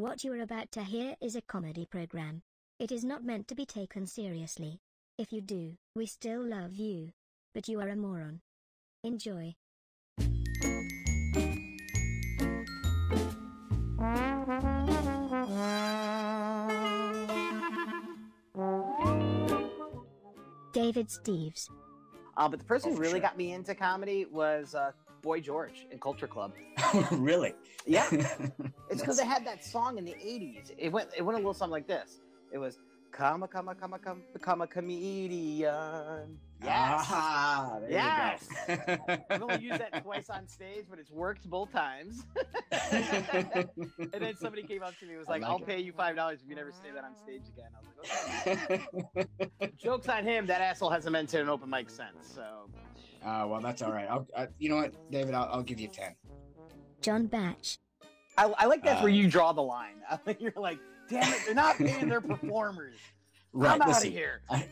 What 0.00 0.24
you 0.24 0.32
are 0.32 0.40
about 0.40 0.72
to 0.72 0.82
hear 0.82 1.14
is 1.20 1.36
a 1.36 1.42
comedy 1.42 1.84
program. 1.84 2.40
It 2.78 2.90
is 2.90 3.04
not 3.04 3.22
meant 3.22 3.48
to 3.48 3.54
be 3.54 3.66
taken 3.66 4.06
seriously. 4.06 4.80
If 5.18 5.30
you 5.30 5.42
do, 5.42 5.76
we 5.94 6.06
still 6.06 6.42
love 6.42 6.74
you. 6.74 7.12
But 7.52 7.68
you 7.68 7.78
are 7.82 7.88
a 7.90 7.96
moron. 7.96 8.40
Enjoy. 9.04 9.56
David 20.72 21.08
Steves. 21.08 21.68
Uh, 22.36 22.48
but 22.48 22.58
the 22.58 22.64
person 22.64 22.92
Oh, 22.92 22.94
who 22.94 23.00
really 23.00 23.12
sure. 23.14 23.20
got 23.20 23.36
me 23.36 23.52
into 23.52 23.74
comedy 23.74 24.24
was 24.24 24.74
uh, 24.74 24.92
Boy 25.22 25.40
George 25.40 25.86
in 25.90 25.98
Culture 25.98 26.26
Club. 26.26 26.52
really? 27.12 27.54
Yeah. 27.86 28.08
It's 28.90 29.00
because 29.02 29.18
they 29.18 29.24
had 29.24 29.44
that 29.46 29.64
song 29.64 29.98
in 29.98 30.04
the 30.04 30.14
'80s. 30.14 30.72
It 30.76 30.90
went 30.90 31.10
it 31.16 31.22
went 31.22 31.36
a 31.36 31.38
little 31.38 31.54
something 31.54 31.70
like 31.70 31.86
this. 31.86 32.20
It 32.50 32.58
was 32.58 32.76
"Come 33.12 33.44
a 33.44 33.48
come 33.48 33.68
a 33.68 33.74
come 33.76 33.92
a 33.92 34.00
come 34.00 34.24
become 34.32 34.62
a 34.62 34.66
comedian." 34.66 36.36
Yes. 36.62 37.06
Ah, 37.08 37.78
there 37.80 37.90
Yes. 37.92 38.48
I've 39.30 39.42
only 39.42 39.60
used 39.60 39.80
that 39.80 40.02
twice 40.02 40.28
on 40.28 40.48
stage, 40.48 40.86
but 40.90 40.98
it's 40.98 41.12
worked 41.12 41.48
both 41.48 41.70
times. 41.72 42.26
and 42.72 44.20
then 44.20 44.36
somebody 44.36 44.64
came 44.64 44.82
up 44.82 44.98
to 44.98 45.06
me 45.06 45.12
and 45.12 45.20
was 45.20 45.28
like, 45.28 45.42
like 45.42 45.50
"I'll 45.50 45.58
it. 45.58 45.66
pay 45.66 45.78
you 45.80 45.92
five 45.92 46.16
dollars 46.16 46.40
if 46.42 46.48
you 46.50 46.56
never 46.56 46.72
say 46.72 46.90
that 46.92 47.04
on 47.04 47.14
stage 47.16 47.42
again." 47.48 47.70
I 47.76 47.80
was 47.80 48.58
like, 48.66 49.26
"Okay." 49.60 49.72
Jokes 49.76 50.08
on 50.08 50.24
him. 50.24 50.46
That 50.48 50.60
asshole 50.60 50.90
hasn't 50.90 51.12
been 51.12 51.28
to 51.28 51.40
an 51.40 51.48
open 51.48 51.70
mic 51.70 51.90
since. 51.90 52.26
So 52.34 52.68
Uh, 53.24 53.46
well, 53.48 53.60
that's 53.60 53.82
all 53.82 53.92
right. 53.92 54.06
I'll, 54.08 54.26
I, 54.36 54.48
you 54.58 54.68
know 54.70 54.76
what, 54.76 54.94
David? 55.10 55.34
I'll, 55.34 55.48
I'll 55.52 55.62
give 55.62 55.78
you 55.80 55.88
ten. 55.88 56.14
John 57.02 57.26
Batch. 57.26 57.78
I, 58.38 58.52
I 58.58 58.66
like 58.66 58.82
that's 58.82 59.02
where 59.02 59.10
Uh, 59.10 59.14
you 59.14 59.28
draw 59.28 59.52
the 59.52 59.62
line. 59.62 59.96
You're 60.38 60.52
like, 60.56 60.78
"Damn 61.08 61.30
it, 61.32 61.40
they're 61.46 61.54
not 61.54 61.76
paying 61.76 62.08
their 62.08 62.20
performers." 62.20 62.94
Right. 63.52 63.72
I'm 63.72 63.82
out 63.82 64.06
of 64.06 64.12
here. 64.12 64.42
I, 64.48 64.64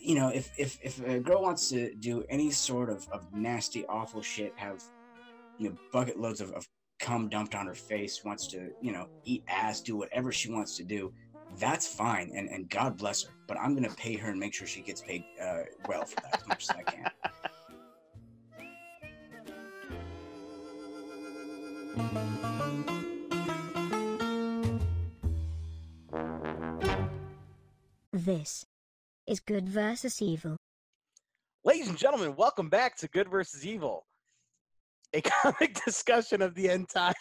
you 0.00 0.14
know, 0.14 0.28
if, 0.28 0.50
if 0.56 0.78
if 0.82 1.06
a 1.06 1.20
girl 1.20 1.42
wants 1.42 1.68
to 1.68 1.94
do 1.96 2.24
any 2.30 2.50
sort 2.50 2.88
of, 2.88 3.06
of 3.12 3.30
nasty, 3.34 3.84
awful 3.84 4.22
shit, 4.22 4.54
have 4.56 4.82
you 5.58 5.68
know 5.68 5.76
bucket 5.92 6.18
loads 6.18 6.40
of, 6.40 6.52
of 6.52 6.66
cum 7.00 7.28
dumped 7.28 7.54
on 7.54 7.66
her 7.66 7.74
face, 7.74 8.24
wants 8.24 8.46
to 8.46 8.70
you 8.80 8.92
know 8.92 9.08
eat 9.24 9.44
ass, 9.46 9.82
do 9.82 9.94
whatever 9.94 10.32
she 10.32 10.50
wants 10.50 10.74
to 10.78 10.84
do, 10.84 11.12
that's 11.58 11.86
fine, 11.86 12.32
and 12.34 12.48
and 12.48 12.70
God 12.70 12.96
bless 12.96 13.24
her. 13.24 13.32
But 13.46 13.58
I'm 13.58 13.74
gonna 13.74 13.90
pay 13.90 14.16
her 14.16 14.30
and 14.30 14.40
make 14.40 14.54
sure 14.54 14.66
she 14.66 14.80
gets 14.80 15.02
paid 15.02 15.22
uh, 15.38 15.64
well 15.86 16.06
for 16.06 16.16
that 16.22 16.40
as 16.40 16.46
much 16.48 16.62
as 16.62 16.70
I 16.70 16.82
can. 16.84 17.10
This 28.12 28.66
is 29.26 29.40
good 29.40 29.68
versus 29.68 30.22
evil. 30.22 30.56
Ladies 31.64 31.88
and 31.88 31.98
gentlemen, 31.98 32.34
welcome 32.36 32.68
back 32.68 32.96
to 32.98 33.08
Good 33.08 33.28
versus 33.28 33.66
Evil, 33.66 34.06
a 35.12 35.20
comic 35.42 35.82
discussion 35.84 36.40
of 36.40 36.54
the 36.54 36.70
end 36.70 36.88
times. 36.88 37.16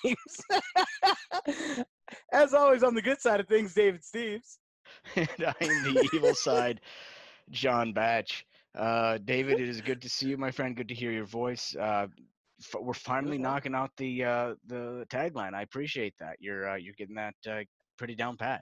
As 2.31 2.53
always, 2.53 2.83
on 2.83 2.95
the 2.95 3.01
good 3.01 3.19
side 3.19 3.39
of 3.39 3.47
things, 3.47 3.73
David 3.73 4.01
Steves. 4.01 4.57
and 5.15 5.27
I'm 5.39 5.93
the 5.93 6.09
evil 6.13 6.35
side, 6.35 6.81
John 7.49 7.93
Batch. 7.93 8.45
Uh, 8.73 9.17
David, 9.25 9.59
it 9.59 9.67
is 9.67 9.81
good 9.81 10.01
to 10.01 10.09
see 10.09 10.27
you, 10.27 10.37
my 10.37 10.51
friend. 10.51 10.75
Good 10.75 10.87
to 10.89 10.95
hear 10.95 11.11
your 11.11 11.25
voice. 11.25 11.75
Uh, 11.77 12.07
f- 12.09 12.09
we're 12.79 12.93
finally 12.93 13.37
well. 13.37 13.51
knocking 13.53 13.75
out 13.75 13.91
the 13.97 14.23
uh, 14.23 14.53
the 14.67 15.05
tagline. 15.09 15.53
I 15.53 15.61
appreciate 15.63 16.13
that. 16.19 16.37
You're 16.39 16.69
uh, 16.69 16.75
you're 16.75 16.95
getting 16.97 17.15
that 17.15 17.35
uh, 17.49 17.61
pretty 17.97 18.15
down 18.15 18.37
pat. 18.37 18.61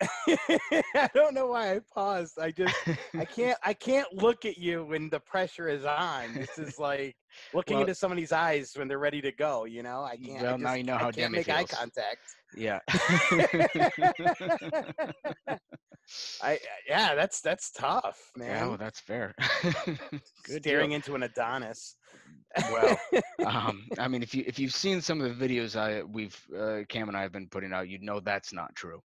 I 0.28 1.10
don't 1.12 1.34
know 1.34 1.48
why 1.48 1.74
I 1.74 1.80
paused. 1.92 2.38
I 2.40 2.52
just 2.52 2.74
I 3.18 3.24
can't 3.24 3.58
I 3.64 3.72
can't 3.74 4.06
look 4.12 4.44
at 4.44 4.56
you 4.56 4.84
when 4.84 5.08
the 5.10 5.18
pressure 5.18 5.68
is 5.68 5.84
on. 5.84 6.34
This 6.34 6.56
is 6.58 6.78
like 6.78 7.16
looking 7.54 7.74
Well- 7.78 7.82
into 7.82 7.94
somebody's 7.96 8.30
eyes 8.30 8.72
when 8.76 8.86
they're 8.86 9.00
ready 9.00 9.20
to 9.22 9.32
go. 9.32 9.64
You 9.64 9.82
know, 9.82 10.02
I 10.04 10.16
can't. 10.16 10.38
I 10.40 10.42
Well, 10.42 10.58
now 10.58 10.74
you 10.74 10.84
know 10.84 10.92
how 10.94 10.98
I 10.98 11.02
how 11.06 11.10
can't 11.10 11.32
Demi 11.32 11.38
make 11.38 11.48
eye 11.48 11.64
contact. 11.64 12.20
Yeah. 12.56 12.78
I 16.42 16.58
yeah, 16.88 17.14
that's 17.14 17.40
that's 17.42 17.70
tough, 17.72 18.18
yeah, 18.38 18.42
man. 18.44 18.68
well, 18.68 18.76
that's 18.78 19.00
fair. 19.00 19.34
Good 20.44 20.62
Staring 20.62 20.90
deal. 20.90 20.96
into 20.96 21.14
an 21.16 21.24
Adonis. 21.24 21.96
Well, 22.72 22.98
um, 23.46 23.86
I 23.98 24.08
mean, 24.08 24.22
if 24.22 24.34
you 24.34 24.44
if 24.46 24.58
you've 24.58 24.74
seen 24.74 25.00
some 25.00 25.20
of 25.20 25.38
the 25.38 25.48
videos 25.48 25.76
I 25.76 26.02
we've 26.02 26.36
uh, 26.56 26.80
Cam 26.88 27.08
and 27.08 27.16
I 27.16 27.22
have 27.22 27.32
been 27.32 27.48
putting 27.48 27.72
out, 27.72 27.88
you'd 27.88 28.02
know 28.02 28.20
that's 28.20 28.52
not 28.52 28.74
true. 28.74 29.02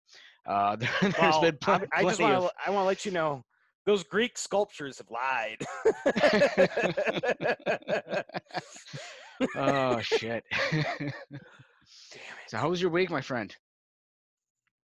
Uh, 0.47 0.77
there, 0.77 0.89
has 0.89 1.15
Well, 1.19 1.41
been 1.43 1.57
pl- 1.61 1.75
I, 1.75 2.01
I 2.01 2.03
just 2.05 2.21
want 2.21 2.35
of 2.35 2.45
to 2.45 2.53
I 2.67 2.71
want 2.71 2.85
to 2.85 2.87
let 2.89 3.05
you 3.05 3.13
know 3.13 3.45
those 3.87 4.05
Greek 4.05 4.39
sculptures 4.39 4.99
have 4.99 5.11
lied. 5.11 5.59
oh 9.57 10.01
shit. 10.01 10.45
Damn 10.71 10.91
it. 11.01 11.15
so 12.49 12.59
how 12.59 12.69
was 12.69 12.81
your 12.81 12.91
week, 12.91 13.11
my 13.11 13.21
friend? 13.21 13.55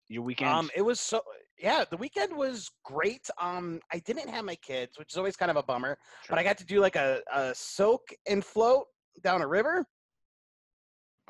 Your 0.07 0.23
weekend? 0.23 0.49
Um, 0.49 0.69
it 0.75 0.81
was 0.81 0.99
so 0.99 1.21
yeah. 1.59 1.83
The 1.89 1.97
weekend 1.97 2.35
was 2.35 2.69
great. 2.83 3.29
Um, 3.39 3.79
I 3.91 3.99
didn't 3.99 4.29
have 4.29 4.45
my 4.45 4.55
kids, 4.55 4.97
which 4.97 5.13
is 5.13 5.17
always 5.17 5.35
kind 5.35 5.51
of 5.51 5.57
a 5.57 5.63
bummer. 5.63 5.97
But 6.29 6.39
I 6.39 6.43
got 6.43 6.57
to 6.59 6.65
do 6.65 6.79
like 6.79 6.95
a, 6.95 7.21
a 7.33 7.53
soak 7.55 8.01
and 8.27 8.43
float 8.43 8.85
down 9.23 9.41
a 9.41 9.47
river. 9.47 9.85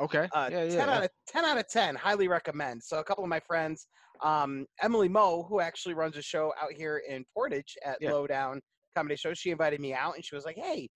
okay. 0.01 0.27
Uh, 0.33 0.49
yeah, 0.51 0.63
yeah. 0.63 0.69
ten 0.75 0.87
yeah. 0.87 0.95
out 0.97 1.03
of 1.03 1.09
ten 1.27 1.45
out 1.45 1.57
of 1.57 1.67
ten. 1.67 1.95
Highly 1.95 2.27
recommend. 2.27 2.83
So 2.83 2.99
a 2.99 3.03
couple 3.03 3.23
of 3.23 3.29
my 3.29 3.39
friends, 3.39 3.87
um, 4.23 4.65
Emily 4.81 5.09
Moe, 5.09 5.43
who 5.47 5.59
actually 5.59 5.93
runs 5.93 6.17
a 6.17 6.21
show 6.21 6.53
out 6.61 6.71
here 6.73 7.01
in 7.07 7.23
Portage 7.33 7.75
at 7.85 7.97
Yeah. 8.01 8.13
Lowdown 8.13 8.61
Comedy 8.95 9.15
Show, 9.17 9.33
she 9.33 9.51
invited 9.51 9.79
me 9.79 9.93
out, 9.93 10.15
and 10.15 10.23
she 10.25 10.35
was 10.35 10.45
like, 10.45 10.55
"Hey, 10.57 10.89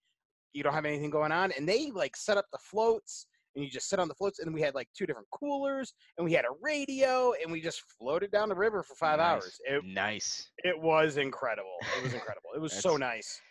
you 0.53 0.63
don't 0.63 0.73
have 0.73 0.85
anything 0.85 1.09
going 1.09 1.31
on?" 1.31 1.51
And 1.51 1.68
they 1.68 1.91
like 1.91 2.16
set 2.16 2.38
up 2.38 2.45
the 2.51 2.59
floats, 2.59 3.28
and 3.56 3.64
you 3.64 3.70
just 3.70 3.90
sit 3.90 4.00
on 4.00 4.08
the 4.08 4.16
floats, 4.16 4.40
and 4.40 4.54
we 4.54 4.62
had 4.62 4.76
like 4.76 4.88
two 4.96 5.06
different 5.06 5.28
coolers, 5.32 5.94
and 6.18 6.26
we 6.26 6.34
had 6.34 6.46
a 6.46 6.54
radio, 6.62 7.34
and 7.42 7.52
we 7.52 7.62
just 7.62 7.82
floated 8.00 8.32
down 8.32 8.50
the 8.50 8.56
river 8.56 8.84
for 8.84 8.96
five 8.96 9.20
Nice. 9.20 9.26
hours. 9.44 9.62
It 9.66 9.86
nice. 9.86 10.50
it 10.60 10.80
was 10.80 11.18
incredible. 11.18 11.78
It 11.98 12.04
was 12.04 12.14
incredible. 12.14 12.50
It 12.56 12.62
was 12.62 12.74
so 12.74 12.98
nice. 12.98 13.42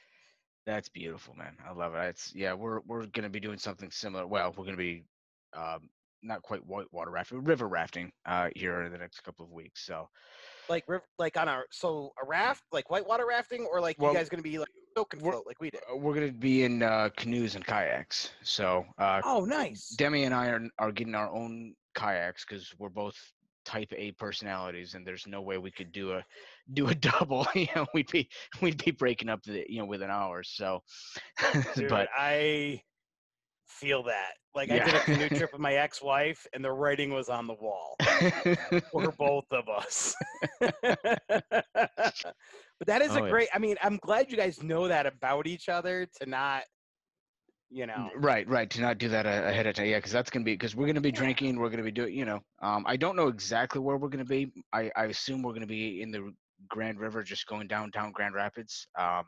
That's 0.67 0.89
beautiful, 0.89 1.35
man. 1.35 1.57
I 1.67 1.73
love 1.73 1.95
it. 1.95 1.99
It's 2.09 2.35
yeah, 2.35 2.53
we're 2.53 2.81
we're 2.87 3.07
gonna 3.07 3.31
be 3.31 3.41
doing 3.41 3.59
something 3.59 3.91
similar. 3.91 4.27
Well, 4.27 4.55
we're 4.57 4.65
gonna 4.67 4.77
be 4.77 5.05
um, 5.55 5.89
not 6.23 6.43
quite 6.43 6.65
whitewater 6.67 7.11
rafting, 7.11 7.43
river 7.45 7.69
rafting 7.69 8.13
uh, 8.27 8.51
here 8.55 8.83
in 8.83 8.93
the 8.93 8.99
next 8.99 9.21
couple 9.21 9.45
of 9.45 9.51
weeks. 9.51 9.85
So 9.87 10.09
Like 10.69 10.84
riv- 10.89 11.03
like 11.19 11.37
on 11.37 11.49
a 11.49 11.62
so 11.71 12.12
a 12.23 12.27
raft, 12.27 12.62
like 12.73 12.91
whitewater 12.91 13.27
rafting, 13.27 13.67
or 13.71 13.81
like 13.81 13.99
Well, 13.99 14.12
you 14.12 14.19
guys 14.19 14.29
gonna 14.29 14.43
be 14.43 14.59
like 14.59 14.69
soak 14.97 15.15
and 15.15 15.23
float 15.23 15.47
like 15.47 15.61
we 15.61 15.71
did. 15.71 15.81
uh, 15.93 15.97
we're 15.97 16.15
gonna 16.15 16.33
be 16.33 16.65
in 16.65 16.83
uh, 16.83 17.09
canoes 17.17 17.55
and 17.55 17.65
kayaks. 17.67 18.31
So 18.43 18.84
uh, 18.99 19.23
Oh, 19.25 19.45
nice. 19.45 19.89
Demi 19.91 20.25
and 20.25 20.34
I 20.34 20.49
are 20.49 20.62
are 20.79 20.93
getting 20.93 21.15
our 21.15 21.31
own 21.33 21.75
kayaks 21.95 22.45
because 22.45 22.75
we're 22.79 22.89
both 22.91 23.17
type 23.65 23.93
A 23.97 24.12
personalities, 24.12 24.95
and 24.95 25.06
there's 25.06 25.27
no 25.27 25.43
way 25.43 25.59
we 25.59 25.71
could 25.71 25.93
do 25.93 26.12
a 26.12 26.25
do 26.73 26.89
a 26.89 26.95
double. 27.11 27.47
you 27.55 27.69
know, 27.75 27.87
we'd 27.95 28.11
be 28.11 28.29
we'd 28.61 28.83
be 28.85 28.91
breaking 28.91 29.29
up 29.29 29.43
the 29.43 29.65
you 29.69 29.79
know 29.79 29.87
within 29.87 30.11
hours. 30.11 30.50
So, 30.55 30.83
Dude, 31.75 31.89
but 31.89 32.09
I 32.17 32.83
feel 33.69 34.03
that. 34.05 34.33
Like 34.55 34.71
I 34.71 34.79
did 34.79 34.95
a 34.95 35.01
canoe 35.01 35.29
trip 35.29 35.53
with 35.53 35.61
my 35.61 35.75
ex-wife, 35.75 36.47
and 36.53 36.65
the 36.65 36.73
writing 36.73 37.12
was 37.12 37.29
on 37.29 37.47
the 37.47 37.55
wall 37.55 37.97
for 38.91 39.12
both 39.12 39.45
of 39.53 39.69
us. 39.69 40.15
but 40.61 40.75
that 42.87 43.03
is 43.03 43.11
Oh, 43.11 43.17
a 43.17 43.21
yeah. 43.23 43.31
great. 43.31 43.49
I 43.55 43.59
mean, 43.59 43.77
I'm 43.83 43.99
glad 43.99 44.31
you 44.31 44.37
guys 44.37 44.62
know 44.62 44.89
that 44.89 45.06
about 45.06 45.47
each 45.47 45.69
other 45.69 46.06
to 46.21 46.27
not, 46.27 46.65
you 47.71 47.87
know. 47.87 48.11
Right, 48.17 48.49
right. 48.49 48.69
To 48.71 48.81
not 48.81 48.99
do 48.99 49.09
that 49.11 49.27
ahead 49.27 49.67
of 49.67 49.75
time, 49.77 49.87
yeah, 49.87 49.99
because 49.99 50.12
that's 50.12 50.31
gonna 50.31 50.45
be 50.45 50.55
because 50.55 50.75
we're 50.75 50.87
gonna 50.87 51.00
be 51.00 51.12
drinking. 51.12 51.59
We're 51.59 51.71
gonna 51.71 51.83
be 51.83 51.93
doing, 51.93 52.15
you 52.15 52.25
know. 52.25 52.41
Um, 52.62 52.85
I 52.87 52.97
don't 52.97 53.17
know 53.17 53.29
exactly 53.29 53.81
where 53.81 53.97
we're 53.97 54.09
gonna 54.09 54.25
be. 54.25 54.53
I, 54.73 54.91
I 54.97 55.05
assume 55.05 55.43
we're 55.43 55.53
gonna 55.55 55.67
be 55.67 56.03
in 56.03 56.11
the 56.11 56.32
Grand 56.69 56.99
River, 56.99 57.23
just 57.23 57.47
going 57.47 57.69
downtown 57.69 58.11
Grand 58.12 58.35
Rapids. 58.35 58.88
Um, 58.99 59.25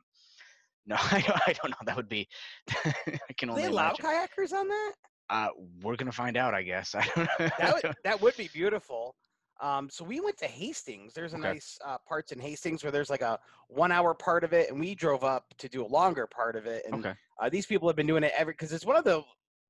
no, 0.90 0.96
I 1.12 1.20
don't, 1.20 1.40
I 1.46 1.52
don't 1.52 1.70
know. 1.70 1.76
That 1.87 1.96
would 1.96 2.08
be. 2.08 2.28
I 2.84 3.32
can 3.38 3.48
Do 3.48 3.50
only 3.50 3.62
they 3.62 3.69
allow 3.69 3.94
imagine. 3.94 4.04
kayakers 4.04 4.52
on 4.52 4.69
that? 4.69 4.92
Uh, 5.31 5.48
we're 5.82 5.96
gonna 5.96 6.10
find 6.10 6.37
out, 6.37 6.52
I 6.54 6.62
guess. 6.62 6.94
I 6.98 7.08
don't 7.14 7.38
know. 7.38 7.48
That 7.58 7.75
would 7.75 7.94
that 8.04 8.20
would 8.20 8.37
be 8.37 8.50
beautiful. 8.52 9.14
Um, 9.62 9.88
so 9.90 10.04
we 10.04 10.20
went 10.20 10.37
to 10.38 10.46
Hastings. 10.46 11.12
There's 11.14 11.34
a 11.34 11.37
Okay. 11.37 11.52
nice 11.52 11.78
uh, 11.84 11.98
parts 12.08 12.32
in 12.32 12.40
Hastings 12.40 12.82
where 12.82 12.90
there's 12.90 13.10
like 13.10 13.20
a 13.20 13.38
one 13.69 13.92
hour 13.92 14.14
part 14.14 14.42
of 14.42 14.52
it, 14.52 14.70
and 14.70 14.81
we 14.81 14.94
drove 14.94 15.22
up 15.22 15.44
to 15.58 15.69
do 15.69 15.84
a 15.84 15.87
longer 15.87 16.26
part 16.26 16.56
of 16.56 16.66
it. 16.66 16.82
And 16.87 16.94
okay. 17.06 17.14
uh, 17.40 17.48
these 17.48 17.66
people 17.66 17.87
have 17.88 17.96
been 17.96 18.06
doing 18.06 18.25
it 18.25 18.32
every 18.37 18.54
because 18.54 18.72
it's 18.72 18.87
one 18.87 18.96
of 18.96 19.04
the 19.04 19.22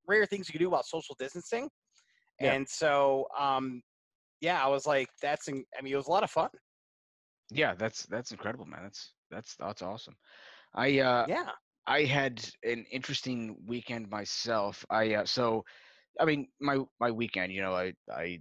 rare 0.07 0.25
things 0.27 0.49
you 0.49 0.53
can 0.53 0.61
do 0.61 0.69
about 0.69 0.87
social 0.87 1.15
distancing. 1.19 1.69
Yeah. 2.41 2.53
And 2.55 2.67
so, 2.67 3.27
um, 3.39 3.83
yeah, 4.41 4.65
I 4.65 4.69
was 4.69 4.87
like, 4.87 5.09
that's, 5.21 5.49
in, 5.49 5.63
I 5.79 5.83
mean, 5.83 5.93
it 5.93 5.97
was 5.97 6.07
a 6.07 6.11
lot 6.11 6.25
of 6.25 6.31
fun. 6.31 6.49
Yeah, 7.53 7.75
that's 7.75 8.07
that's 8.07 8.31
incredible, 8.31 8.65
man. 8.65 8.85
That's 8.85 9.13
that's 9.31 9.57
that's 9.57 9.83
awesome. 9.83 10.15
I 10.75 10.99
uh, 11.01 11.27
yeah. 11.27 11.53
I 11.87 12.05
had 12.05 12.45
an 12.63 12.85
interesting 12.91 13.57
weekend 13.67 14.09
myself. 14.11 14.85
I 14.91 15.15
uh, 15.15 15.25
so, 15.27 15.65
I 16.21 16.25
mean, 16.25 16.49
my 16.61 16.79
my 17.01 17.11
weekend. 17.11 17.53
You 17.53 17.63
know, 17.63 17.75
I 17.75 17.95
I 18.13 18.41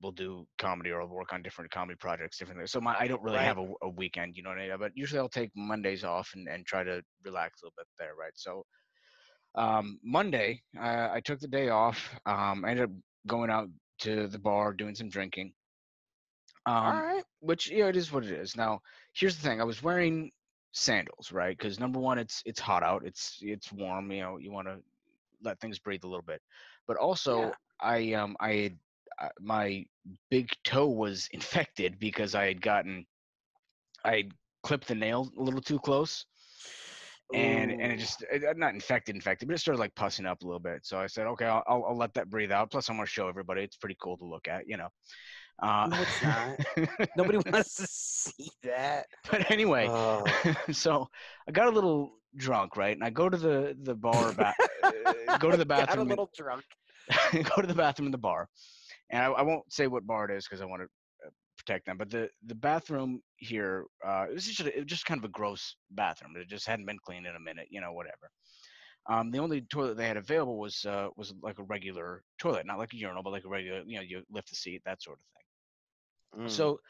will 0.00 0.12
do 0.12 0.46
comedy 0.58 0.90
or 0.90 1.02
I'll 1.02 1.08
work 1.08 1.32
on 1.32 1.42
different 1.42 1.70
comedy 1.70 1.96
projects 1.96 2.38
different 2.38 2.60
things. 2.60 2.72
So 2.72 2.80
my 2.80 2.96
I 2.98 3.06
don't 3.08 3.22
really 3.22 3.40
Right. 3.40 3.42
have 3.42 3.58
a, 3.58 3.72
a 3.82 3.88
weekend, 3.90 4.36
you 4.36 4.42
know 4.42 4.50
what 4.50 4.58
I 4.58 4.68
mean? 4.68 4.78
But 4.78 4.92
usually 4.96 5.20
I'll 5.20 5.28
take 5.28 5.50
Mondays 5.56 6.04
off 6.04 6.30
and, 6.34 6.48
and 6.48 6.66
try 6.66 6.84
to 6.84 7.02
relax 7.24 7.62
a 7.62 7.66
little 7.66 7.74
bit 7.76 7.86
there, 7.98 8.14
right? 8.14 8.32
So 8.36 8.64
um, 9.54 9.98
Monday 10.02 10.62
uh, 10.78 11.08
I 11.12 11.20
took 11.20 11.40
the 11.40 11.48
day 11.48 11.68
off. 11.68 12.14
Um, 12.26 12.64
I 12.64 12.70
ended 12.70 12.84
up 12.90 12.96
going 13.26 13.50
out 13.50 13.68
to 14.00 14.26
the 14.28 14.38
bar 14.38 14.72
doing 14.72 14.94
some 14.94 15.08
drinking. 15.08 15.52
Um, 16.66 17.04
All 17.04 17.06
right. 17.06 17.24
which 17.40 17.70
yeah, 17.70 17.86
it 17.88 17.96
is 17.96 18.12
what 18.12 18.24
it 18.24 18.32
is. 18.32 18.56
Now, 18.56 18.80
here's 19.14 19.36
the 19.36 19.42
thing: 19.42 19.60
I 19.60 19.64
was 19.64 19.82
wearing 19.82 20.32
sandals, 20.72 21.32
right? 21.32 21.56
Because 21.56 21.80
number 21.80 21.98
one, 22.00 22.18
it's 22.18 22.42
it's 22.46 22.60
hot 22.60 22.82
out, 22.82 23.04
it's 23.04 23.38
it's 23.42 23.72
warm. 23.72 24.10
You 24.12 24.22
know, 24.22 24.38
you 24.38 24.52
want 24.52 24.68
to 24.68 24.78
let 25.42 25.60
things 25.60 25.78
breathe 25.78 26.04
a 26.04 26.08
little 26.08 26.22
bit. 26.22 26.42
But 26.86 26.96
also, 26.96 27.38
Yeah. 27.38 27.50
I 27.80 28.12
um 28.14 28.36
I 28.40 28.52
had 28.54 28.78
uh, 29.20 29.28
my 29.40 29.86
big 30.30 30.50
toe 30.64 30.88
was 30.88 31.28
infected 31.32 31.98
because 31.98 32.34
I 32.34 32.46
had 32.46 32.60
gotten 32.62 33.06
I 34.04 34.16
had 34.16 34.32
clipped 34.62 34.88
the 34.88 34.94
nail 34.94 35.30
a 35.38 35.42
little 35.42 35.62
too 35.62 35.78
close. 35.80 36.26
And 37.32 37.70
and 37.80 37.92
it 37.92 37.98
just 37.98 38.22
it, 38.22 38.44
uh, 38.44 38.54
not 38.56 38.74
infected, 38.74 39.14
infected, 39.14 39.46
but 39.46 39.54
it 39.54 39.58
started 39.58 39.78
like 39.78 39.94
pussing 39.94 40.26
up 40.26 40.42
a 40.42 40.46
little 40.46 40.58
bit. 40.60 40.84
So 40.84 40.98
I 40.98 41.06
said, 41.06 41.28
okay, 41.28 41.44
I'll 41.46 41.62
I'll, 41.68 41.84
I'll 41.90 41.96
let 41.96 42.12
that 42.14 42.28
breathe 42.28 42.50
out. 42.50 42.72
Plus, 42.72 42.88
I'm 42.90 42.96
gonna 42.96 43.06
show 43.06 43.28
everybody 43.28 43.62
it's 43.62 43.76
pretty 43.76 43.96
cool 44.02 44.16
to 44.18 44.24
look 44.24 44.48
at, 44.48 44.66
you 44.66 44.76
know. 44.76 44.88
Uh, 45.62 45.86
No, 45.90 46.00
it's 46.02 46.22
not. 46.22 47.08
Nobody 47.16 47.38
wants 47.52 47.74
to 47.76 47.86
see 47.86 48.50
that. 48.64 49.06
but 49.30 49.50
anyway, 49.50 49.86
Oh. 49.88 50.24
so 50.72 51.08
I 51.48 51.52
got 51.52 51.66
a 51.66 51.70
little 51.70 52.12
drunk, 52.36 52.76
right? 52.76 52.94
And 52.96 53.04
I 53.04 53.10
go 53.10 53.28
to 53.28 53.36
the 53.36 53.76
the 53.82 53.94
bar, 53.94 54.32
ba- 54.32 54.54
uh, 54.82 55.38
go 55.38 55.50
to 55.50 55.56
the 55.56 55.66
bathroom. 55.66 56.06
Got 56.06 56.06
a 56.06 56.08
little 56.08 56.30
drunk. 56.36 56.64
go 57.54 57.60
to 57.60 57.66
the 57.66 57.74
bathroom 57.74 58.06
in 58.06 58.12
the 58.12 58.18
bar, 58.18 58.48
and 59.10 59.22
I, 59.22 59.26
I 59.26 59.42
won't 59.42 59.70
say 59.72 59.86
what 59.86 60.06
bar 60.06 60.24
it 60.30 60.36
is 60.36 60.46
because 60.46 60.60
I 60.62 60.64
want 60.64 60.82
to 60.82 60.88
protect 61.58 61.86
them. 61.86 61.98
But 61.98 62.08
the 62.10 62.30
the 62.46 62.54
bathroom 62.54 63.20
here, 63.36 63.84
uh, 64.06 64.26
it 64.30 64.34
was 64.34 64.46
just 64.46 64.60
it 64.60 64.76
was 64.76 64.86
just 64.86 65.04
kind 65.06 65.18
of 65.18 65.24
a 65.24 65.28
gross 65.32 65.76
bathroom. 65.90 66.34
It 66.36 66.48
just 66.48 66.66
hadn't 66.66 66.86
been 66.86 66.98
cleaned 67.04 67.26
in 67.26 67.34
a 67.36 67.40
minute, 67.40 67.66
you 67.70 67.80
know, 67.80 67.92
whatever. 67.92 68.30
Um, 69.08 69.30
the 69.30 69.38
only 69.38 69.62
toilet 69.62 69.96
they 69.96 70.06
had 70.06 70.16
available 70.16 70.58
was 70.58 70.84
uh, 70.86 71.08
was 71.16 71.34
like 71.42 71.58
a 71.58 71.64
regular 71.64 72.22
toilet, 72.38 72.64
not 72.66 72.78
like 72.78 72.92
a 72.92 72.96
urinal, 72.96 73.22
but 73.22 73.32
like 73.32 73.44
a 73.44 73.48
regular, 73.48 73.82
you 73.86 73.96
know, 73.96 74.02
you 74.02 74.22
lift 74.30 74.50
the 74.50 74.56
seat, 74.56 74.82
that 74.84 75.02
sort 75.02 75.18
of 75.18 75.24
thing. 75.34 75.39
Mm. 76.38 76.48
So, 76.50 76.80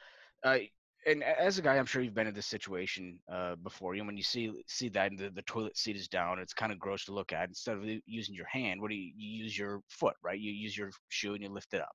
uh, 0.45 0.59
and 1.07 1.23
as 1.25 1.59
a 1.59 1.63
guy, 1.63 1.79
I'm 1.79 1.87
sure 1.87 2.03
you've 2.03 2.15
been 2.15 2.27
in 2.27 2.35
this 2.35 2.47
situation 2.47 3.19
uh, 3.33 3.55
before. 3.57 3.95
You 3.95 4.03
know, 4.03 4.07
when 4.07 4.17
you 4.19 4.23
see 4.23 4.53
see 4.67 4.89
that 4.91 5.11
and 5.11 5.19
the, 5.19 5.31
the 5.31 5.43
toilet 5.43 5.77
seat 5.77 5.97
is 5.97 6.09
down, 6.09 6.39
it's 6.39 6.53
kind 6.53 6.73
of 6.73 6.79
gross 6.79 7.07
to 7.07 7.13
look 7.13 7.33
at. 7.33 7.49
Instead 7.49 7.79
of 7.79 7.85
using 8.07 8.35
your 8.35 8.47
hand, 8.47 8.81
what 8.83 8.91
do 8.91 8.97
you, 8.97 9.13
you 9.17 9.45
use 9.45 9.57
your 9.57 9.81
foot, 9.89 10.15
right? 10.23 10.39
You 10.39 10.53
use 10.53 10.77
your 10.77 10.91
shoe 11.09 11.33
and 11.35 11.43
you 11.43 11.49
lift 11.49 11.73
it 11.73 11.81
up. 11.81 11.93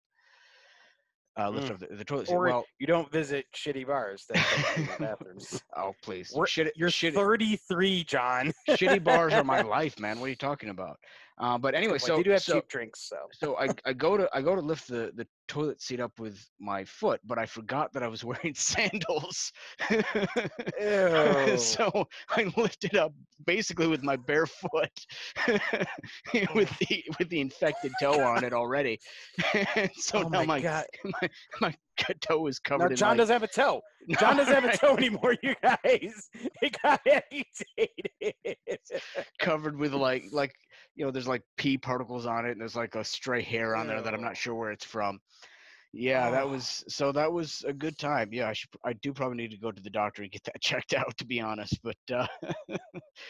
Uh, 1.37 1.49
lift 1.49 1.67
Mm. 1.67 1.71
up 1.71 1.79
the, 1.89 1.95
the 1.97 2.05
toilet 2.05 2.27
seat. 2.27 2.33
or 2.33 2.45
well, 2.45 2.65
you 2.79 2.87
don't 2.87 3.11
visit 3.11 3.45
shitty 3.53 3.85
bars 3.85 4.23
that 4.29 4.35
don't 4.37 4.65
clean 4.73 4.87
the 4.87 5.05
bathrooms. 5.05 5.61
oh 5.77 5.93
please, 6.01 6.31
We're- 6.33 6.47
shit, 6.47 6.71
You're 6.77 6.89
shit, 6.89 7.13
33, 7.13 8.05
John. 8.05 8.53
shitty 8.69 9.03
bars 9.03 9.33
are 9.33 9.43
my 9.43 9.61
life, 9.77 9.99
man. 9.99 10.19
What 10.19 10.27
are 10.27 10.29
you 10.29 10.35
talking 10.37 10.69
about? 10.69 10.97
Uh, 11.37 11.57
but 11.57 11.75
anyway, 11.75 11.97
so 11.97 12.17
they 12.17 12.23
do 12.23 12.31
have 12.31 12.41
so, 12.41 12.55
cheap 12.55 12.67
drinks, 12.69 13.09
so 13.09 13.17
so 13.33 13.57
I, 13.57 13.67
I 13.85 13.91
go 13.91 14.15
to 14.15 14.29
I 14.33 14.41
go 14.41 14.55
to 14.55 14.61
lift 14.61 14.87
the, 14.87 15.11
the 15.15 15.27
toilet 15.49 15.81
seat 15.81 15.99
up 15.99 16.17
with 16.17 16.39
my 16.59 16.85
foot, 16.85 17.19
but 17.25 17.37
I 17.37 17.45
forgot 17.45 17.91
that 17.93 18.03
I 18.03 18.07
was 18.07 18.23
wearing 18.23 18.53
sandals. 18.53 19.51
So 21.57 22.07
I 22.29 22.51
lifted 22.55 22.95
up 22.95 23.13
basically 23.45 23.87
with 23.87 24.03
my 24.03 24.15
bare 24.15 24.45
foot 24.45 25.05
with 26.53 26.77
the 26.79 27.03
with 27.19 27.29
the 27.29 27.39
infected 27.41 27.91
toe 27.99 28.21
on 28.21 28.43
it 28.43 28.53
already. 28.53 28.99
and 29.75 29.91
so 29.95 30.23
oh 30.23 30.29
now 30.29 30.39
my, 30.39 30.45
my, 30.45 30.61
god. 30.61 30.85
my 31.21 31.29
my 31.61 31.75
toe 32.21 32.47
is 32.47 32.59
covered 32.59 32.85
Now 32.85 32.89
in 32.91 32.95
John 32.95 33.17
doesn't 33.17 33.33
have 33.33 33.43
a 33.43 33.47
toe. 33.47 33.81
John 34.19 34.37
doesn't 34.37 34.53
have 34.53 34.65
a 34.65 34.77
toe 34.77 34.95
anymore, 34.97 35.35
you 35.41 35.55
guys. 35.61 36.29
He 36.61 36.71
got 36.83 37.01
amputated. 37.05 38.47
covered 39.39 39.77
with 39.77 39.93
like 39.93 40.25
like 40.31 40.53
you 40.95 41.05
know 41.05 41.11
there's 41.11 41.27
like 41.27 41.41
pee 41.57 41.77
particles 41.77 42.25
on 42.25 42.45
it 42.45 42.51
and 42.51 42.61
there's 42.61 42.75
like 42.75 42.95
a 42.95 43.03
stray 43.03 43.41
hair 43.41 43.75
on 43.75 43.87
there 43.87 44.01
that 44.01 44.13
I'm 44.13 44.21
not 44.23 44.37
sure 44.37 44.55
where 44.55 44.71
it's 44.71 44.85
from. 44.85 45.19
Yeah, 45.97 46.29
that 46.31 46.43
Oh. 46.43 46.47
was 46.49 46.83
so 46.89 47.11
that 47.13 47.31
was 47.31 47.63
a 47.67 47.71
good 47.73 47.97
time. 47.97 48.29
Yeah, 48.33 48.49
I 48.49 48.53
should 48.53 48.69
I 48.83 48.93
do 48.93 49.13
probably 49.13 49.37
need 49.37 49.51
to 49.51 49.57
go 49.57 49.71
to 49.71 49.81
the 49.81 49.89
doctor 49.89 50.23
and 50.23 50.31
get 50.31 50.43
that 50.45 50.59
checked 50.61 50.93
out 50.93 51.15
to 51.17 51.25
be 51.25 51.39
honest, 51.39 51.77
but 51.83 51.95
uh 52.13 52.27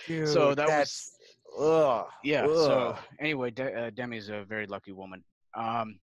Dude, 0.08 0.28
So 0.28 0.56
that 0.56 0.68
was- 0.68 1.12
ugh. 1.60 2.08
yeah, 2.24 2.46
so 2.46 2.98
anyway, 3.20 3.52
De- 3.52 3.74
uh, 3.88 3.90
Demi's 3.92 4.30
a 4.30 4.44
very 4.46 4.66
lucky 4.68 4.92
woman. 4.94 5.24
Um 5.56 6.00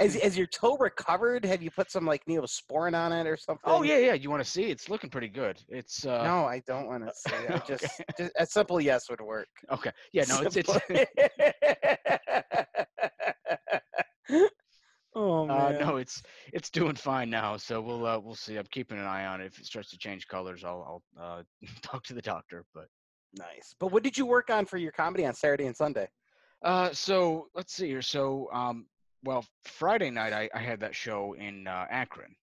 Is, 0.00 0.16
is 0.22 0.36
your 0.36 0.46
toe 0.46 0.76
recovered? 0.78 1.44
Have 1.44 1.62
you 1.62 1.70
put 1.70 1.90
some 1.90 2.04
like 2.06 2.24
neosporin 2.26 2.94
on 2.94 3.12
it 3.12 3.26
or 3.26 3.36
something? 3.36 3.62
Oh 3.72 3.82
yeah, 3.82 3.98
yeah, 3.98 4.14
you 4.14 4.30
want 4.30 4.42
to 4.44 4.48
see? 4.50 4.64
It's 4.64 4.88
looking 4.88 5.10
pretty 5.10 5.28
good. 5.28 5.60
It's 5.68 6.06
uh 6.06 6.22
No, 6.24 6.44
I 6.44 6.62
don't 6.66 6.86
want 6.86 7.06
to 7.06 7.12
see. 7.14 7.34
it. 7.34 7.50
I 7.50 7.58
just, 7.66 7.84
Okay. 7.84 8.04
just 8.18 8.32
a 8.38 8.46
simple 8.46 8.80
yes 8.80 9.08
would 9.10 9.20
work. 9.20 9.48
okay. 9.70 9.90
Yeah, 10.12 10.24
no, 10.28 10.42
it's 10.42 10.56
it's 10.56 10.68
oh 15.14 15.42
uh, 15.48 15.72
man. 15.72 15.78
no, 15.78 15.96
it's 15.96 16.22
it's 16.52 16.70
doing 16.70 16.94
fine 16.94 17.30
now. 17.30 17.56
So 17.56 17.80
we'll 17.80 18.06
uh, 18.06 18.18
we'll 18.18 18.34
see. 18.34 18.56
I'm 18.56 18.66
keeping 18.70 18.98
an 18.98 19.06
eye 19.06 19.26
on 19.26 19.40
it. 19.40 19.46
If 19.46 19.58
it 19.58 19.66
starts 19.66 19.90
to 19.90 19.98
change 19.98 20.26
colors, 20.28 20.64
I'll 20.64 21.02
I'll 21.18 21.38
uh, 21.38 21.42
talk 21.82 22.04
to 22.04 22.14
the 22.14 22.22
doctor. 22.22 22.64
But 22.74 22.86
Nice. 23.38 23.74
But 23.78 23.92
what 23.92 24.02
did 24.02 24.18
you 24.18 24.26
work 24.26 24.50
on 24.50 24.66
for 24.66 24.76
your 24.76 24.92
comedy 24.92 25.24
on 25.24 25.34
Saturday 25.34 25.66
and 25.66 25.76
Sunday? 25.76 26.08
uh, 26.64 26.90
so 26.92 27.46
let's 27.54 27.72
see 27.72 27.86
here. 27.86 28.02
So 28.02 28.48
um, 28.52 28.86
well, 29.22 29.44
Friday 29.64 30.10
night 30.10 30.32
I, 30.32 30.48
I 30.54 30.60
had 30.60 30.80
that 30.80 30.94
show 30.94 31.34
in 31.34 31.66
uh, 31.66 31.86
Akron. 31.90 32.34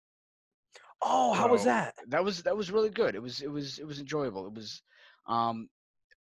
Oh, 1.01 1.33
how 1.33 1.47
was 1.49 1.63
that? 1.65 1.95
That 2.07 2.23
was 2.23 2.43
that 2.43 2.57
was 2.57 2.71
really 2.71 2.89
good. 2.89 3.15
It 3.15 3.21
was 3.21 3.41
it 3.41 3.51
was 3.51 3.79
it 3.79 3.85
was 3.85 3.99
enjoyable. 3.99 4.47
It 4.47 4.53
was 4.53 4.81
um, 5.27 5.69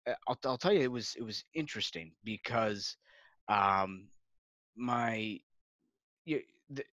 uh, 0.08 0.14
I'll 0.28 0.38
I'll 0.44 0.58
tell 0.58 0.72
you 0.72 0.80
it 0.80 0.92
was 0.92 1.14
it 1.16 1.22
was 1.22 1.44
interesting 1.54 2.12
because 2.24 2.96
um, 3.48 4.08
my 4.76 5.40
you, 6.26 6.42
the 6.70 6.84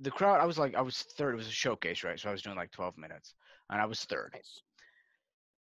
the 0.00 0.10
crowd 0.10 0.40
I 0.40 0.46
was 0.46 0.58
like 0.58 0.74
I 0.74 0.82
was 0.82 0.98
third. 1.16 1.34
It 1.34 1.38
was 1.38 1.48
a 1.48 1.52
showcase, 1.52 2.04
right? 2.04 2.18
So 2.20 2.28
I 2.28 2.32
was 2.32 2.42
doing 2.42 2.56
like 2.56 2.72
12 2.72 2.98
minutes, 2.98 3.34
and 3.70 3.80
I 3.80 3.86
was 3.86 4.04
third. 4.04 4.30
Nice. 4.34 4.62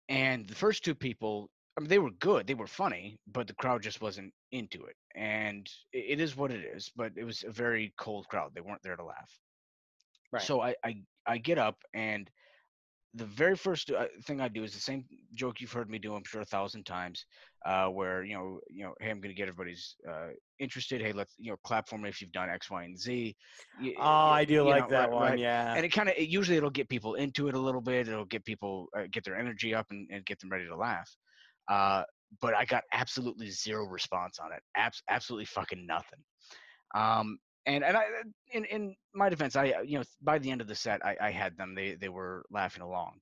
and 0.09 0.47
the 0.47 0.55
first 0.55 0.83
two 0.83 0.95
people 0.95 1.49
i 1.77 1.81
mean 1.81 1.89
they 1.89 1.99
were 1.99 2.11
good 2.11 2.47
they 2.47 2.53
were 2.53 2.67
funny 2.67 3.17
but 3.27 3.47
the 3.47 3.53
crowd 3.55 3.81
just 3.81 4.01
wasn't 4.01 4.31
into 4.59 4.79
it 4.85 4.95
and 5.15 5.63
it 5.93 6.19
is 6.25 6.35
what 6.39 6.51
it 6.51 6.63
is 6.75 6.91
but 6.95 7.11
it 7.17 7.23
was 7.31 7.43
a 7.47 7.51
very 7.51 7.93
cold 7.97 8.25
crowd 8.29 8.51
they 8.53 8.61
weren't 8.61 8.83
there 8.83 8.95
to 8.97 9.03
laugh 9.03 9.31
Right. 10.31 10.41
so 10.41 10.61
i 10.61 10.71
i, 10.83 10.91
I 11.33 11.37
get 11.37 11.57
up 11.57 11.77
and 11.93 12.29
the 13.17 13.25
very 13.43 13.55
first 13.55 13.91
uh, 13.91 14.07
thing 14.27 14.41
I 14.41 14.49
do 14.49 14.65
is 14.65 14.73
the 14.73 14.79
same 14.91 15.05
joke 15.35 15.61
you've 15.61 15.71
heard 15.71 15.89
me 15.89 15.99
do, 15.99 16.13
I'm 16.15 16.25
sure 16.25 16.41
a 16.41 16.45
thousand 16.55 16.83
times, 16.85 17.25
uh, 17.65 17.87
where 17.87 18.25
you 18.25 18.33
know, 18.35 18.59
you 18.69 18.83
know, 18.83 18.93
hey, 18.99 19.09
I'm 19.09 19.21
going 19.21 19.33
to 19.33 19.39
get 19.41 19.47
everybody's 19.47 19.95
uh, 20.05 20.31
interested. 20.59 20.99
Hey, 21.01 21.13
let's 21.13 21.33
you 21.37 21.51
know, 21.51 21.57
clap 21.63 21.87
for 21.87 21.97
me 21.97 22.09
if 22.09 22.19
you've 22.19 22.33
done 22.33 22.49
X, 22.49 22.69
Y, 22.69 22.83
and 22.83 22.99
Z. 22.99 23.33
Y- 23.81 23.93
Oh, 23.97 24.03
I 24.03 24.43
do 24.43 24.63
like 24.67 24.83
know, 24.83 24.89
that 24.97 24.99
right- 25.11 25.11
one. 25.11 25.31
right 25.31 25.39
Yeah. 25.39 25.73
and 25.75 25.85
it 25.85 25.93
kind 25.93 26.09
of 26.09 26.15
usually 26.19 26.57
it'll 26.57 26.69
get 26.81 26.89
people 26.89 27.13
into 27.15 27.47
it 27.47 27.55
a 27.55 27.63
little 27.67 27.79
bit 27.79 28.09
it'll 28.09 28.25
get 28.35 28.43
people 28.43 28.89
uh, 28.97 29.03
get 29.09 29.23
their 29.23 29.37
energy 29.37 29.73
up 29.73 29.85
and, 29.91 30.09
and 30.11 30.25
get 30.25 30.37
them 30.41 30.49
ready 30.49 30.67
to 30.67 30.75
laugh 30.75 31.09
uh, 31.71 32.03
but 32.41 32.53
i 32.55 32.65
got 32.65 32.83
absolutely 32.91 33.49
zero 33.49 33.85
response 33.85 34.39
on 34.39 34.51
it 34.51 34.61
Abs- 34.75 35.03
absolutely 35.09 35.45
fucking 35.45 35.85
nothing. 35.85 36.19
Um, 36.93 37.37
and 37.65 37.83
and 37.83 37.97
i 37.97 38.05
in, 38.51 38.65
in 38.65 38.95
my 39.13 39.29
defense 39.29 39.55
i 39.55 39.71
uh, 39.71 39.81
you 39.81 39.97
know 39.97 40.03
by 40.21 40.37
the 40.37 40.49
end 40.51 40.61
of 40.61 40.67
the 40.67 40.75
set 40.75 41.05
i, 41.05 41.15
I 41.21 41.31
had 41.31 41.57
them 41.57 41.73
they 41.75 41.95
they 41.95 42.09
were 42.09 42.45
laughing 42.51 42.83
along. 42.83 43.13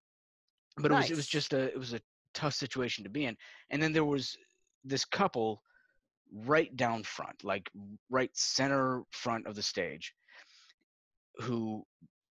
But 0.77 0.91
it 0.91 0.95
was 0.95 1.11
it 1.11 1.15
was 1.17 1.27
just 1.27 1.53
a 1.53 1.63
it 1.65 1.77
was 1.77 1.93
a 1.93 2.01
tough 2.33 2.53
situation 2.53 3.03
to 3.03 3.09
be 3.09 3.25
in 3.25 3.37
and 3.69 3.81
then 3.81 3.93
there 3.93 4.05
was 4.05 4.35
this 4.83 5.05
couple 5.05 5.61
right 6.33 6.75
down 6.75 7.03
front 7.03 7.43
like 7.43 7.69
right 8.09 8.31
center 8.33 9.03
front 9.11 9.45
of 9.45 9.55
the 9.55 9.61
stage 9.61 10.13
who 11.37 11.85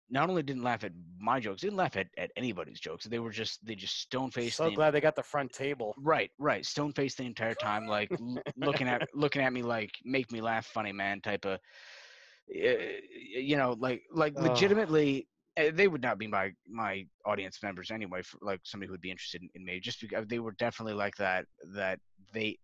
not 0.09 0.29
only 0.29 0.43
didn't 0.43 0.63
laugh 0.63 0.83
at 0.83 0.91
my 1.19 1.39
jokes, 1.39 1.61
didn't 1.61 1.77
laugh 1.77 1.97
at, 1.97 2.07
at 2.17 2.31
anybody's 2.35 2.79
jokes. 2.79 3.05
They 3.05 3.19
were 3.19 3.31
just 3.31 3.65
they 3.65 3.75
just 3.75 3.99
stone 3.99 4.31
faced. 4.31 4.57
so 4.57 4.71
glad 4.71 4.91
they 4.91 5.01
got 5.01 5.15
the 5.15 5.23
front 5.23 5.51
table. 5.51 5.95
Right, 5.99 6.31
right, 6.39 6.65
stone 6.65 6.93
faced 6.93 7.17
the 7.17 7.25
entire 7.25 7.55
time, 7.55 7.87
like 7.87 8.09
l- 8.19 8.41
looking 8.55 8.87
at 8.87 9.01
looking 9.13 9.41
at 9.41 9.51
me 9.53 9.63
like 9.63 9.91
make 10.05 10.31
me 10.31 10.41
laugh, 10.41 10.65
funny 10.65 10.91
man 10.91 11.21
type 11.21 11.45
of, 11.45 11.53
uh, 11.53 12.87
you 13.35 13.57
know, 13.57 13.75
like 13.79 14.03
like 14.11 14.33
Ugh. 14.35 14.43
legitimately. 14.43 15.27
uh, 15.57 15.71
They 15.73 15.87
would 15.87 16.01
not 16.01 16.17
be 16.17 16.27
my 16.27 16.53
my 16.69 17.05
audience 17.25 17.61
members 17.63 17.91
anyway. 17.91 18.21
For 18.21 18.37
like 18.41 18.61
somebody 18.63 18.87
who 18.87 18.93
would 18.93 19.01
be 19.01 19.11
interested 19.11 19.41
in, 19.41 19.49
in 19.55 19.65
me, 19.65 19.79
just 19.79 19.99
because 20.01 20.25
they 20.27 20.39
were 20.39 20.53
definitely 20.53 20.93
like 20.93 21.15
that. 21.17 21.45
That 21.75 21.99
they 22.33 22.57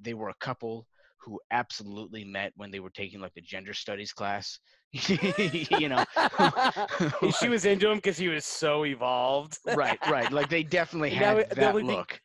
they 0.00 0.14
were 0.14 0.30
a 0.30 0.34
couple 0.40 0.86
who 1.22 1.40
absolutely 1.50 2.24
met 2.24 2.52
when 2.56 2.70
they 2.70 2.80
were 2.80 2.90
taking 2.90 3.20
like 3.20 3.34
the 3.34 3.40
gender 3.40 3.74
studies 3.74 4.12
class. 4.12 4.58
you 4.92 5.88
know, 5.88 6.04
she 7.40 7.48
was 7.48 7.64
into 7.64 7.88
him 7.88 7.98
because 7.98 8.16
he 8.18 8.28
was 8.28 8.44
so 8.44 8.84
evolved. 8.84 9.58
right, 9.74 9.98
right. 10.10 10.32
Like 10.32 10.48
they 10.48 10.62
definitely 10.62 11.10
had 11.10 11.48
the 11.50 11.54
that 11.56 11.68
only 11.70 11.82
thing- 11.84 11.96
look. 11.96 12.20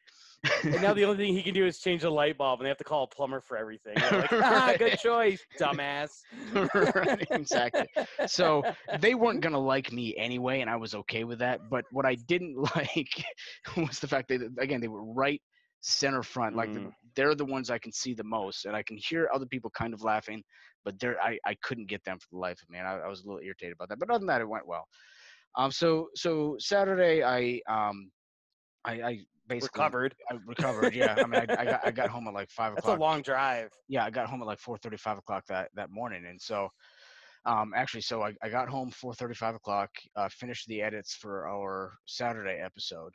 And 0.64 0.82
now 0.82 0.94
the 0.94 1.06
only 1.06 1.18
thing 1.18 1.34
he 1.34 1.42
can 1.44 1.54
do 1.54 1.66
is 1.66 1.80
change 1.80 2.02
the 2.04 2.10
light 2.10 2.38
bulb, 2.38 2.60
and 2.60 2.66
they 2.66 2.70
have 2.70 2.78
to 2.78 2.84
call 2.84 3.04
a 3.04 3.08
plumber 3.08 3.42
for 3.42 3.58
everything. 3.58 3.96
Like, 3.96 4.32
ah, 4.34 4.74
good 4.78 4.98
choice, 5.00 5.42
dumbass. 5.60 6.10
right, 6.54 7.28
exactly. 7.32 7.88
So 8.28 8.64
they 9.00 9.16
weren't 9.16 9.42
gonna 9.42 9.60
like 9.60 9.92
me 9.92 10.16
anyway, 10.18 10.62
and 10.62 10.70
I 10.70 10.76
was 10.76 10.94
okay 10.96 11.24
with 11.24 11.40
that. 11.40 11.62
But 11.70 11.86
what 11.92 12.06
I 12.06 12.16
didn't 12.16 12.56
like 12.76 13.26
was 13.78 14.00
the 14.00 14.08
fact 14.08 14.30
that 14.30 14.42
again 14.60 14.82
they 14.82 14.88
were 14.88 15.04
right 15.04 15.42
center 15.86 16.24
front, 16.24 16.56
like 16.56 16.72
the, 16.74 16.82
Mm. 16.82 16.92
they're 17.16 17.36
the 17.36 17.46
ones 17.46 17.70
I 17.70 17.78
can 17.80 17.92
see 17.92 18.14
the 18.14 18.24
most, 18.24 18.66
and 18.66 18.76
I 18.76 18.84
can 18.84 18.98
hear 18.98 19.30
other 19.34 19.46
people 19.46 19.70
kind 19.72 19.94
of 19.94 20.04
laughing, 20.04 20.44
but 20.84 21.00
they're 21.00 21.22
I, 21.22 21.38
I 21.46 21.56
couldn't 21.64 21.88
get 21.88 22.04
them 22.04 22.20
for 22.20 22.28
the 22.32 22.38
life 22.38 22.62
of 22.62 22.70
me, 22.70 22.80
and 22.80 22.88
I, 22.88 22.94
I 22.98 23.08
was 23.08 23.22
a 23.24 23.28
little 23.28 23.42
irritated 23.42 23.74
about 23.74 23.90
that. 23.90 24.00
But 24.00 24.10
other 24.10 24.20
than 24.20 24.28
that, 24.28 24.42
it 24.42 24.50
went 24.50 24.68
well. 24.68 24.88
Um, 25.56 25.72
so 25.72 26.10
so 26.16 26.56
Saturday 26.60 27.24
I 27.24 27.62
um 27.70 28.12
I, 28.86 29.02
I 29.02 29.20
basically 29.48 29.82
recovered. 29.84 30.16
I 30.32 30.36
recovered. 30.46 30.96
Yeah, 30.96 31.20
I 31.22 31.28
mean 31.28 31.40
I, 31.40 31.48
I 31.62 31.66
got 31.66 31.82
I 31.86 31.92
got 31.92 32.10
home 32.10 32.28
at 32.28 32.34
like 32.34 32.50
five 32.52 32.74
That's 32.76 32.88
a 32.88 32.94
o'clock 32.94 33.00
long 33.00 33.22
drive. 33.22 33.72
yeah, 33.88 34.06
I 34.06 34.10
got 34.10 34.28
home 34.30 34.42
at 34.42 34.48
like 34.48 34.60
4:30, 34.60 34.98
5 34.98 35.18
o'clock 35.20 35.46
that 35.48 35.70
that 35.76 35.90
morning, 35.92 36.26
and 36.26 36.42
so, 36.42 36.70
um, 37.46 37.74
actually, 37.76 38.02
so 38.02 38.24
I, 38.24 38.34
I 38.44 38.50
got 38.50 38.70
home 38.70 38.92
4:30, 38.92 39.36
5 39.36 39.56
o'clock, 39.56 39.90
uh, 40.16 40.30
finished 40.30 40.68
the 40.68 40.82
edits 40.82 41.16
for 41.16 41.48
our 41.48 41.98
Saturday 42.06 42.60
episode, 42.64 43.14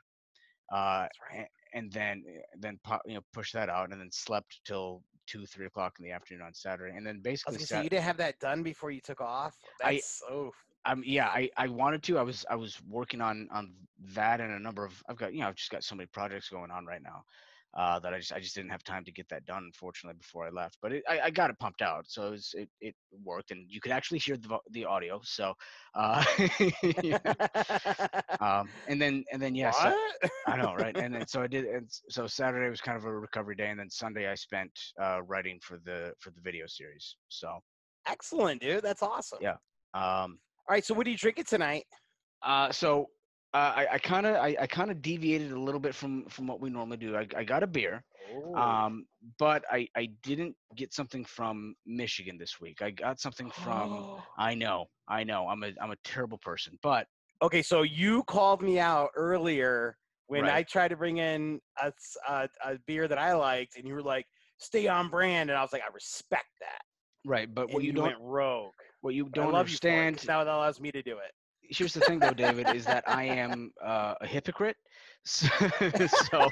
uh, 0.72 1.06
right. 1.30 1.48
And 1.72 1.90
then 1.92 2.24
then 2.58 2.78
you 3.06 3.14
know 3.14 3.20
push 3.32 3.52
that 3.52 3.68
out, 3.68 3.90
and 3.90 4.00
then 4.00 4.10
slept 4.10 4.60
till 4.64 5.02
two, 5.26 5.46
three 5.46 5.66
o'clock 5.66 5.94
in 5.98 6.04
the 6.04 6.10
afternoon 6.10 6.42
on 6.42 6.54
Saturday, 6.54 6.96
and 6.96 7.06
then 7.06 7.16
I 7.16 7.20
basically 7.20 7.58
Sat- 7.58 7.84
you 7.84 7.90
didn't 7.90 8.04
have 8.04 8.16
that 8.18 8.38
done 8.40 8.62
before 8.62 8.90
you 8.90 9.00
took 9.00 9.20
off. 9.20 9.56
I- 9.82 9.94
That's 9.94 10.18
so. 10.18 10.52
um, 10.84 11.02
yeah, 11.04 11.28
I, 11.28 11.50
I 11.56 11.68
wanted 11.68 12.02
to. 12.04 12.18
I 12.18 12.22
was 12.22 12.44
I 12.50 12.56
was 12.56 12.80
working 12.88 13.20
on 13.20 13.48
on 13.52 13.72
that 14.14 14.40
and 14.40 14.52
a 14.52 14.58
number 14.58 14.84
of 14.84 15.02
I've 15.08 15.16
got 15.16 15.32
you 15.32 15.40
know 15.40 15.48
I've 15.48 15.56
just 15.56 15.70
got 15.70 15.84
so 15.84 15.94
many 15.94 16.06
projects 16.06 16.48
going 16.48 16.70
on 16.70 16.86
right 16.86 17.02
now 17.02 17.24
uh, 17.76 17.98
that 18.00 18.12
I 18.12 18.18
just 18.18 18.32
I 18.32 18.40
just 18.40 18.54
didn't 18.54 18.70
have 18.70 18.82
time 18.82 19.04
to 19.04 19.12
get 19.12 19.28
that 19.28 19.46
done 19.46 19.64
unfortunately 19.64 20.18
before 20.18 20.46
I 20.46 20.50
left. 20.50 20.78
But 20.82 20.92
it, 20.92 21.02
I, 21.08 21.20
I 21.20 21.30
got 21.30 21.50
it 21.50 21.58
pumped 21.58 21.82
out, 21.82 22.06
so 22.08 22.28
it, 22.28 22.30
was, 22.30 22.54
it 22.56 22.68
it 22.80 22.94
worked, 23.24 23.50
and 23.50 23.66
you 23.68 23.80
could 23.80 23.92
actually 23.92 24.18
hear 24.18 24.36
the 24.36 24.58
the 24.70 24.84
audio. 24.84 25.20
So, 25.22 25.54
uh, 25.94 26.24
um, 28.40 28.68
and 28.88 29.00
then 29.00 29.24
and 29.32 29.40
then 29.40 29.54
yeah, 29.54 29.72
what? 29.72 30.30
I 30.46 30.56
know 30.56 30.74
right. 30.74 30.96
And 30.96 31.14
then 31.14 31.26
so 31.28 31.42
I 31.42 31.46
did. 31.46 31.66
And 31.66 31.88
so 32.08 32.26
Saturday 32.26 32.68
was 32.68 32.80
kind 32.80 32.98
of 32.98 33.04
a 33.04 33.12
recovery 33.12 33.54
day, 33.54 33.68
and 33.68 33.78
then 33.78 33.90
Sunday 33.90 34.30
I 34.30 34.34
spent 34.34 34.72
uh, 35.00 35.22
writing 35.22 35.58
for 35.62 35.78
the 35.84 36.12
for 36.18 36.30
the 36.30 36.40
video 36.40 36.66
series. 36.66 37.16
So 37.28 37.60
Excellent, 38.06 38.60
dude. 38.60 38.82
That's 38.82 39.02
awesome. 39.02 39.38
Yeah. 39.40 39.56
um, 39.94 40.38
All 40.68 40.70
right. 40.70 40.84
So 40.84 40.94
what 40.94 41.06
are 41.06 41.10
you 41.10 41.16
drinking 41.16 41.44
tonight? 41.44 41.84
Uh, 42.42 42.72
so 42.72 43.06
uh, 43.52 43.72
I, 43.76 43.86
I 43.92 43.98
kind 43.98 44.26
of 44.26 44.36
I, 44.36 44.56
I 44.60 44.66
kind 44.66 44.90
of 44.90 45.02
deviated 45.02 45.52
a 45.52 45.58
little 45.60 45.80
bit 45.80 45.94
from 45.94 46.24
from 46.26 46.46
what 46.46 46.60
we 46.60 46.70
normally 46.70 46.96
do. 46.98 47.16
I, 47.16 47.26
I 47.36 47.44
got 47.44 47.62
a 47.62 47.66
beer, 47.66 48.04
um, 48.54 49.06
but 49.38 49.64
I 49.70 49.88
I 49.96 50.06
didn't 50.22 50.56
get 50.76 50.92
something 50.92 51.24
from 51.24 51.74
Michigan 51.84 52.38
this 52.38 52.60
week. 52.60 52.82
I 52.82 52.90
got 52.90 53.20
something 53.20 53.50
from. 53.50 54.06
I 54.38 54.54
know, 54.54 54.86
I 55.08 55.24
know. 55.24 55.48
I'm 55.48 55.62
a 55.64 55.72
I'm 55.80 55.90
a 55.90 55.96
terrible 56.04 56.38
person, 56.38 56.78
but 56.82 57.06
okay, 57.42 57.62
so 57.62 57.82
you 57.82 58.22
called 58.24 58.62
me 58.62 58.78
out 58.78 59.10
earlier 59.16 59.96
when 60.28 60.44
Right. 60.44 60.54
I 60.54 60.62
tried 60.62 60.88
to 60.88 60.96
bring 60.96 61.18
in 61.18 61.60
a 61.82 61.92
a 62.28 62.78
beer 62.86 63.08
that 63.08 63.18
I 63.18 63.34
liked, 63.34 63.76
and 63.76 63.86
you 63.86 63.94
were 63.94 64.02
like, 64.02 64.26
"Stay 64.58 64.86
on 64.86 65.08
brand," 65.08 65.50
and 65.50 65.58
I 65.58 65.62
was 65.62 65.72
like, 65.72 65.82
"I 65.82 65.92
respect 65.92 66.48
that." 66.60 66.82
right. 67.24 67.52
But 67.52 67.70
what 67.70 67.82
you, 67.82 67.88
you 67.88 67.92
don't 67.94 68.04
went 68.04 68.18
rogue. 68.20 68.72
what 69.00 69.14
you 69.14 69.28
don't 69.28 69.52
love 69.52 69.68
you 69.68 69.76
for 69.76 69.88
it, 69.88 70.06
understand. 70.06 70.28
that 70.28 70.46
allows 70.46 70.80
me 70.80 70.92
to 70.92 71.02
do 71.02 71.18
it. 71.18 71.32
Here's 71.70 71.94
the 71.94 72.00
thing, 72.00 72.18
though, 72.18 72.32
David, 72.32 72.68
is 72.74 72.84
that 72.84 73.04
I 73.06 73.24
am 73.24 73.72
uh, 73.82 74.14
a 74.20 74.26
hypocrite. 74.26 74.76
So, 75.22 75.48
so 76.30 76.48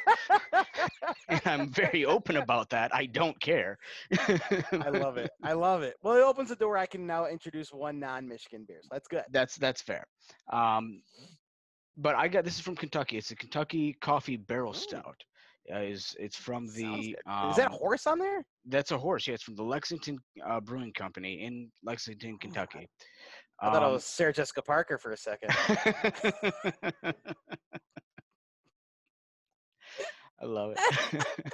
and 1.28 1.40
I'm 1.46 1.70
very 1.70 2.04
open 2.04 2.36
about 2.44 2.68
that. 2.70 2.94
I 2.94 3.06
don't 3.06 3.38
care. 3.40 3.78
I 4.12 4.90
love 4.90 5.16
it. 5.16 5.30
I 5.42 5.52
love 5.54 5.82
it. 5.82 5.94
Well, 6.02 6.16
it 6.16 6.22
opens 6.22 6.50
the 6.50 6.56
door. 6.56 6.76
I 6.76 6.84
can 6.86 7.06
now 7.06 7.26
introduce 7.26 7.72
one 7.72 7.98
non-Michigan 7.98 8.66
beer. 8.68 8.80
So 8.82 8.88
that's 8.92 9.08
good. 9.08 9.22
That's 9.30 9.56
that's 9.56 9.80
fair. 9.80 10.04
Um, 10.52 11.00
but 11.96 12.14
I 12.14 12.28
got 12.28 12.44
this 12.44 12.56
is 12.56 12.60
from 12.60 12.76
Kentucky. 12.76 13.16
It's 13.16 13.30
a 13.30 13.36
Kentucky 13.36 13.96
Coffee 14.00 14.36
Barrel 14.36 14.72
Ooh. 14.72 14.74
Stout. 14.74 15.22
Uh, 15.72 15.80
is 15.80 16.16
it's 16.18 16.36
from 16.36 16.66
the 16.74 17.16
um, 17.26 17.50
Is 17.50 17.56
that 17.56 17.68
a 17.68 17.76
horse 17.76 18.06
on 18.06 18.18
there? 18.18 18.42
that's 18.66 18.90
a 18.90 18.98
horse? 18.98 19.26
Yeah, 19.26 19.34
it's 19.34 19.42
from 19.42 19.56
the 19.56 19.62
Lexington 19.62 20.18
uh, 20.46 20.60
Brewing 20.60 20.92
Company 20.92 21.42
in 21.42 21.70
Lexington, 21.84 22.38
Kentucky. 22.38 22.88
I 23.60 23.70
thought 23.72 23.82
it 23.82 23.86
Um, 23.86 23.92
was 23.92 24.04
Sarah 24.04 24.32
Jessica 24.32 24.62
Parker 24.62 24.98
for 24.98 25.10
a 25.12 25.16
second. 25.16 25.50
I 30.40 30.44
love 30.44 30.74
it. 30.76 31.24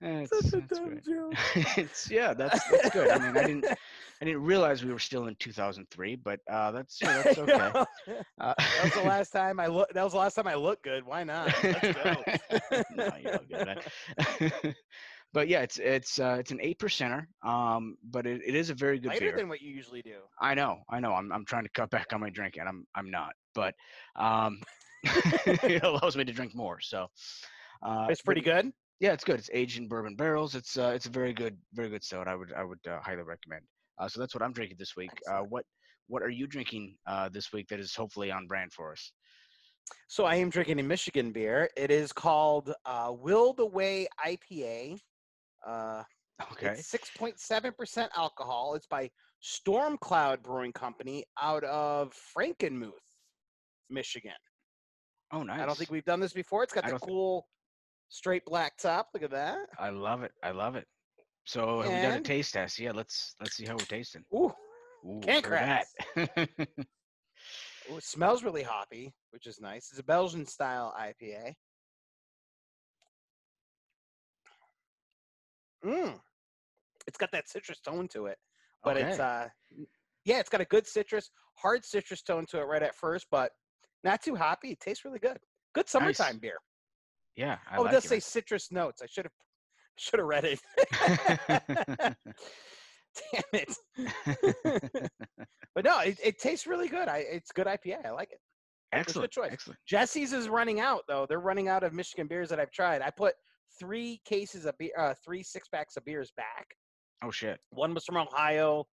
It's, 0.00 0.30
Such 0.52 0.52
a 0.54 0.60
dumb 0.60 1.00
joke. 1.04 1.34
it's 1.76 2.08
yeah, 2.08 2.32
that's 2.32 2.60
that's 2.70 2.90
good. 2.90 3.08
I 3.10 3.18
mean, 3.18 3.36
I 3.36 3.46
didn't 3.48 3.64
I 3.66 4.24
didn't 4.24 4.44
realize 4.44 4.84
we 4.84 4.92
were 4.92 4.98
still 5.00 5.26
in 5.26 5.34
2003, 5.40 6.14
but 6.16 6.38
uh, 6.48 6.70
that's 6.70 7.00
yeah, 7.02 7.20
that's 7.22 7.38
okay. 7.38 7.52
Uh, 7.60 8.54
That 8.56 8.80
was 8.84 8.92
the 8.94 9.02
last 9.02 9.30
time 9.30 9.58
I 9.58 9.66
look. 9.66 9.92
That 9.94 10.04
was 10.04 10.12
the 10.12 10.20
last 10.20 10.34
time 10.34 10.46
I 10.46 10.54
looked 10.54 10.84
good. 10.84 11.04
Why 11.04 11.24
not? 11.24 11.52
Let's 11.64 11.92
go. 11.98 12.14
no, 12.94 13.10
you're 13.20 13.32
all 13.34 13.40
good. 13.50 14.74
But 15.32 15.48
yeah, 15.48 15.60
it's 15.60 15.78
it's 15.78 16.18
uh, 16.18 16.36
it's 16.38 16.50
an 16.50 16.58
eight 16.62 16.78
percenter. 16.78 17.26
Um, 17.42 17.96
but 18.02 18.26
it, 18.26 18.40
it 18.44 18.54
is 18.54 18.70
a 18.70 18.74
very 18.74 18.98
good 18.98 19.08
Lighter 19.08 19.20
beer. 19.20 19.36
than 19.36 19.48
what 19.48 19.60
you 19.60 19.70
usually 19.70 20.02
do. 20.02 20.18
I 20.40 20.54
know, 20.54 20.78
I 20.88 21.00
know. 21.00 21.12
I'm 21.12 21.32
I'm 21.32 21.44
trying 21.44 21.64
to 21.64 21.70
cut 21.70 21.90
back 21.90 22.12
on 22.12 22.20
my 22.20 22.30
drinking. 22.30 22.64
I'm 22.66 22.86
I'm 22.94 23.10
not, 23.10 23.32
but 23.54 23.74
um, 24.16 24.60
it 25.04 25.82
allows 25.82 26.16
me 26.16 26.24
to 26.24 26.32
drink 26.32 26.54
more. 26.54 26.80
So 26.80 27.08
uh, 27.82 28.06
It's 28.10 28.22
but 28.22 28.26
pretty 28.26 28.40
good. 28.40 28.72
Yeah, 29.00 29.12
it's 29.12 29.24
good. 29.24 29.38
It's 29.38 29.50
aged 29.52 29.78
in 29.78 29.86
bourbon 29.86 30.16
barrels. 30.16 30.54
It's 30.54 30.76
uh, 30.76 30.92
it's 30.94 31.06
a 31.06 31.10
very 31.10 31.32
good, 31.32 31.56
very 31.72 31.88
good 31.88 32.02
stout. 32.02 32.26
I 32.26 32.34
would 32.34 32.52
I 32.52 32.64
would 32.64 32.80
uh, 32.88 33.00
highly 33.00 33.22
recommend. 33.22 33.62
Uh, 33.98 34.08
so 34.08 34.20
that's 34.20 34.34
what 34.34 34.42
I'm 34.42 34.52
drinking 34.52 34.76
this 34.78 34.96
week. 34.96 35.10
Uh, 35.30 35.40
what 35.40 35.64
what 36.08 36.22
are 36.22 36.30
you 36.30 36.46
drinking 36.46 36.96
uh, 37.06 37.28
this 37.28 37.52
week 37.52 37.68
that 37.68 37.78
is 37.78 37.94
hopefully 37.94 38.30
on 38.30 38.46
brand 38.46 38.72
for 38.72 38.92
us? 38.92 39.12
So 40.08 40.24
I 40.24 40.36
am 40.36 40.50
drinking 40.50 40.80
a 40.80 40.82
Michigan 40.82 41.32
beer. 41.32 41.68
It 41.76 41.90
is 41.90 42.12
called 42.12 42.72
uh, 42.84 43.12
Willed 43.16 43.60
Away 43.60 44.06
IPA. 44.26 44.98
Uh, 45.66 46.02
Okay. 46.52 46.68
It's 46.68 46.92
6.7% 46.92 48.08
alcohol. 48.16 48.74
It's 48.74 48.86
by 48.86 49.10
Storm 49.40 49.98
Cloud 49.98 50.42
Brewing 50.42 50.72
Company 50.72 51.24
out 51.40 51.64
of 51.64 52.12
Frankenmuth, 52.36 52.92
Michigan. 53.90 54.32
Oh, 55.32 55.42
nice. 55.42 55.60
I 55.60 55.66
don't 55.66 55.76
think 55.76 55.90
we've 55.90 56.04
done 56.04 56.20
this 56.20 56.32
before. 56.32 56.62
It's 56.62 56.72
got 56.72 56.86
the 56.86 56.98
cool 56.98 57.46
straight 58.08 58.44
black 58.46 58.76
top. 58.78 59.08
Look 59.12 59.22
at 59.22 59.30
that. 59.32 59.66
I 59.78 59.90
love 59.90 60.22
it. 60.22 60.32
I 60.42 60.52
love 60.52 60.76
it. 60.76 60.86
So 61.44 61.80
have 61.80 61.90
we 61.92 62.00
done 62.00 62.18
a 62.18 62.20
taste 62.20 62.54
test? 62.54 62.78
Yeah, 62.78 62.92
let's 62.92 63.34
let's 63.40 63.56
see 63.56 63.64
how 63.64 63.72
we're 63.72 63.78
tasting. 63.86 64.22
Ooh, 64.34 64.52
Ooh, 65.06 65.20
Can't 65.22 65.44
that. 65.48 65.86
ooh, 66.28 67.96
it 67.96 68.02
smells 68.02 68.42
really 68.42 68.62
hoppy, 68.62 69.14
which 69.30 69.46
is 69.46 69.58
nice. 69.60 69.88
It's 69.90 69.98
a 69.98 70.04
Belgian 70.04 70.44
style 70.44 70.94
IPA. 70.98 71.54
Mmm. 75.84 76.18
It's 77.06 77.18
got 77.18 77.30
that 77.32 77.48
citrus 77.48 77.80
tone 77.80 78.08
to 78.08 78.26
it, 78.26 78.36
but 78.84 78.96
it's 78.96 79.18
uh, 79.18 79.48
yeah, 80.24 80.40
it's 80.40 80.50
got 80.50 80.60
a 80.60 80.66
good 80.66 80.86
citrus, 80.86 81.30
hard 81.54 81.84
citrus 81.84 82.22
tone 82.22 82.44
to 82.50 82.58
it 82.58 82.64
right 82.64 82.82
at 82.82 82.94
first, 82.94 83.26
but 83.30 83.52
not 84.04 84.22
too 84.22 84.34
hoppy. 84.34 84.72
It 84.72 84.80
tastes 84.80 85.04
really 85.04 85.18
good. 85.18 85.38
Good 85.74 85.88
summertime 85.88 86.38
beer. 86.38 86.58
yeah. 87.36 87.58
I 87.70 87.78
oh, 87.78 87.82
like 87.82 87.92
it 87.92 87.94
does 87.94 88.04
it, 88.04 88.08
say 88.08 88.20
citrus 88.20 88.70
notes. 88.70 89.00
I 89.02 89.06
should 89.06 89.24
have 89.24 89.32
should 89.98 90.18
have 90.18 90.28
read 90.28 90.44
it. 90.44 90.60
Damn 93.32 93.42
it. 93.52 93.74
but 95.74 95.84
no, 95.84 96.00
it, 96.00 96.18
it 96.22 96.38
tastes 96.38 96.66
really 96.66 96.88
good. 96.88 97.08
I 97.08 97.18
it's 97.18 97.50
good 97.52 97.66
IPA. 97.66 98.04
I 98.04 98.10
like 98.10 98.32
it. 98.32 98.40
excellent. 98.92 99.32
choice. 99.32 99.50
Excellent. 99.52 99.78
Jesse's 99.86 100.32
is 100.32 100.48
running 100.48 100.80
out 100.80 101.02
though. 101.08 101.26
They're 101.26 101.40
running 101.40 101.68
out 101.68 101.82
of 101.82 101.92
Michigan 101.92 102.26
beers 102.26 102.50
that 102.50 102.60
I've 102.60 102.70
tried. 102.70 103.02
I 103.02 103.10
put 103.10 103.34
three 103.78 104.20
cases 104.24 104.66
of 104.66 104.76
beer, 104.78 104.90
uh, 104.98 105.14
three 105.24 105.42
six 105.42 105.68
packs 105.68 105.96
of 105.96 106.04
beers 106.04 106.32
back. 106.36 106.66
Oh 107.22 107.30
shit. 107.30 107.58
One 107.70 107.94
was 107.94 108.04
from 108.04 108.16
Ohio, 108.16 108.86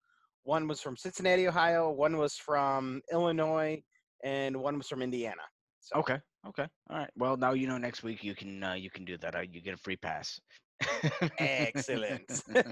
one 0.43 0.67
was 0.67 0.81
from 0.81 0.97
Cincinnati, 0.97 1.47
Ohio, 1.47 1.91
one 1.91 2.17
was 2.17 2.35
from 2.35 3.01
Illinois, 3.11 3.81
and 4.23 4.55
one 4.57 4.77
was 4.77 4.87
from 4.87 5.01
Indiana. 5.01 5.41
So 5.79 5.99
Okay. 5.99 6.19
Okay. 6.47 6.67
All 6.89 6.97
right. 6.97 7.09
Well, 7.17 7.37
now 7.37 7.53
you 7.53 7.67
know. 7.67 7.77
Next 7.77 8.03
week 8.03 8.23
you 8.23 8.35
can 8.35 8.63
uh, 8.63 8.73
you 8.73 8.89
can 8.89 9.05
do 9.05 9.17
that. 9.17 9.35
Uh, 9.35 9.41
you 9.41 9.61
get 9.61 9.73
a 9.73 9.77
free 9.77 9.97
pass. 9.97 10.39
excellent. 11.39 12.41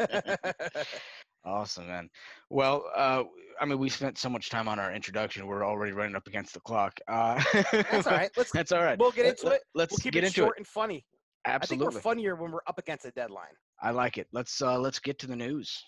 Awesome, 1.46 1.88
man. 1.88 2.10
Well, 2.50 2.86
uh, 2.96 3.24
I 3.60 3.66
mean, 3.66 3.78
we 3.78 3.90
spent 3.90 4.18
so 4.18 4.30
much 4.30 4.50
time 4.50 4.70
on 4.70 4.80
our 4.80 4.94
introduction. 4.94 5.46
We're 5.46 5.66
already 5.66 5.92
running 5.92 6.16
up 6.16 6.26
against 6.26 6.54
the 6.54 6.62
clock. 6.62 6.98
Uh, 7.08 7.44
That's 7.72 8.08
all 8.08 8.14
right. 8.14 8.32
Let's 8.38 8.52
That's 8.54 8.72
all 8.72 8.82
right. 8.82 8.98
we'll 8.98 9.12
get 9.12 9.26
into 9.26 9.48
it. 9.48 9.62
Let's 9.76 9.92
we'll 9.92 9.98
keep 9.98 10.14
get 10.14 10.24
it 10.24 10.28
into 10.28 10.36
short 10.36 10.56
it. 10.56 10.60
and 10.60 10.68
funny. 10.68 11.06
Absolutely. 11.46 11.88
I 11.88 11.90
think 11.90 11.96
we're 11.96 12.02
funnier 12.02 12.36
when 12.36 12.52
we're 12.52 12.62
up 12.68 12.80
against 12.80 13.06
a 13.06 13.12
deadline. 13.12 13.54
I 13.82 13.92
like 13.92 14.18
it. 14.18 14.28
Let's 14.32 14.62
uh, 14.62 14.80
let's 14.80 15.00
get 15.00 15.20
to 15.20 15.28
the 15.28 15.36
news. 15.36 15.84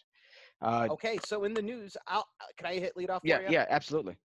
Uh, 0.62 0.88
Okay, 0.91 1.17
so 1.25 1.43
in 1.43 1.53
the 1.53 1.62
news, 1.62 1.95
I'll, 2.07 2.25
can 2.57 2.67
I 2.67 2.75
hit 2.75 2.95
lead 2.95 3.09
off? 3.09 3.21
yeah, 3.24 3.39
yeah, 3.50 3.65
absolutely. 3.69 4.15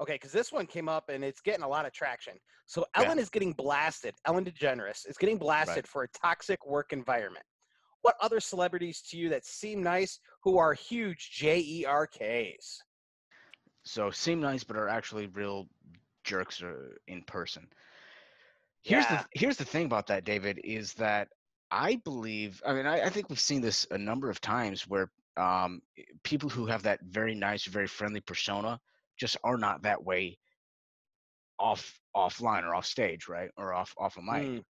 Okay, 0.00 0.14
because 0.14 0.32
this 0.32 0.52
one 0.52 0.66
came 0.66 0.88
up 0.88 1.08
and 1.08 1.24
it's 1.24 1.40
getting 1.40 1.62
a 1.62 1.68
lot 1.68 1.86
of 1.86 1.92
traction. 1.92 2.34
So 2.66 2.84
Yeah. 2.96 3.04
Ellen 3.04 3.18
is 3.18 3.30
getting 3.30 3.52
blasted. 3.52 4.14
Ellen 4.26 4.44
DeGeneres 4.44 5.08
is 5.08 5.16
getting 5.16 5.38
blasted 5.38 5.86
for 5.86 6.02
a 6.02 6.08
toxic 6.08 6.66
work 6.66 6.92
environment. 6.92 7.44
What 8.02 8.16
other 8.20 8.38
celebrities 8.38 9.00
to 9.10 9.16
you 9.16 9.28
that 9.30 9.46
seem 9.46 9.82
nice 9.82 10.20
who 10.42 10.58
are 10.58 10.74
huge 10.74 11.42
E 11.42 11.84
JERKs? 11.84 12.76
So 13.84 14.10
seem 14.10 14.40
nice, 14.40 14.64
but 14.64 14.76
are 14.76 14.88
actually 14.88 15.28
real 15.28 15.68
jerks 16.24 16.62
uh, 16.62 16.74
in 17.06 17.22
person. 17.22 17.66
Here's 18.86 19.04
Yeah. 19.06 19.22
the 19.22 19.40
here's 19.40 19.56
the 19.56 19.64
thing 19.64 19.86
about 19.86 20.06
that, 20.06 20.24
David, 20.24 20.60
is 20.62 20.94
that 20.94 21.28
I 21.72 21.96
believe. 21.96 22.62
I 22.64 22.72
mean, 22.72 22.86
I, 22.86 23.02
I 23.02 23.08
think 23.10 23.28
we've 23.28 23.40
seen 23.40 23.60
this 23.60 23.84
a 23.90 23.98
number 23.98 24.30
of 24.30 24.40
times 24.40 24.86
where 24.86 25.10
um, 25.36 25.82
people 26.22 26.48
who 26.48 26.66
have 26.66 26.84
that 26.84 27.00
very 27.02 27.34
nice, 27.34 27.64
very 27.64 27.88
friendly 27.88 28.20
persona 28.20 28.78
just 29.18 29.36
are 29.42 29.58
not 29.58 29.82
that 29.82 30.04
way 30.04 30.38
off 31.58 32.00
offline 32.14 32.62
or 32.62 32.76
off 32.76 32.86
stage, 32.86 33.26
right, 33.28 33.50
or 33.56 33.74
off 33.74 33.92
off 33.98 34.16
a 34.18 34.22
mic. 34.22 34.44
Mm, 34.44 34.64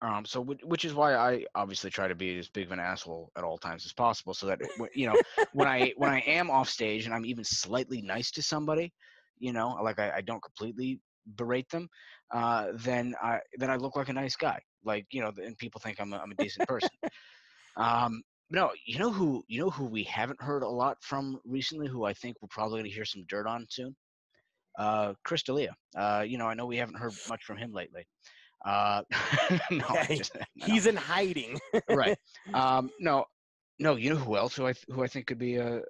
Um, 0.00 0.24
so 0.24 0.40
which, 0.40 0.60
which 0.64 0.84
is 0.86 0.94
why 0.94 1.14
I 1.14 1.44
obviously 1.54 1.90
try 1.90 2.08
to 2.08 2.14
be 2.14 2.38
as 2.38 2.48
big 2.48 2.66
of 2.66 2.72
an 2.72 2.80
asshole 2.80 3.30
at 3.36 3.44
all 3.44 3.58
times 3.58 3.84
as 3.84 3.92
possible, 3.92 4.32
so 4.32 4.46
that 4.46 4.60
you 4.94 5.08
know 5.08 5.20
when 5.52 5.68
I 5.68 5.92
when 5.98 6.10
I 6.10 6.20
am 6.20 6.50
off 6.50 6.70
stage 6.70 7.04
and 7.04 7.14
I'm 7.14 7.26
even 7.26 7.44
slightly 7.44 8.00
nice 8.00 8.30
to 8.32 8.42
somebody, 8.42 8.94
you 9.38 9.52
know, 9.52 9.78
like 9.82 9.98
I, 9.98 10.12
I 10.16 10.20
don't 10.22 10.42
completely 10.42 11.00
berate 11.34 11.68
them, 11.70 11.88
uh, 12.32 12.66
then 12.74 13.14
I 13.22 13.40
then 13.58 13.70
I 13.70 13.76
look 13.76 13.96
like 13.96 14.08
a 14.08 14.12
nice 14.12 14.36
guy, 14.36 14.60
like 14.84 15.06
you 15.10 15.20
know, 15.20 15.32
and 15.36 15.56
people 15.58 15.80
think 15.80 16.00
I'm 16.00 16.12
a, 16.12 16.18
I'm 16.18 16.32
a 16.32 16.42
decent 16.42 16.68
person. 16.68 16.90
um, 17.76 18.22
no, 18.50 18.70
you 18.84 18.98
know 18.98 19.12
who 19.12 19.44
you 19.48 19.60
know 19.60 19.70
who 19.70 19.84
we 19.86 20.04
haven't 20.04 20.40
heard 20.40 20.62
a 20.62 20.68
lot 20.68 20.96
from 21.02 21.38
recently, 21.44 21.88
who 21.88 22.04
I 22.04 22.12
think 22.12 22.36
we're 22.40 22.48
probably 22.48 22.80
going 22.80 22.90
to 22.90 22.94
hear 22.94 23.04
some 23.04 23.24
dirt 23.28 23.46
on 23.46 23.66
soon. 23.70 23.94
Uh, 24.78 25.14
Chris 25.24 25.42
D'Elia. 25.42 25.74
Uh, 25.96 26.24
you 26.26 26.38
know, 26.38 26.46
I 26.46 26.54
know 26.54 26.66
we 26.66 26.76
haven't 26.76 26.98
heard 26.98 27.12
much 27.28 27.44
from 27.44 27.56
him 27.56 27.72
lately. 27.72 28.06
Uh, 28.64 29.02
no, 29.70 29.84
Yeah, 29.94 30.06
just, 30.06 30.34
no, 30.34 30.40
no 30.56 30.66
He's 30.66 30.86
in 30.86 30.96
hiding. 30.96 31.58
right. 31.88 32.18
Um, 32.52 32.90
no, 33.00 33.24
no. 33.78 33.96
You 33.96 34.10
know 34.10 34.16
who 34.16 34.36
else? 34.36 34.54
Who 34.56 34.66
I 34.66 34.74
who 34.88 35.02
I 35.02 35.06
think 35.06 35.26
could 35.26 35.38
be 35.38 35.56
a 35.56 35.80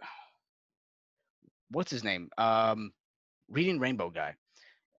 what's 1.70 1.90
his 1.90 2.04
name? 2.04 2.28
Um, 2.38 2.92
Reading 3.48 3.78
Rainbow 3.78 4.10
guy. 4.10 4.34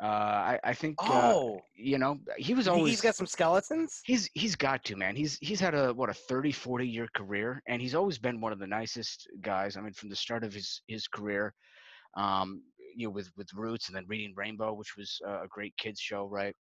Uh, 0.02 0.06
I 0.52 0.60
I 0.64 0.74
think. 0.74 0.98
Uh, 1.10 1.34
Oh, 1.38 1.62
you 1.74 1.98
know, 1.98 2.18
he 2.36 2.54
was 2.54 2.68
always. 2.68 2.90
he's 2.90 3.00
got 3.02 3.14
some 3.16 3.26
skeletons. 3.26 4.00
He's 4.04 4.28
he's 4.34 4.54
got 4.56 4.84
to 4.84 4.96
man. 4.96 5.16
He's 5.16 5.38
he's 5.38 5.60
had 5.60 5.74
a 5.74 5.92
what 5.92 6.08
a 6.10 6.14
30 6.14 6.52
40 6.52 6.86
year 6.88 7.08
career 7.14 7.62
and 7.66 7.80
he's 7.80 7.94
always 7.94 8.18
been 8.18 8.40
one 8.40 8.52
of 8.52 8.58
the 8.58 8.66
nicest 8.66 9.28
guys. 9.40 9.76
I 9.76 9.80
mean 9.80 9.92
from 9.92 10.08
the 10.08 10.16
start 10.16 10.44
of 10.44 10.52
his 10.52 10.82
his 10.86 11.06
career 11.08 11.54
um 12.16 12.62
you 12.96 13.06
know 13.06 13.10
with 13.12 13.30
with 13.36 13.48
Roots 13.54 13.88
and 13.88 13.96
then 13.96 14.06
Reading 14.08 14.34
Rainbow 14.36 14.74
which 14.74 14.96
was 14.96 15.20
uh, 15.26 15.42
a 15.42 15.48
great 15.48 15.76
kids 15.76 16.00
show, 16.00 16.26
right? 16.26 16.54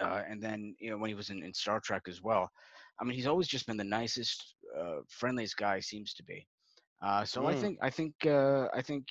Uh, 0.00 0.22
and 0.28 0.42
then 0.42 0.74
you 0.80 0.90
know 0.90 0.98
when 0.98 1.08
he 1.08 1.14
was 1.14 1.30
in, 1.30 1.42
in 1.42 1.52
Star 1.54 1.80
Trek 1.80 2.02
as 2.08 2.22
well. 2.22 2.50
I 3.00 3.04
mean 3.04 3.14
he's 3.14 3.26
always 3.26 3.48
just 3.48 3.66
been 3.66 3.76
the 3.76 3.84
nicest 3.84 4.56
uh, 4.78 5.00
friendliest 5.08 5.56
guy 5.56 5.80
seems 5.80 6.14
to 6.14 6.24
be. 6.24 6.46
Uh, 7.02 7.24
so 7.24 7.46
I 7.46 7.54
Mm. 7.54 7.54
think 7.54 7.78
I 7.82 7.90
think 7.90 8.14
uh, 8.26 8.68
I 8.74 8.82
think 8.82 9.06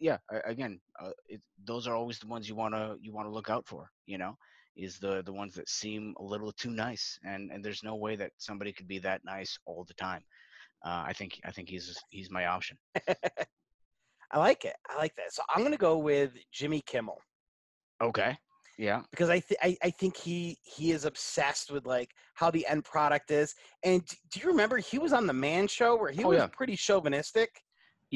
yeah 0.00 0.18
again 0.46 0.80
uh, 1.00 1.10
it, 1.28 1.40
those 1.64 1.86
are 1.86 1.94
always 1.94 2.18
the 2.18 2.26
ones 2.26 2.48
you 2.48 2.54
want 2.54 2.74
to 2.74 2.96
you 3.00 3.12
want 3.12 3.26
to 3.26 3.32
look 3.32 3.50
out 3.50 3.66
for, 3.66 3.90
you 4.06 4.18
know 4.18 4.36
is 4.76 4.98
the 4.98 5.22
the 5.24 5.32
ones 5.32 5.54
that 5.54 5.68
seem 5.68 6.14
a 6.18 6.22
little 6.22 6.52
too 6.52 6.70
nice 6.70 7.18
and 7.24 7.50
and 7.50 7.64
there's 7.64 7.82
no 7.82 7.96
way 7.96 8.14
that 8.16 8.30
somebody 8.36 8.72
could 8.72 8.86
be 8.88 8.98
that 8.98 9.22
nice 9.24 9.58
all 9.64 9.84
the 9.84 9.94
time 9.94 10.22
uh, 10.84 11.02
i 11.06 11.12
think 11.12 11.40
i 11.44 11.50
think 11.50 11.68
he's 11.68 11.96
he's 12.10 12.30
my 12.30 12.46
option 12.46 12.76
I 14.32 14.38
like 14.38 14.64
it. 14.64 14.74
I 14.88 14.96
like 14.96 15.14
that. 15.16 15.32
So 15.32 15.42
I'm 15.48 15.62
gonna 15.62 15.76
go 15.76 15.98
with 15.98 16.32
Jimmy 16.52 16.80
Kimmel 16.82 17.20
okay 18.00 18.36
yeah 18.78 19.02
because 19.10 19.30
I, 19.30 19.38
th- 19.40 19.58
I 19.62 19.76
I 19.82 19.90
think 19.90 20.16
he 20.16 20.58
he 20.62 20.90
is 20.90 21.04
obsessed 21.04 21.70
with 21.70 21.86
like 21.86 22.10
how 22.34 22.50
the 22.50 22.66
end 22.66 22.84
product 22.84 23.30
is. 23.30 23.54
And 23.82 24.02
do 24.30 24.40
you 24.40 24.46
remember 24.48 24.78
he 24.78 24.98
was 24.98 25.12
on 25.12 25.26
the 25.26 25.32
Man 25.32 25.66
Show 25.68 25.96
where 25.96 26.10
he 26.12 26.24
Oh, 26.24 26.30
was 26.30 26.40
yeah. 26.40 26.48
pretty 26.48 26.76
chauvinistic, 26.76 27.62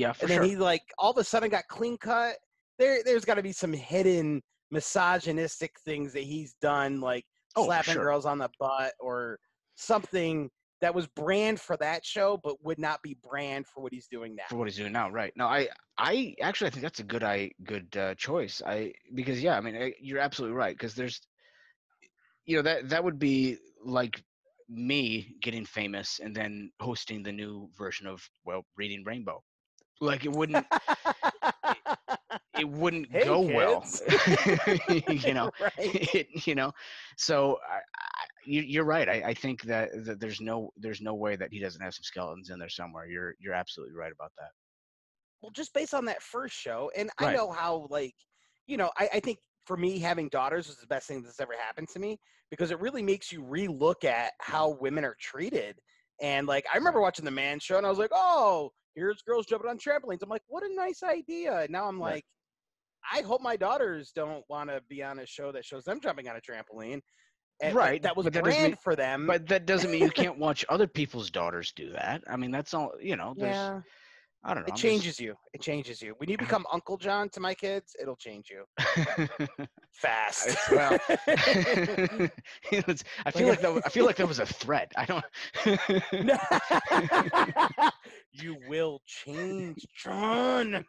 yeah 0.01 0.13
for 0.13 0.23
and 0.23 0.31
then 0.31 0.39
sure 0.41 0.49
he 0.49 0.57
like 0.57 0.83
all 0.99 1.11
of 1.11 1.19
a 1.19 1.25
sudden 1.25 1.51
got 1.51 1.67
clean 1.69 1.97
cut. 1.99 2.37
There 2.79 3.03
there's 3.05 3.25
got 3.25 3.35
to 3.35 3.43
be 3.43 3.53
some 3.53 3.73
hidden 3.73 4.43
misogynistic 4.71 5.73
things 5.85 6.13
that 6.15 6.23
he's 6.23 6.55
done, 6.61 7.01
like 7.01 7.25
Oh, 7.57 7.65
slapping 7.65 7.95
sure. 7.95 8.05
girls 8.05 8.27
on 8.27 8.39
the 8.39 8.49
butt 8.61 8.93
or 9.01 9.39
something 9.75 10.49
that 10.81 10.95
was 10.95 11.07
brand 11.09 11.61
for 11.61 11.77
that 11.79 12.05
show, 12.07 12.39
but 12.43 12.57
would 12.65 12.79
not 12.79 13.03
be 13.03 13.17
brand 13.29 13.67
for 13.67 13.83
what 13.83 13.93
he's 13.93 14.07
doing 14.07 14.35
now. 14.37 14.45
for 14.49 14.57
what 14.57 14.69
he's 14.69 14.77
doing 14.77 14.93
now 14.93 15.11
right 15.11 15.33
no 15.37 15.47
i 15.47 15.69
i 15.99 16.35
actually 16.41 16.69
i 16.69 16.71
think 16.71 16.83
that's 16.83 17.01
a 17.01 17.05
good 17.05 17.23
i 17.23 17.51
good 17.65 17.95
uh, 17.97 18.15
choice 18.15 18.63
i 18.65 18.93
because 19.15 19.43
yeah 19.43 19.57
i 19.57 19.61
mean 19.61 19.77
I, 19.77 19.93
you're 20.01 20.21
absolutely 20.21 20.57
right 20.57 20.75
because 20.75 20.95
there's 20.95 21.21
you 22.47 22.57
know 22.57 22.63
that 22.63 22.89
that 22.89 23.03
would 23.05 23.19
be 23.19 23.59
like 23.85 24.23
me 24.69 25.37
getting 25.43 25.65
famous 25.65 26.21
and 26.23 26.35
then 26.35 26.71
hosting 26.81 27.23
the 27.23 27.33
new 27.33 27.69
version 27.77 28.07
of 28.07 28.23
well 28.45 28.65
reading 28.77 29.03
rainbow 29.05 29.43
like 30.01 30.25
it 30.25 30.33
wouldn't 30.33 30.67
it 32.59 32.69
wouldn't 32.69 33.11
Hey, 33.11 33.25
go 33.25 33.41
well. 33.41 33.85
you 35.09 35.35
know 35.35 35.51
right? 35.61 35.73
it, 35.79 36.47
you 36.47 36.55
know 36.55 36.73
so 37.17 37.59
I, 37.69 37.77
I, 37.77 37.81
you, 38.45 38.63
you're 38.63 38.85
right. 38.85 39.09
I, 39.09 39.23
I 39.27 39.35
think 39.35 39.63
that, 39.63 39.91
that 40.05 40.21
there's 40.21 40.41
no 40.41 40.73
there's 40.77 41.01
no 41.01 41.15
way 41.15 41.37
that 41.37 41.53
he 41.53 41.61
doesn't 41.61 41.81
have 41.81 41.95
some 41.95 42.03
skeletons 42.03 42.51
in 42.51 42.59
there 42.59 42.69
somewhere. 42.69 43.07
You're 43.07 43.35
you're 43.39 43.55
absolutely 43.55 43.95
right 43.95 44.13
about 44.13 44.33
that. 44.39 44.51
Well, 45.41 45.51
just 45.53 45.73
based 45.73 45.95
on 45.95 46.05
that 46.07 46.23
first 46.23 46.55
show, 46.55 46.91
and 46.97 47.11
I 47.19 47.35
know 47.35 47.51
how 47.51 47.87
like, 47.91 48.15
you 48.67 48.77
know, 48.77 48.91
I, 48.99 49.09
I 49.15 49.21
think 49.21 49.39
for 49.65 49.77
me 49.77 49.99
having 49.99 50.29
daughters 50.29 50.67
was 50.67 50.77
the 50.77 50.87
best 50.87 51.07
thing 51.07 51.23
that's 51.23 51.41
ever 51.41 51.55
happened 51.59 51.89
to 51.91 51.99
me 51.99 52.19
because 52.51 52.71
it 52.71 52.81
really 52.81 53.03
makes 53.03 53.33
you 53.33 53.43
relook 53.43 54.05
at 54.05 54.33
mm-hmm. 54.33 54.53
how 54.53 54.77
women 54.81 55.05
are 55.05 55.17
treated. 55.21 55.79
And 56.21 56.47
like, 56.47 56.65
I 56.73 56.77
remember 56.77 57.01
watching 57.01 57.25
the 57.25 57.31
Man 57.31 57.59
Show, 57.61 57.77
and 57.79 57.87
I 57.87 57.91
was 57.91 57.99
like, 57.99 58.11
oh, 58.13 58.71
here's 58.95 59.23
girls 59.23 59.47
jumping 59.47 59.71
on 59.71 59.79
trampolines. 59.79 60.23
I'm 60.23 60.29
like, 60.29 60.43
what 60.49 60.63
a 60.63 60.75
nice 60.75 61.03
idea. 61.03 61.61
And 61.61 61.71
now 61.71 61.87
I'm 61.87 62.01
Right. 62.01 62.15
like, 62.15 62.25
I 63.13 63.23
hope 63.23 63.41
my 63.41 63.57
daughters 63.57 64.13
don't 64.15 64.45
want 64.49 64.69
to 64.71 64.83
be 64.89 65.03
on 65.03 65.19
a 65.21 65.27
show 65.27 65.53
that 65.53 65.65
shows 65.65 65.85
them 65.85 66.01
jumping 66.01 66.29
on 66.29 66.37
a 66.37 66.41
trampoline. 66.41 67.01
And, 67.63 67.75
like, 67.75 67.85
Right, 67.85 68.03
that 68.03 68.17
was 68.17 68.25
but 68.25 68.33
that 68.35 68.45
brand 68.45 68.63
mean- 68.63 68.77
for 68.83 68.97
them. 68.97 69.27
but 69.27 69.47
that 69.49 69.67
doesn't 69.67 69.91
mean 69.91 70.03
you 70.03 70.11
can't 70.11 70.39
watch 70.39 70.65
other 70.69 70.87
people's 70.87 71.31
daughters 71.31 71.73
do 71.77 71.91
that 71.93 72.23
i 72.27 72.35
mean 72.37 72.51
that's 72.51 72.73
all 72.73 72.93
you 72.99 73.17
know 73.17 73.35
there's 73.37 73.55
yeah, 73.55 73.81
i 74.45 74.55
don't 74.55 74.63
know 74.63 74.69
it 74.69 74.71
I'm 74.71 74.77
just- 74.77 74.83
changes 74.83 75.21
you. 75.21 75.35
It 75.53 75.61
changes 75.61 76.01
you. 76.01 76.15
When 76.19 76.31
you 76.31 76.39
become 76.47 76.65
Uncle 76.73 76.97
John 76.97 77.29
to 77.31 77.41
my 77.41 77.53
kids, 77.55 77.95
it'll 78.01 78.17
change 78.17 78.51
you 78.51 78.65
fast. 79.93 80.57
Well, 80.71 80.97
I 81.09 82.31
feel 83.33 83.49
Like- 83.49 83.49
like 83.49 83.61
that. 83.61 83.83
I 83.85 83.89
feel 83.91 84.07
like 84.07 84.17
that 84.17 84.29
was 84.29 84.39
a 84.39 84.47
threat. 84.47 84.91
I 84.97 85.05
don't. 85.05 85.25
you 88.33 88.57
will 88.69 89.01
change, 89.07 89.85
John. 89.97 90.85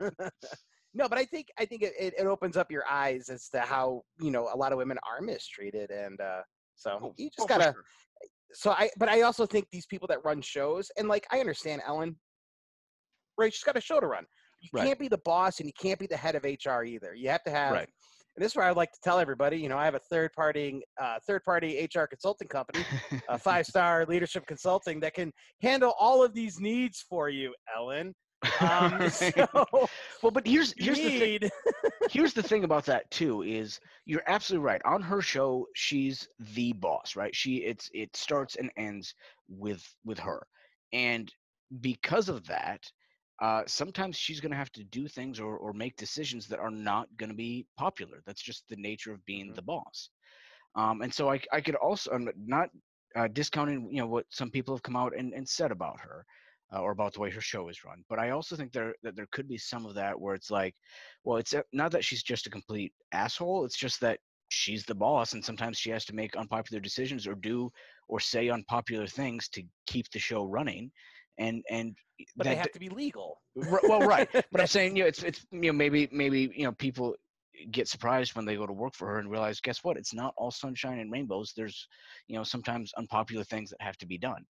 no, 0.94 1.08
but 1.10 1.18
I 1.18 1.26
think 1.26 1.48
I 1.60 1.66
think 1.66 1.84
it, 1.84 1.94
it, 2.00 2.14
it 2.18 2.26
opens 2.26 2.58
up 2.58 2.72
your 2.72 2.84
eyes 2.90 3.30
as 3.30 3.50
to 3.50 3.62
how 3.62 4.02
you 4.20 4.32
know 4.32 4.50
a 4.54 4.58
lot 4.58 4.72
of 4.72 4.78
women 4.78 4.98
are 5.10 5.22
mistreated, 5.22 5.92
and 5.92 6.20
uh, 6.22 6.42
so 6.76 7.14
you 7.18 7.30
just 7.30 7.42
Oh, 7.42 7.46
gotta. 7.48 7.74
sure. 7.74 7.84
So 8.54 8.72
I, 8.72 8.90
but 8.98 9.08
I 9.08 9.22
also 9.22 9.46
think 9.46 9.68
these 9.72 9.86
people 9.86 10.10
that 10.10 10.26
run 10.26 10.42
shows, 10.42 10.92
and 10.98 11.08
like 11.08 11.26
I 11.32 11.40
understand 11.40 11.82
Ellen, 11.88 12.18
right? 13.38 13.54
She's 13.54 13.64
got 13.64 13.78
a 13.78 13.82
show 13.82 14.00
to 14.00 14.08
run. 14.08 14.26
You 14.62 14.70
Right. 14.74 14.86
can't 14.86 15.00
be 15.00 15.08
the 15.08 15.18
boss, 15.20 15.60
and 15.60 15.68
you 15.68 15.74
can't 15.74 16.00
be 16.00 16.08
the 16.08 16.18
head 16.18 16.36
of 16.36 16.44
HR 16.44 16.84
either. 16.84 17.14
You 17.16 17.30
have 17.30 17.44
to 17.44 17.52
have. 17.52 17.72
Right. 17.72 17.90
And 18.36 18.44
this 18.46 18.54
is 18.54 18.56
where 18.56 18.66
I 18.66 18.70
would 18.70 18.78
like 18.78 18.92
to 18.94 19.00
tell 19.04 19.20
everybody, 19.20 19.58
you 19.58 19.68
know, 19.68 19.78
I 19.78 19.84
have 19.86 19.96
a 19.96 20.00
third 20.00 20.32
party, 20.34 20.82
uh, 21.02 21.20
third 21.28 21.44
party 21.44 21.90
HR 21.94 22.06
consulting 22.06 22.48
company 22.48 22.86
a 23.30 23.38
five 23.38 23.66
star 23.66 24.06
leadership 24.06 24.46
consulting 24.48 25.00
that 25.02 25.14
can 25.14 25.34
handle 25.62 25.94
all 26.00 26.24
of 26.24 26.34
these 26.34 26.60
needs 26.60 27.04
for 27.10 27.30
you, 27.30 27.54
Ellen. 27.76 28.14
Um, 28.62 29.10
so 29.10 29.48
well, 30.24 30.32
but 30.32 30.48
here's 30.48 30.74
here's 30.78 31.00
the 31.00 31.20
thing. 31.20 31.50
here's 32.10 32.34
the 32.34 32.42
thing 32.44 32.64
about 32.64 32.86
that 32.86 33.10
too 33.12 33.44
is 33.44 33.80
you're 34.06 34.24
absolutely 34.28 34.66
right 34.66 34.82
on 34.86 35.02
her 35.02 35.22
show 35.22 35.68
she's 35.76 36.28
the 36.56 36.74
boss 36.74 37.16
right 37.16 37.36
she 37.36 37.58
it's 37.58 37.90
it 37.94 38.16
starts 38.16 38.56
and 38.56 38.72
ends 38.78 39.14
with 39.48 39.84
with 40.06 40.18
her 40.18 40.42
and 40.92 41.32
because 41.82 42.30
of 42.30 42.46
that 42.48 42.82
uh, 43.42 43.64
sometimes 43.68 44.18
she's 44.18 44.40
going 44.42 44.52
to 44.52 44.58
have 44.58 44.72
to 44.74 44.84
do 44.86 45.08
things 45.08 45.40
or, 45.40 45.58
or 45.58 45.74
make 45.74 45.98
decisions 45.98 46.48
that 46.48 46.60
are 46.60 46.72
not 46.72 47.08
going 47.18 47.30
to 47.30 47.36
be 47.36 47.66
popular 47.78 48.22
that's 48.26 48.42
just 48.44 48.68
the 48.70 48.78
nature 48.78 49.14
of 49.14 49.26
being 49.26 49.52
Mhm. 49.52 49.56
the 49.56 49.64
boss 49.64 50.10
um, 50.76 51.02
and 51.02 51.14
so 51.14 51.30
I, 51.32 51.42
I 51.52 51.62
could 51.62 51.76
also 51.76 52.12
i'm 52.12 52.30
not 52.38 52.70
uh, 53.16 53.28
discounting 53.28 53.90
you 53.92 54.02
know 54.02 54.08
what 54.08 54.26
some 54.30 54.52
people 54.52 54.76
have 54.76 54.84
come 54.84 54.96
out 54.98 55.16
and, 55.18 55.34
and 55.34 55.48
said 55.48 55.72
about 55.72 56.00
her 56.02 56.26
uh, 56.74 56.82
or 56.82 56.92
about 56.92 57.14
the 57.14 57.20
way 57.20 57.30
her 57.32 57.42
show 57.42 57.68
is 57.70 57.84
run. 57.84 58.04
But 58.10 58.20
I 58.20 58.32
also 58.32 58.56
think 58.56 58.72
there 58.72 58.96
that 59.04 59.16
there 59.16 59.28
could 59.32 59.48
be 59.48 59.58
some 59.58 59.86
of 59.86 59.96
that 59.96 60.20
where 60.20 60.36
it's 60.36 60.52
like, 60.52 60.76
well, 61.24 61.38
it's 61.38 61.54
uh, 61.54 61.62
not 61.74 61.92
that 61.92 62.04
she's 62.06 62.24
just 62.24 62.48
a 62.48 62.50
complete 62.52 62.94
asshole. 63.12 63.66
It's 63.66 63.78
just 63.78 64.02
that 64.02 64.20
she's 64.50 64.86
the 64.86 64.96
boss, 64.96 65.34
and 65.34 65.44
sometimes 65.44 65.78
she 65.78 65.90
has 65.92 66.06
to 66.06 66.16
make 66.16 66.36
unpopular 66.36 66.80
decisions 66.82 67.28
or 67.28 67.36
do 67.36 67.72
or 68.08 68.20
say 68.20 68.50
unpopular 68.50 69.08
things 69.08 69.50
to 69.50 69.64
keep 69.88 70.10
the 70.12 70.20
show 70.20 70.46
running. 70.46 70.92
And 71.42 71.64
and 71.70 71.96
but 72.36 72.46
that 72.46 72.52
they 72.52 72.56
have 72.56 72.72
to 72.72 72.80
be 72.80 72.90
legal. 72.90 73.42
R- 73.58 73.82
well, 73.88 74.02
right. 74.08 74.30
But 74.52 74.62
I'm 74.62 74.68
saying, 74.68 74.96
you 74.96 75.04
know, 75.04 75.08
it's 75.08 75.24
it's 75.24 75.46
you 75.52 75.62
know 75.62 75.74
maybe 75.74 76.08
maybe 76.12 76.52
you 76.56 76.64
know 76.66 76.72
people 76.74 77.16
get 77.72 77.88
surprised 77.88 78.36
when 78.36 78.46
they 78.46 78.56
go 78.56 78.66
to 78.66 78.74
work 78.74 78.96
for 78.96 79.08
her 79.08 79.20
and 79.20 79.30
realize, 79.30 79.60
guess 79.60 79.84
what? 79.84 79.98
It's 79.98 80.14
not 80.14 80.34
all 80.38 80.52
sunshine 80.52 81.00
and 81.00 81.12
rainbows. 81.12 81.54
There's 81.56 81.88
you 82.28 82.38
know 82.38 82.44
sometimes 82.44 82.94
unpopular 82.98 83.44
things 83.44 83.70
that 83.72 83.82
have 83.82 83.98
to 83.98 84.06
be 84.06 84.18
done. 84.18 84.44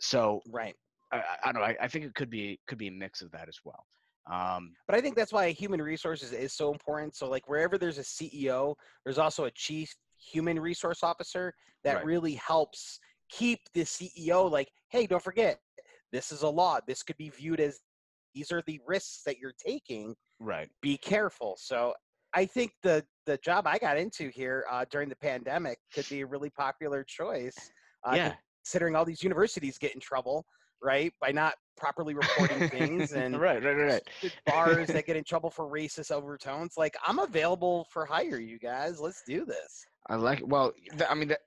So 0.00 0.40
Right. 0.50 0.74
I, 1.12 1.18
I- 1.18 1.38
I 1.44 1.52
don't 1.52 1.60
know. 1.62 1.68
I, 1.68 1.76
I 1.82 1.88
think 1.88 2.04
it 2.04 2.14
could 2.14 2.30
be 2.30 2.58
could 2.66 2.78
be 2.78 2.88
a 2.88 2.92
mix 2.92 3.22
of 3.22 3.30
that 3.32 3.48
as 3.48 3.58
well. 3.64 3.84
Um, 4.30 4.74
But 4.88 4.96
I 4.96 5.00
think 5.00 5.14
that's 5.14 5.32
why 5.32 5.50
human 5.52 5.80
resources 5.80 6.32
is 6.32 6.52
so 6.52 6.72
important. 6.72 7.14
So 7.14 7.28
like 7.28 7.48
wherever 7.48 7.78
there's 7.78 7.98
a 7.98 8.02
CEO, 8.02 8.74
there's 9.04 9.18
also 9.18 9.44
a 9.44 9.50
chief 9.52 9.94
human 10.18 10.58
resource 10.58 11.04
officer 11.04 11.54
that 11.84 11.96
Right. 11.96 12.04
really 12.04 12.34
helps 12.34 12.98
keep 13.30 13.60
the 13.74 13.82
CEO 13.82 14.50
like, 14.50 14.68
hey, 14.88 15.06
don't 15.06 15.22
forget, 15.22 15.60
this 16.12 16.32
is 16.32 16.42
a 16.42 16.48
law. 16.48 16.78
This 16.86 17.02
could 17.02 17.16
be 17.16 17.30
viewed 17.30 17.60
as 17.60 17.80
these 18.34 18.52
are 18.52 18.62
the 18.66 18.80
risks 18.86 19.22
that 19.26 19.38
you're 19.38 19.54
taking. 19.64 20.14
right. 20.40 20.68
Be 20.82 20.98
careful. 20.98 21.56
So 21.58 21.94
I 22.34 22.44
think 22.46 22.72
the 22.82 23.04
the 23.24 23.38
job 23.38 23.66
I 23.66 23.78
got 23.78 23.96
into 23.96 24.28
here 24.28 24.64
uh, 24.70 24.84
during 24.90 25.08
the 25.08 25.16
pandemic 25.16 25.78
could 25.94 26.08
be 26.08 26.20
a 26.20 26.26
really 26.26 26.50
popular 26.50 27.04
choice. 27.04 27.56
Uh, 28.04 28.14
yeah. 28.14 28.32
Considering 28.64 28.94
all 28.94 29.04
these 29.04 29.22
universities 29.22 29.78
get 29.78 29.94
in 29.94 30.00
trouble, 30.00 30.44
right, 30.82 31.12
by 31.20 31.32
not 31.32 31.54
properly 31.76 32.14
reporting 32.14 32.68
things 32.68 33.12
and 33.12 33.40
right. 33.40 33.62
Right. 33.64 33.74
Right. 33.76 34.02
Right. 34.22 34.32
bars 34.44 34.88
that 34.88 35.06
get 35.06 35.16
in 35.16 35.24
trouble 35.24 35.50
for 35.50 35.66
racist 35.70 36.10
overtones. 36.10 36.74
Like, 36.76 36.96
I'm 37.06 37.18
available 37.18 37.86
for 37.90 38.04
hire, 38.04 38.38
you 38.38 38.58
guys. 38.58 39.00
Let's 39.00 39.22
do 39.26 39.44
this. 39.44 39.84
I 40.08 40.16
like. 40.16 40.42
Well, 40.44 40.72
th- 40.90 41.08
I 41.10 41.14
mean, 41.14 41.28
that, 41.28 41.40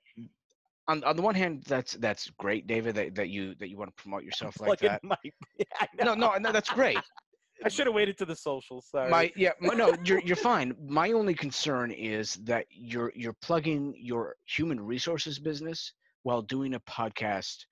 on 0.90 1.04
on 1.04 1.16
the 1.16 1.22
one 1.22 1.36
hand, 1.36 1.64
that's 1.68 1.94
that's 1.94 2.30
great, 2.32 2.68
David, 2.68 2.96
that, 2.96 3.16
that 3.16 3.30
you 3.30 3.56
that 3.60 3.70
you 3.70 3.78
want 3.78 3.96
to 3.96 4.02
promote 4.02 4.24
yourself 4.24 4.60
like 4.60 4.80
that. 4.80 5.04
my- 5.04 5.16
Yeah, 5.58 5.86
No, 6.04 6.14
no, 6.16 6.34
no, 6.38 6.52
that's 6.52 6.70
great. 6.70 6.98
I 7.66 7.70
should 7.70 7.88
have 7.88 7.94
waited 7.94 8.18
to 8.20 8.26
the 8.26 8.36
socials. 8.36 8.88
Sorry. 8.90 9.10
My 9.10 9.32
yeah, 9.36 9.52
my, 9.60 9.74
no, 9.74 9.94
you're 10.04 10.20
you're 10.22 10.36
fine. 10.36 10.76
My 10.88 11.12
only 11.12 11.34
concern 11.36 11.92
is 11.92 12.36
that 12.46 12.66
you're 12.70 13.12
you're 13.16 13.36
plugging 13.42 13.94
your 13.98 14.36
human 14.46 14.80
resources 14.80 15.40
business 15.40 15.94
while 16.24 16.42
doing 16.42 16.74
a 16.76 16.80
podcast 16.82 17.66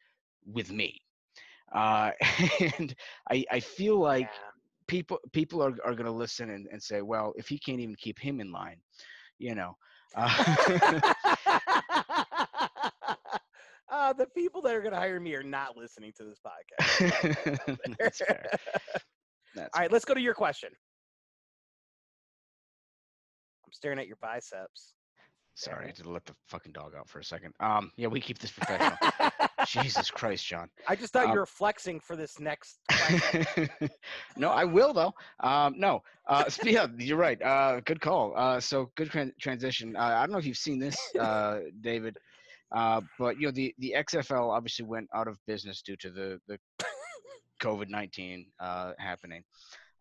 with 0.45 0.71
me, 0.71 0.99
uh, 1.73 2.11
and 2.77 2.93
I 3.31 3.45
I 3.49 3.59
feel 3.61 3.97
like 3.97 4.29
people 4.87 5.19
people 5.31 5.63
are 5.63 5.73
are 5.85 5.95
gonna 5.95 6.11
listen 6.11 6.49
and, 6.49 6.67
and 6.71 6.83
say, 6.83 7.01
well, 7.01 7.33
if 7.37 7.47
he 7.47 7.57
can't 7.57 7.79
even 7.79 7.95
keep 7.95 8.19
him 8.19 8.39
in 8.41 8.51
line, 8.51 8.79
you 9.39 9.55
know. 9.55 9.75
Uh, 10.15 11.15
uh, 13.89 14.13
the 14.13 14.25
people 14.27 14.61
that 14.63 14.75
are 14.75 14.81
going 14.81 14.93
to 14.93 14.99
hire 14.99 15.19
me 15.19 15.33
are 15.35 15.43
not 15.43 15.77
listening 15.77 16.11
to 16.17 16.23
this 16.23 16.39
podcast. 16.39 17.97
that's 17.99 18.17
fair. 18.27 18.49
That's 19.55 19.69
All 19.73 19.81
right, 19.81 19.91
let's 19.91 20.05
go 20.05 20.13
to 20.13 20.21
your 20.21 20.33
question. 20.33 20.69
I'm 23.65 23.71
staring 23.71 23.99
at 23.99 24.07
your 24.07 24.17
biceps. 24.21 24.93
Sorry, 25.55 25.85
I 25.85 25.87
had 25.87 25.95
to 25.97 26.09
let 26.09 26.25
the 26.25 26.35
fucking 26.47 26.71
dog 26.71 26.93
out 26.95 27.09
for 27.09 27.19
a 27.19 27.23
second. 27.23 27.51
Um, 27.59 27.91
yeah, 27.97 28.07
we 28.07 28.21
keep 28.21 28.37
this 28.37 28.51
professional. 28.51 28.95
Jesus 29.65 30.11
Christ, 30.11 30.45
John. 30.45 30.69
I 30.87 30.95
just 30.95 31.13
thought 31.13 31.25
Um, 31.25 31.31
you 31.31 31.39
were 31.39 31.47
flexing 31.47 31.99
for 31.99 32.15
this 32.15 32.39
next 32.39 32.77
no, 34.35 34.49
I 34.49 34.63
will 34.63 34.93
though. 34.93 35.13
Um, 35.39 35.75
no, 35.77 36.03
uh, 36.27 36.45
yeah, 36.63 36.87
you're 36.97 37.17
right. 37.17 37.41
Uh, 37.41 37.79
good 37.81 38.01
call. 38.01 38.33
Uh, 38.35 38.59
so 38.59 38.91
good 38.95 39.09
tran- 39.09 39.37
transition. 39.39 39.95
Uh, 39.95 40.01
I 40.01 40.21
don't 40.21 40.31
know 40.31 40.37
if 40.37 40.45
you've 40.45 40.57
seen 40.57 40.79
this, 40.79 40.97
uh, 41.19 41.59
David, 41.81 42.17
uh, 42.75 43.01
but 43.19 43.39
you 43.39 43.47
know 43.47 43.51
the 43.51 43.73
the 43.79 43.93
XFL 43.97 44.49
obviously 44.55 44.85
went 44.85 45.07
out 45.15 45.27
of 45.27 45.37
business 45.47 45.81
due 45.81 45.95
to 45.97 46.09
the 46.09 46.39
the 46.47 46.57
COVID 47.61 47.89
nineteen 47.89 48.47
uh, 48.59 48.93
happening. 48.99 49.43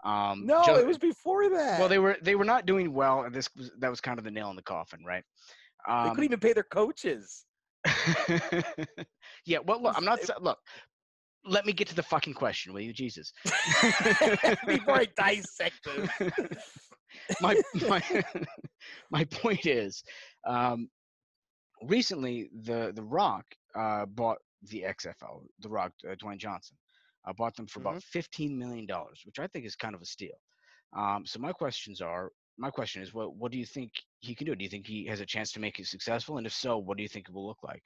Um, 0.05 0.47
no, 0.47 0.63
Joe- 0.65 0.77
it 0.77 0.87
was 0.87 0.99
before 0.99 1.49
that. 1.51 1.81
well, 1.81 1.89
they 1.89 1.99
were 1.99 2.17
they 2.23 2.35
were 2.37 2.45
not 2.45 2.67
doing 2.67 2.93
well, 2.93 3.23
and 3.23 3.35
this 3.35 3.49
was 3.57 3.71
that 3.79 3.91
was 3.91 4.01
kind 4.01 4.19
of 4.19 4.25
the 4.25 4.31
nail 4.31 4.51
in 4.51 4.57
the 4.57 4.63
coffin, 4.63 5.05
right? 5.05 5.25
They 5.87 5.93
Um, 5.93 6.11
couldn't 6.11 6.25
even 6.25 6.41
pay 6.41 6.53
their 6.53 6.65
coaches. 6.65 7.45
yeah, 9.47 9.59
well, 9.65 9.83
look, 9.83 9.97
I'm 9.97 10.05
not. 10.05 10.21
Look, 10.41 10.59
let 11.45 11.65
me 11.65 11.73
get 11.73 11.87
to 11.89 11.95
the 11.95 12.03
fucking 12.03 12.35
question, 12.35 12.73
will 12.73 12.81
you, 12.81 12.93
Jesus? 12.93 13.33
Before 14.67 14.97
I 14.97 15.07
dissect 15.17 15.75
this. 15.85 16.11
my 17.41 17.61
my 17.89 18.03
my 19.11 19.25
point 19.25 19.67
is, 19.67 20.03
um, 20.47 20.89
recently 21.87 22.49
the 22.63 22.93
the 22.95 23.03
Rock 23.03 23.45
uh, 23.75 24.07
bought 24.07 24.39
the 24.63 24.83
XFL. 24.83 25.43
The 25.61 25.69
Rock, 25.69 25.93
uh, 26.09 26.15
Dwayne 26.15 26.39
Johnson, 26.39 26.77
uh, 27.27 27.33
bought 27.33 27.57
them 27.57 27.67
for 27.67 27.81
about 27.81 28.03
fifteen 28.03 28.59
million 28.59 28.87
dollars, 28.87 29.23
which 29.25 29.39
I 29.39 29.47
think 29.49 29.65
is 29.67 29.77
kind 29.77 29.95
of 29.95 30.03
a 30.03 30.07
steal. 30.07 30.37
Um, 30.97 31.25
so 31.27 31.39
my 31.41 31.53
questions 31.53 32.01
are. 32.01 32.31
My 32.59 32.71
question 32.71 33.03
is, 33.03 33.13
what 33.13 33.37
what 33.37 33.53
do 33.53 33.59
you 33.59 33.67
think 33.67 33.93
he 34.21 34.35
can 34.35 34.47
do? 34.47 34.55
Do 34.55 34.65
you 34.65 34.71
think 34.71 34.87
he 34.87 35.05
has 35.07 35.21
a 35.21 35.27
chance 35.27 35.53
to 35.53 35.61
make 35.61 35.79
it 35.79 35.87
successful? 35.87 36.39
And 36.39 36.47
if 36.47 36.53
so, 36.55 36.79
what 36.79 36.97
do 36.97 37.03
you 37.03 37.09
think 37.09 37.29
it 37.29 37.35
will 37.35 37.47
look 37.47 37.63
like? 37.63 37.83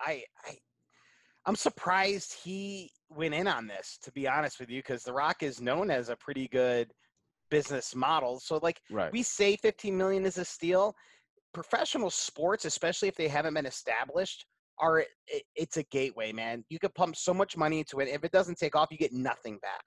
I, 0.00 0.24
I, 0.44 0.56
I'm 1.46 1.56
surprised 1.56 2.34
he 2.44 2.90
went 3.08 3.34
in 3.34 3.46
on 3.48 3.66
this. 3.66 3.98
To 4.02 4.12
be 4.12 4.28
honest 4.28 4.60
with 4.60 4.70
you, 4.70 4.80
because 4.80 5.02
The 5.02 5.12
Rock 5.12 5.42
is 5.42 5.60
known 5.60 5.90
as 5.90 6.08
a 6.08 6.16
pretty 6.16 6.48
good 6.48 6.92
business 7.50 7.94
model. 7.94 8.40
So, 8.40 8.58
like, 8.62 8.80
Right. 8.90 9.12
we 9.12 9.22
say 9.22 9.56
15 9.56 9.96
million 9.96 10.24
is 10.24 10.38
a 10.38 10.44
steal. 10.44 10.94
Professional 11.54 12.10
sports, 12.10 12.64
especially 12.64 13.08
if 13.08 13.14
they 13.16 13.28
haven't 13.28 13.54
been 13.54 13.66
established, 13.66 14.44
are 14.80 15.00
it, 15.00 15.42
it's 15.56 15.76
a 15.76 15.82
gateway, 15.84 16.32
man. 16.32 16.64
You 16.68 16.78
could 16.78 16.94
pump 16.94 17.16
so 17.16 17.34
much 17.34 17.56
money 17.56 17.78
into 17.80 18.00
it. 18.00 18.08
If 18.08 18.24
it 18.24 18.32
doesn't 18.32 18.58
take 18.58 18.76
off, 18.76 18.88
you 18.90 18.98
get 18.98 19.12
nothing 19.12 19.58
back. 19.60 19.82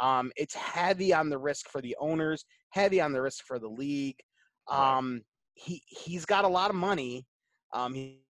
Um, 0.00 0.30
it's 0.36 0.54
heavy 0.54 1.12
on 1.12 1.28
the 1.30 1.38
risk 1.38 1.68
for 1.68 1.80
the 1.80 1.96
owners, 2.00 2.44
heavy 2.70 3.00
on 3.00 3.12
the 3.12 3.20
risk 3.20 3.44
for 3.44 3.58
the 3.58 3.68
league. 3.68 4.16
Um, 4.70 5.22
he 5.54 5.82
he's 5.86 6.24
got 6.24 6.44
a 6.44 6.48
lot 6.48 6.70
of 6.70 6.76
money. 6.76 7.26
Um, 7.74 7.92
he 7.94 8.20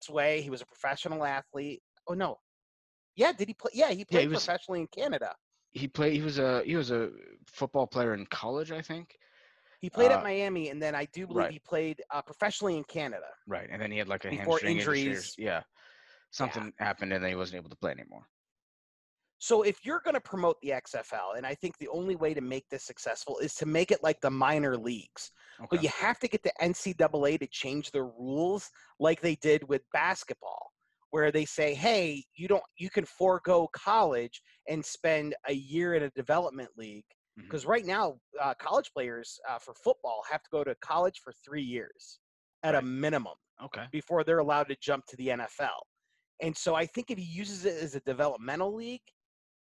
this 0.00 0.08
way. 0.12 0.40
He 0.40 0.50
was 0.50 0.62
a 0.62 0.66
professional 0.66 1.24
athlete. 1.24 1.82
Oh 2.08 2.14
no, 2.14 2.38
yeah. 3.16 3.32
Did 3.32 3.48
he 3.48 3.54
play? 3.54 3.70
Yeah, 3.74 3.90
he 3.90 4.04
played 4.04 4.22
he 4.22 4.28
was- 4.28 4.44
professionally 4.44 4.80
in 4.80 4.86
Canada. 4.88 5.34
he 5.72 5.86
played. 5.88 6.14
He 6.14 6.22
was 6.22 6.38
a 6.38 6.62
he 6.64 6.74
was 6.76 6.90
a 6.90 7.10
football 7.46 7.86
player 7.86 8.14
in 8.14 8.24
college, 8.26 8.72
I 8.72 8.80
think. 8.82 9.14
He 9.80 9.88
played 9.88 10.10
Uh, 10.10 10.16
at 10.16 10.22
Miami, 10.22 10.68
and 10.68 10.80
then 10.82 10.94
I 10.94 11.06
do 11.06 11.26
believe 11.26 11.44
right. 11.44 11.52
he 11.52 11.58
played 11.58 12.02
uh, 12.10 12.20
professionally 12.22 12.76
in 12.76 12.84
Canada. 12.84 13.26
Right, 13.46 13.68
and 13.70 13.80
then 13.80 13.90
he 13.90 13.98
had 13.98 14.08
like 14.08 14.24
a 14.26 14.30
Before 14.30 14.44
hamstring 14.58 14.76
injury 14.76 15.00
injuries. 15.00 15.34
Yeah, 15.38 15.62
something 16.30 16.72
happened, 16.78 17.12
and 17.12 17.24
then 17.24 17.30
he 17.30 17.36
wasn't 17.36 17.56
able 17.56 17.70
to 17.70 17.76
play 17.76 17.92
anymore. 17.92 18.26
So 19.38 19.62
if 19.62 19.86
you're 19.86 20.00
going 20.04 20.14
to 20.14 20.20
promote 20.20 20.60
the 20.60 20.72
XFL, 20.72 21.38
and 21.38 21.46
I 21.46 21.54
think 21.54 21.78
the 21.78 21.88
only 21.88 22.14
way 22.14 22.34
to 22.34 22.42
make 22.42 22.68
this 22.68 22.84
successful 22.84 23.38
is 23.38 23.54
to 23.54 23.64
make 23.64 23.90
it 23.90 24.02
like 24.02 24.20
the 24.20 24.30
minor 24.30 24.76
leagues, 24.76 25.32
Okay. 25.58 25.68
but 25.70 25.82
you 25.82 25.88
have 25.88 26.18
to 26.18 26.28
get 26.28 26.42
the 26.42 26.52
NCAA 26.60 27.38
to 27.38 27.46
change 27.46 27.90
the 27.90 28.02
rules 28.02 28.68
like 28.98 29.22
they 29.22 29.36
did 29.36 29.66
with 29.66 29.80
basketball, 29.94 30.72
where 31.08 31.32
they 31.32 31.46
say, 31.46 31.72
"Hey, 31.72 32.22
you 32.34 32.48
don't, 32.48 32.62
you 32.76 32.90
can 32.90 33.06
forego 33.06 33.66
college 33.72 34.42
and 34.68 34.84
spend 34.84 35.34
a 35.48 35.54
year 35.54 35.94
in 35.94 36.02
a 36.02 36.10
development 36.10 36.68
league." 36.76 37.06
Because 37.36 37.64
right 37.64 37.86
now, 37.86 38.16
uh, 38.42 38.54
college 38.60 38.90
players 38.92 39.38
uh, 39.48 39.58
for 39.58 39.72
football 39.74 40.22
have 40.30 40.42
to 40.42 40.50
go 40.50 40.62
to 40.62 40.74
college 40.82 41.20
for 41.24 41.32
three 41.44 41.62
years 41.62 42.18
at 42.62 42.74
a 42.74 42.82
minimum 42.82 43.34
okay. 43.64 43.84
before 43.92 44.24
they're 44.24 44.40
allowed 44.40 44.68
to 44.68 44.76
jump 44.82 45.06
to 45.06 45.16
the 45.16 45.28
NFL. 45.28 45.78
And 46.42 46.56
so 46.56 46.74
I 46.74 46.86
think 46.86 47.10
if 47.10 47.18
he 47.18 47.24
uses 47.24 47.64
it 47.64 47.82
as 47.82 47.94
a 47.94 48.00
developmental 48.00 48.74
league 48.74 49.00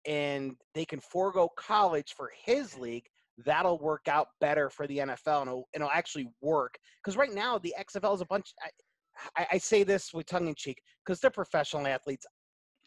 and 0.06 0.56
they 0.73 0.86
can 0.86 0.99
forego 0.99 1.49
college 1.58 2.13
for 2.15 2.32
his 2.45 2.77
league, 2.77 3.06
that'll 3.45 3.80
work 3.80 4.08
out 4.08 4.27
better 4.41 4.69
for 4.69 4.88
the 4.88 4.97
NFL 4.97 5.41
and 5.41 5.47
it'll, 5.49 5.67
it'll 5.73 5.89
actually 5.91 6.27
work. 6.41 6.75
Because 7.03 7.17
right 7.17 7.34
now, 7.34 7.58
the 7.58 7.73
XFL 7.80 8.15
is 8.15 8.21
a 8.21 8.25
bunch. 8.25 8.53
I, 8.63 9.41
I, 9.41 9.47
I 9.53 9.58
say 9.58 9.84
this 9.84 10.13
with 10.13 10.25
tongue 10.25 10.47
in 10.47 10.56
cheek 10.56 10.82
because 11.06 11.19
they're 11.19 11.32
professional 11.32 11.86
athletes. 11.88 12.25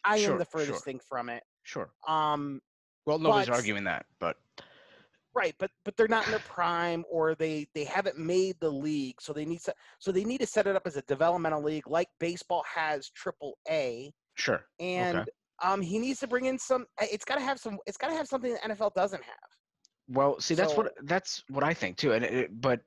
I 0.05 0.19
am 0.19 0.39
the 0.39 0.45
furthest 0.45 0.71
sure. 0.71 0.81
thing 0.81 1.01
from 1.09 1.29
it. 1.29 1.43
Sure. 1.65 1.91
Um, 2.09 2.61
Well, 3.07 3.19
nobody's 3.19 3.49
But- 3.49 3.57
arguing 3.57 3.85
that, 3.85 4.07
but 4.19 4.37
Right, 5.35 5.55
but 5.59 5.71
but 5.85 5.97
they're 5.97 6.09
not 6.09 6.25
in 6.25 6.33
their 6.33 6.41
prime, 6.41 7.05
or 7.11 7.35
they 7.37 7.67
they 7.75 7.85
haven't 7.85 8.19
made 8.19 8.57
the 8.61 8.71
league, 8.71 9.21
so 9.21 9.33
they 9.33 9.45
need 9.45 9.61
to 9.63 9.75
so 9.99 10.11
they 10.11 10.25
need 10.25 10.39
to 10.41 10.47
set 10.47 10.67
it 10.67 10.75
up 10.75 10.87
as 10.87 10.97
a 10.97 11.03
developmental 11.03 11.63
league, 11.63 11.87
like 11.89 12.09
baseball 12.19 12.65
has 12.75 13.09
Triple 13.11 13.57
A, 13.69 14.13
sure. 14.35 14.65
and 14.81 15.29
um 15.63 15.81
he 15.81 15.99
needs 15.99 16.19
to 16.21 16.27
bring 16.27 16.47
in 16.47 16.59
some. 16.59 16.87
uh, 17.01 17.07
It's 17.13 17.25
got 17.25 17.37
to 17.37 17.43
have 17.43 17.61
some. 17.61 17.79
It's 17.87 17.97
got 17.97 18.09
to 18.09 18.15
have 18.15 18.27
something 18.27 18.53
the 18.55 18.75
NFL 18.75 18.93
doesn't 18.95 19.23
have. 19.23 19.51
Well, 20.09 20.41
see, 20.41 20.55
that's 20.55 20.77
what 20.77 20.93
that's 21.05 21.43
what 21.49 21.63
I 21.63 21.75
think 21.75 21.97
too. 21.97 22.13
And 22.13 22.25
it, 22.25 22.61
but 22.61 22.81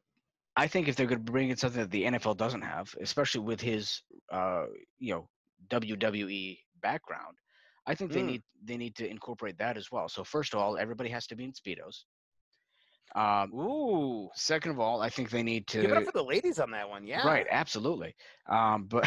I 0.56 0.68
think 0.68 0.88
if 0.88 0.96
they're 0.96 1.08
going 1.08 1.24
to 1.26 1.32
bring 1.32 1.50
in 1.50 1.58
something 1.58 1.82
that 1.82 1.92
the 1.92 2.04
NFL 2.04 2.38
doesn't 2.38 2.62
have, 2.62 2.94
especially 3.02 3.42
with 3.42 3.62
his, 3.62 4.02
uh, 4.32 4.66
you 5.00 5.14
know, 5.14 5.30
WWE 5.70 6.58
background, 6.82 7.38
I 7.88 7.96
think 7.96 8.12
they 8.12 8.22
Mm. 8.22 8.28
need 8.28 8.44
they 8.64 8.78
need 8.78 8.96
to 8.98 9.10
incorporate 9.10 9.58
that 9.60 9.78
as 9.78 9.92
well. 9.92 10.10
So 10.10 10.24
first 10.24 10.54
of 10.54 10.60
all, 10.60 10.78
everybody 10.78 11.10
has 11.10 11.26
to 11.28 11.36
be 11.36 11.46
in 11.46 11.54
speedos. 11.54 12.04
Um, 13.16 13.54
Ooh. 13.54 14.30
second 14.34 14.72
of 14.72 14.80
all, 14.80 15.02
I 15.02 15.10
think 15.10 15.30
they 15.30 15.44
need 15.44 15.68
to 15.68 15.82
Give 15.82 15.92
it 15.92 15.98
up 15.98 16.06
for 16.06 16.12
the 16.14 16.24
ladies 16.24 16.60
on 16.60 16.72
that 16.72 16.90
one. 16.90 17.06
Yeah. 17.06 17.26
Right, 17.26 17.46
absolutely. 17.50 18.16
Um, 18.50 18.86
but 18.86 19.04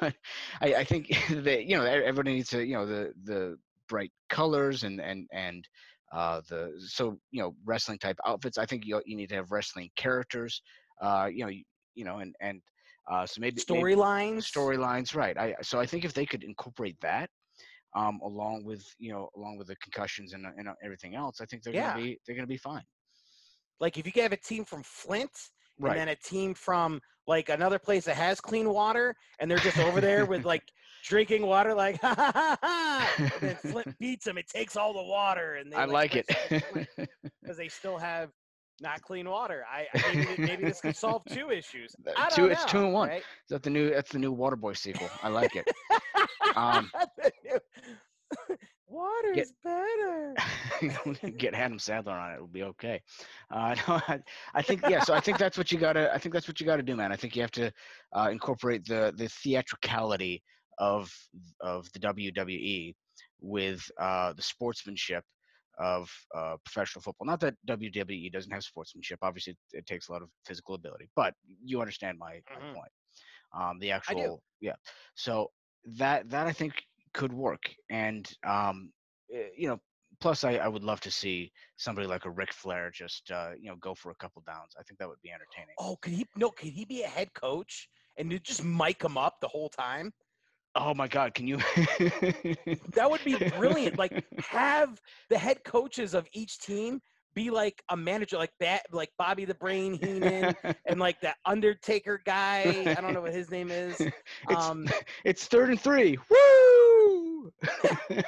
but 0.00 0.14
I, 0.60 0.74
I 0.74 0.84
think 0.84 1.08
that 1.30 1.64
you 1.66 1.76
know 1.76 1.84
everybody 1.84 2.34
needs 2.34 2.50
to 2.50 2.64
you 2.64 2.74
know 2.74 2.86
the 2.86 3.12
the 3.24 3.56
bright 3.88 4.12
colors 4.28 4.82
and 4.82 5.00
and 5.00 5.28
and 5.32 5.68
uh, 6.12 6.40
the 6.48 6.72
so 6.86 7.16
you 7.30 7.40
know 7.40 7.54
wrestling 7.64 7.98
type 7.98 8.16
outfits. 8.26 8.58
I 8.58 8.66
think 8.66 8.84
you 8.84 9.00
you 9.06 9.16
need 9.16 9.28
to 9.28 9.36
have 9.36 9.52
wrestling 9.52 9.90
characters. 9.96 10.60
Uh, 11.00 11.28
you 11.32 11.44
know 11.44 11.50
you, 11.50 11.62
you 11.94 12.04
know 12.04 12.18
and 12.18 12.34
and 12.40 12.60
uh, 13.10 13.24
so 13.24 13.40
maybe 13.40 13.62
maybe 13.70 13.94
Storylines. 13.94 14.42
storylines. 14.44 15.14
Right. 15.14 15.38
I 15.38 15.54
so 15.62 15.78
I 15.78 15.86
think 15.86 16.04
if 16.04 16.12
they 16.12 16.26
could 16.26 16.42
incorporate 16.42 16.96
that. 17.02 17.30
Um, 17.94 18.20
along 18.22 18.64
with 18.64 18.84
you 18.98 19.10
know, 19.12 19.30
along 19.34 19.56
with 19.56 19.68
the 19.68 19.76
concussions 19.76 20.34
and, 20.34 20.44
and 20.44 20.68
everything 20.84 21.14
else, 21.14 21.40
I 21.40 21.46
think 21.46 21.62
they're 21.62 21.72
Yeah. 21.72 21.94
gonna 21.94 22.04
be 22.04 22.20
they're 22.26 22.36
gonna 22.36 22.46
be 22.46 22.58
fine. 22.58 22.84
Like 23.80 23.96
if 23.98 24.06
you 24.06 24.22
have 24.22 24.32
a 24.32 24.36
team 24.36 24.64
from 24.64 24.82
Flint 24.82 25.30
Right. 25.80 25.90
and 25.92 26.00
then 26.00 26.08
a 26.08 26.16
team 26.16 26.54
from 26.54 27.00
like 27.28 27.50
another 27.50 27.78
place 27.78 28.04
that 28.06 28.16
has 28.16 28.40
clean 28.40 28.68
water, 28.70 29.14
and 29.38 29.48
they're 29.48 29.58
just 29.58 29.78
over 29.78 30.00
there 30.00 30.26
with 30.26 30.44
like 30.52 30.64
drinking 31.04 31.46
water, 31.46 31.72
like 31.72 32.00
ha 32.00 32.14
ha 32.16 32.32
ha 32.34 32.58
ha. 32.60 33.12
And 33.18 33.30
then 33.40 33.54
Flint 33.56 33.96
beats 34.00 34.24
them. 34.24 34.38
It 34.38 34.48
takes 34.48 34.76
all 34.76 34.92
the 34.92 35.02
water, 35.04 35.54
and 35.54 35.70
they 35.72 35.76
I 35.76 35.84
like 35.84 36.16
it. 36.16 36.26
because 37.40 37.56
they 37.56 37.68
still 37.68 37.96
have 37.96 38.30
not 38.80 39.02
clean 39.02 39.28
water. 39.28 39.64
I, 39.72 39.86
I 39.94 40.14
maybe, 40.16 40.42
maybe 40.42 40.64
this 40.64 40.80
could 40.80 40.96
solve 40.96 41.22
two 41.26 41.50
issues. 41.52 41.94
Two- 42.34 42.46
it's 42.46 42.64
two 42.64 42.80
know, 42.80 42.86
in 42.88 42.92
one. 42.92 43.08
right? 43.10 43.20
Is 43.20 43.50
that 43.50 43.62
the 43.62 43.70
new? 43.70 43.90
That's 43.90 44.10
the 44.10 44.18
new 44.18 44.34
Waterboy 44.34 44.76
sequel. 44.76 45.08
I 45.22 45.28
like 45.28 45.54
it. 45.54 45.68
Um, 46.56 46.90
The 47.18 47.30
new- 47.44 47.60
water 48.88 49.32
is 49.32 49.52
better. 49.62 50.34
get 51.36 51.54
Adam 51.54 51.78
Sandler 51.78 52.20
on 52.20 52.32
it. 52.32 52.34
It'll 52.36 52.46
be 52.46 52.62
okay. 52.64 53.02
Uh, 53.50 53.74
no, 53.88 54.00
I, 54.08 54.20
I 54.54 54.62
think 54.62 54.82
yeah. 54.86 55.00
So 55.00 55.14
I 55.14 55.20
think 55.20 55.38
that's 55.38 55.58
what 55.58 55.70
you 55.72 55.78
gotta. 55.78 56.12
I 56.12 56.18
think 56.18 56.32
that's 56.32 56.48
what 56.48 56.60
you 56.60 56.66
gotta 56.66 56.82
do, 56.82 56.96
man. 56.96 57.12
I 57.12 57.16
think 57.16 57.36
you 57.36 57.42
have 57.42 57.50
to 57.52 57.72
uh, 58.16 58.28
incorporate 58.30 58.84
the 58.86 59.12
the 59.16 59.28
theatricality 59.28 60.42
of 60.78 61.12
of 61.60 61.90
the 61.92 62.00
WWE 62.00 62.94
with 63.40 63.90
uh, 63.98 64.32
the 64.32 64.42
sportsmanship 64.42 65.24
of 65.78 66.10
uh, 66.34 66.56
professional 66.64 67.02
football. 67.02 67.26
Not 67.26 67.40
that 67.40 67.54
WWE 67.66 68.32
doesn't 68.32 68.50
have 68.50 68.64
sportsmanship. 68.64 69.18
Obviously, 69.22 69.52
it, 69.52 69.78
it 69.78 69.86
takes 69.86 70.08
a 70.08 70.12
lot 70.12 70.22
of 70.22 70.30
physical 70.44 70.74
ability, 70.74 71.08
but 71.14 71.34
you 71.64 71.80
understand 71.80 72.18
my, 72.18 72.40
my 72.54 72.60
Mhm. 72.60 72.74
point. 72.74 72.92
Um, 73.52 73.78
the 73.78 73.92
actual 73.92 74.42
yeah. 74.60 74.76
So 75.14 75.52
that 75.96 76.28
that 76.30 76.46
I 76.46 76.52
think 76.52 76.74
could 77.14 77.32
work, 77.32 77.62
and 77.90 78.30
um, 78.46 78.92
eh, 79.32 79.48
you 79.56 79.68
know, 79.68 79.78
plus 80.20 80.44
I, 80.44 80.54
I 80.54 80.68
would 80.68 80.84
love 80.84 81.00
to 81.00 81.10
see 81.10 81.52
somebody 81.76 82.06
like 82.06 82.24
a 82.24 82.30
Ric 82.30 82.52
Flair 82.52 82.90
just 82.92 83.30
uh, 83.30 83.50
you 83.60 83.68
know 83.68 83.76
go 83.76 83.94
for 83.94 84.10
a 84.10 84.16
couple 84.16 84.42
downs. 84.46 84.74
I 84.78 84.82
think 84.82 84.98
that 84.98 85.08
would 85.08 85.20
be 85.22 85.30
entertaining. 85.30 85.74
Oh, 85.78 85.96
could 86.00 86.12
he? 86.12 86.26
No, 86.36 86.50
could 86.50 86.68
he 86.68 86.84
be 86.84 87.02
a 87.02 87.08
head 87.08 87.32
coach 87.34 87.88
and 88.16 88.38
just 88.42 88.64
mic 88.64 89.02
him 89.02 89.16
up 89.16 89.36
the 89.40 89.48
whole 89.48 89.68
time? 89.68 90.12
Oh 90.74 90.94
my 90.94 91.08
God, 91.08 91.34
can 91.34 91.46
you? 91.46 91.58
That 92.94 93.10
would 93.10 93.24
be 93.24 93.36
brilliant. 93.56 93.98
Like 93.98 94.12
have 94.40 95.00
the 95.30 95.38
head 95.38 95.64
coaches 95.64 96.14
of 96.14 96.26
each 96.32 96.58
team 96.58 97.00
be 97.34 97.50
like 97.50 97.82
a 97.90 97.96
manager, 97.96 98.36
like 98.36 98.52
that, 98.60 98.82
like 98.92 99.10
Bobby 99.18 99.44
the 99.44 99.54
Brain 99.54 99.94
Heenan, 99.94 100.54
and 100.88 100.98
like 100.98 101.20
that 101.20 101.36
Undertaker 101.44 102.20
guy. 102.24 102.94
I 102.96 103.00
don't 103.00 103.14
know 103.14 103.20
what 103.20 103.32
his 103.34 103.50
name 103.50 103.70
is. 103.70 103.94
it's 104.48 104.68
Um, 104.68 104.88
it's 105.24 105.46
third 105.46 105.70
and 105.70 105.80
three. 105.80 106.16
Woo! 106.30 106.67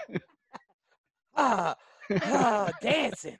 ah, 1.37 1.75
ah, 2.23 2.71
dancing, 2.83 3.37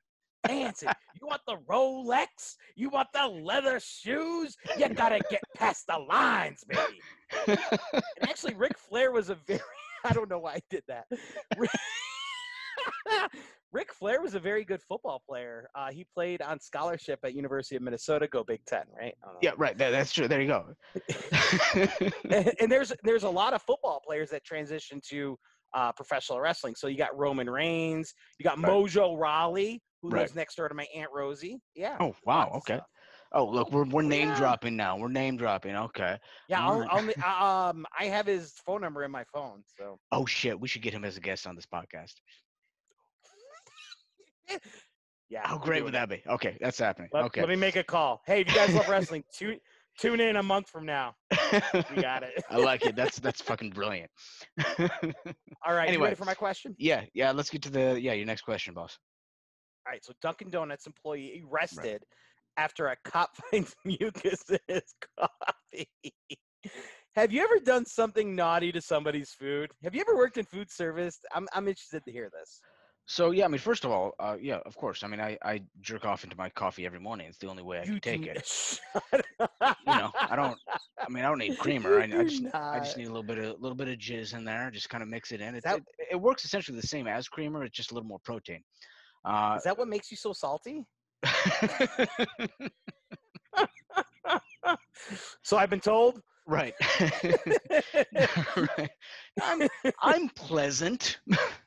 dancing. 0.47 0.91
You 1.21 1.27
want 1.27 1.43
the 1.47 1.57
Rolex? 1.69 2.57
You 2.77 2.91
want 2.91 3.09
the 3.13 3.27
leather 3.27 3.81
shoes? 3.81 4.57
You 4.79 4.89
gotta 4.89 5.21
get 5.31 5.43
past 5.57 5.87
the 5.87 5.99
lines, 5.99 6.65
baby. 6.69 7.01
And 7.47 8.29
actually, 8.29 8.55
Ric 8.55 8.79
Flair 8.79 9.13
was 9.13 9.31
a 9.31 9.37
very 9.47 9.61
I 10.05 10.13
don't 10.13 10.31
know 10.31 10.39
why 10.39 10.55
I 10.55 10.61
did 10.71 10.83
that. 10.89 11.05
Ric- 11.57 11.71
Ric 13.73 13.93
Flair 13.93 14.21
was 14.21 14.35
a 14.35 14.41
very 14.41 14.65
good 14.65 14.83
football 14.83 15.23
player. 15.29 15.69
Uh, 15.75 15.91
he 15.91 16.05
played 16.15 16.43
on 16.43 16.59
scholarship 16.59 17.21
at 17.23 17.35
University 17.35 17.77
of 17.77 17.83
Minnesota. 17.83 18.27
Go 18.27 18.43
Big 18.43 18.65
Ten, 18.67 18.83
right? 18.99 19.15
I 19.23 19.27
don't 19.27 19.35
know. 19.35 19.39
yeah, 19.43 19.53
right. 19.57 19.77
That, 19.79 19.91
that's 19.91 20.13
true. 20.13 20.27
There 20.27 20.41
you 20.41 20.49
go. 20.49 20.75
and, 22.31 22.53
and 22.61 22.73
there's 22.73 22.93
there's 23.05 23.25
a 23.25 23.31
lot 23.31 23.53
of 23.53 23.63
football 23.63 24.03
players 24.05 24.31
that 24.31 24.45
transition 24.45 25.01
to 25.11 25.39
uh, 25.75 25.93
professional 25.93 26.41
wrestling. 26.41 26.75
So 26.75 26.87
you 26.87 26.97
got 26.97 27.17
Roman 27.17 27.49
Reigns, 27.49 28.15
you 28.39 28.45
got 28.45 28.59
Right. 28.59 28.67
Mojo 28.73 29.19
Rawley, 29.19 29.81
who 30.03 30.09
Right. 30.11 30.21
lives 30.23 30.35
next 30.35 30.57
door 30.57 30.69
to 30.69 30.75
my 30.75 30.87
aunt 30.95 31.11
Rosie. 31.15 31.61
Yeah. 31.75 31.97
oh 32.01 32.15
wow. 32.25 32.51
Okay. 32.57 32.77
stuff. 32.77 32.87
Oh 33.33 33.45
look, 33.45 33.71
we're 33.71 33.85
we're 33.85 34.03
name 34.03 34.29
Yeah. 34.29 34.37
dropping 34.37 34.77
now. 34.77 34.97
We're 34.97 35.09
name 35.09 35.37
dropping. 35.37 35.77
Okay. 35.77 36.19
Yeah, 36.49 36.63
I'll, 36.67 36.85
I'll, 36.91 37.69
um, 37.71 37.87
I 37.99 38.07
have 38.07 38.27
his 38.27 38.55
phone 38.67 38.81
number 38.81 39.05
in 39.05 39.11
my 39.11 39.25
phone. 39.33 39.63
So 39.79 39.99
Oh 40.11 40.27
shit, 40.27 40.59
we 40.59 40.67
should 40.69 40.83
get 40.83 40.93
him 40.93 41.05
as 41.05 41.17
a 41.17 41.21
guest 41.21 41.47
on 41.47 41.55
this 41.55 41.67
podcast. 41.67 42.15
yeah. 45.29 45.47
How 45.47 45.59
great 45.59 45.85
would 45.85 45.91
it. 45.95 45.99
that 45.99 46.09
be? 46.09 46.23
Okay, 46.29 46.57
that's 46.61 46.79
happening. 46.79 47.09
Let, 47.13 47.25
okay. 47.27 47.41
let 47.43 47.51
me 47.51 47.57
make 47.57 47.77
a 47.77 47.85
call. 47.85 48.21
Hey, 48.27 48.41
if 48.41 48.49
you 48.49 48.55
guys 48.55 48.75
love 48.75 48.89
wrestling, 48.89 49.23
tune 49.39 49.59
tune 49.99 50.21
in 50.21 50.37
a 50.37 50.43
month 50.43 50.69
from 50.69 50.87
now. 50.87 51.15
We 51.95 52.03
got 52.03 52.23
it. 52.23 52.43
I 52.51 52.57
like 52.57 52.85
it. 52.85 52.97
That's 52.97 53.19
that's 53.19 53.41
fucking 53.41 53.71
brilliant. 53.71 54.11
All 54.79 55.75
right. 55.75 55.89
Anyway. 55.89 56.05
ready 56.05 56.17
for 56.17 56.25
my 56.25 56.35
question? 56.35 56.75
yeah, 56.79 57.05
yeah. 57.15 57.33
Let's 57.33 57.51
get 57.51 57.63
to 57.63 57.71
the 57.71 58.01
yeah. 58.01 58.13
Your 58.13 58.27
next 58.27 58.43
question, 58.43 58.75
boss. 58.75 58.99
All 59.87 59.93
right. 59.93 60.05
So 60.05 60.13
Dunkin' 60.23 60.51
Donuts 60.51 60.87
employee 60.87 61.43
arrested 61.51 62.05
after 62.57 62.89
a 62.89 62.97
cop 63.05 63.31
finds 63.51 63.75
mucus 63.85 64.43
in 64.51 64.59
his 64.69 64.95
coffee. 65.19 65.89
Have 67.17 67.33
you 67.33 67.43
ever 67.43 67.59
done 67.59 67.85
something 67.87 68.37
naughty 68.37 68.71
to 68.73 68.81
somebody's 68.81 69.31
food? 69.31 69.73
Have 69.83 69.95
you 69.95 70.01
ever 70.01 70.17
worked 70.17 70.39
in 70.39 70.45
food 70.45 70.71
service? 70.71 71.19
I'm 71.35 71.49
I'm 71.55 71.67
interested 71.69 72.05
to 72.05 72.13
hear 72.13 72.31
this. 72.33 72.61
So 73.11 73.33
yeah, 73.33 73.45
I 73.45 73.49
mean, 73.49 73.59
first 73.59 73.85
of 73.85 73.91
all, 73.91 74.15
uh, 74.21 74.37
yeah, 74.41 74.61
of 74.65 74.77
course. 74.77 75.03
I 75.03 75.09
mean, 75.09 75.21
I, 75.21 75.37
I 75.45 75.63
jerk 75.81 76.05
off 76.05 76.23
into 76.23 76.37
my 76.37 76.49
coffee 76.49 76.87
every 76.87 77.01
morning. 77.01 77.27
It's 77.27 77.39
the 77.39 77.49
only 77.49 77.65
way 77.65 77.81
I 77.81 77.85
can 77.85 77.99
take 77.99 78.25
it. 78.25 78.49
You 79.87 79.97
know, 79.99 80.13
I 80.15 80.37
don't. 80.37 80.57
I 80.99 81.09
mean, 81.09 81.25
I 81.25 81.29
don't 81.29 81.39
need 81.39 81.59
creamer. 81.59 81.99
I, 81.99 82.05
I 82.05 82.23
just 82.25 82.45
I 82.55 82.79
just 82.79 82.97
need 82.97 83.05
a 83.07 83.09
little 83.09 83.25
bit 83.25 83.39
of 83.39 83.45
a 83.47 83.55
little 83.59 83.75
bit 83.75 83.89
of 83.89 83.99
jizz 83.99 84.33
in 84.37 84.45
there. 84.45 84.71
Just 84.71 84.89
kind 84.91 85.03
of 85.03 85.09
mix 85.09 85.33
it 85.33 85.41
in. 85.41 85.57
It, 85.57 85.65
that- 85.65 85.79
it, 85.79 85.85
it 86.13 86.17
works 86.17 86.45
essentially 86.45 86.81
the 86.81 86.87
same 86.87 87.09
as 87.09 87.29
creamer. 87.29 87.65
It's 87.65 87.77
just 87.77 87.91
a 87.91 87.95
little 87.95 88.09
more 88.09 88.21
protein. 88.21 88.63
Uh, 89.25 89.55
Is 89.57 89.65
that 89.65 89.77
what 89.77 89.89
makes 89.89 90.11
you 90.13 90.17
so 90.17 90.33
salty? 90.33 90.85
So 95.43 95.57
I've 95.57 95.71
been 95.71 95.81
told. 95.81 96.21
right. 96.47 96.75
right. 98.57 98.91
I'm 99.43 99.69
I'm 100.01 100.29
pleasant. 100.31 101.19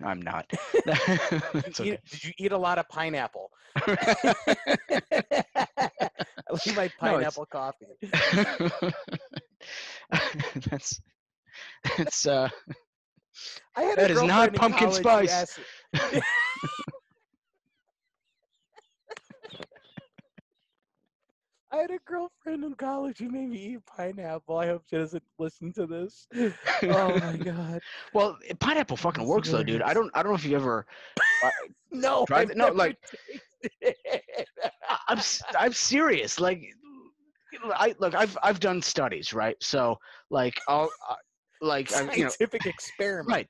I'm 0.04 0.22
not. 0.22 0.46
it's 0.86 1.64
Did 1.64 1.80
you 1.80 1.86
okay. 1.86 1.94
eat- 1.94 2.00
Did 2.12 2.24
you 2.26 2.32
eat 2.40 2.52
a 2.52 2.58
lot 2.58 2.78
of 2.78 2.90
pineapple? 2.90 3.50
I 3.78 3.98
like 6.52 6.76
my 6.76 6.90
pineapple 7.00 7.46
coffee. 7.46 7.86
that's 10.70 11.02
that's 11.98 12.28
uh 12.28 12.50
I 13.76 13.84
had 13.84 13.98
That 13.98 14.12
is 14.12 14.22
not 14.22 14.54
pumpkin 14.56 14.92
spice. 14.92 15.60
I 21.74 21.78
had 21.78 21.90
a 21.92 21.98
girlfriend 22.06 22.64
in 22.64 22.76
college 22.76 23.18
who 23.18 23.30
made 23.30 23.50
me 23.50 23.58
eat 23.58 23.86
pineapple. 23.88 24.58
I 24.58 24.68
hope 24.68 24.84
she 24.88 24.96
doesn't 24.96 25.24
listen 25.40 25.74
to 25.74 25.88
this. 25.88 26.28
Oh 26.84 27.18
my 27.20 27.36
god. 27.44 27.82
well 28.14 28.38
pineapple 28.60 28.96
fucking 28.96 29.26
works 29.26 29.50
though 29.50 29.64
dude 29.64 29.82
i 29.82 29.94
don't 29.94 30.12
i 30.14 30.22
don't 30.22 30.32
know 30.32 30.36
if 30.36 30.46
you 30.46 30.56
ever 30.56 30.86
No, 31.92 32.26
Tried 32.26 32.42
I've 32.44 32.50
it? 32.52 32.58
No, 32.58 32.70
like- 32.70 32.98
i'm 35.08 35.20
i'm 35.58 35.74
serious 35.74 36.40
like 36.40 36.62
i 37.76 37.94
look 38.00 38.14
i've 38.14 38.38
i've 38.44 38.60
done 38.60 38.82
studies 38.82 39.34
right 39.34 39.56
so 39.62 39.98
like 40.30 40.60
i'll 40.68 40.90
uh, 41.10 41.16
like 41.62 41.94
I, 41.94 42.02
you 42.14 42.24
know 42.24 42.30
scientific 42.30 42.66
experiment. 42.66 43.48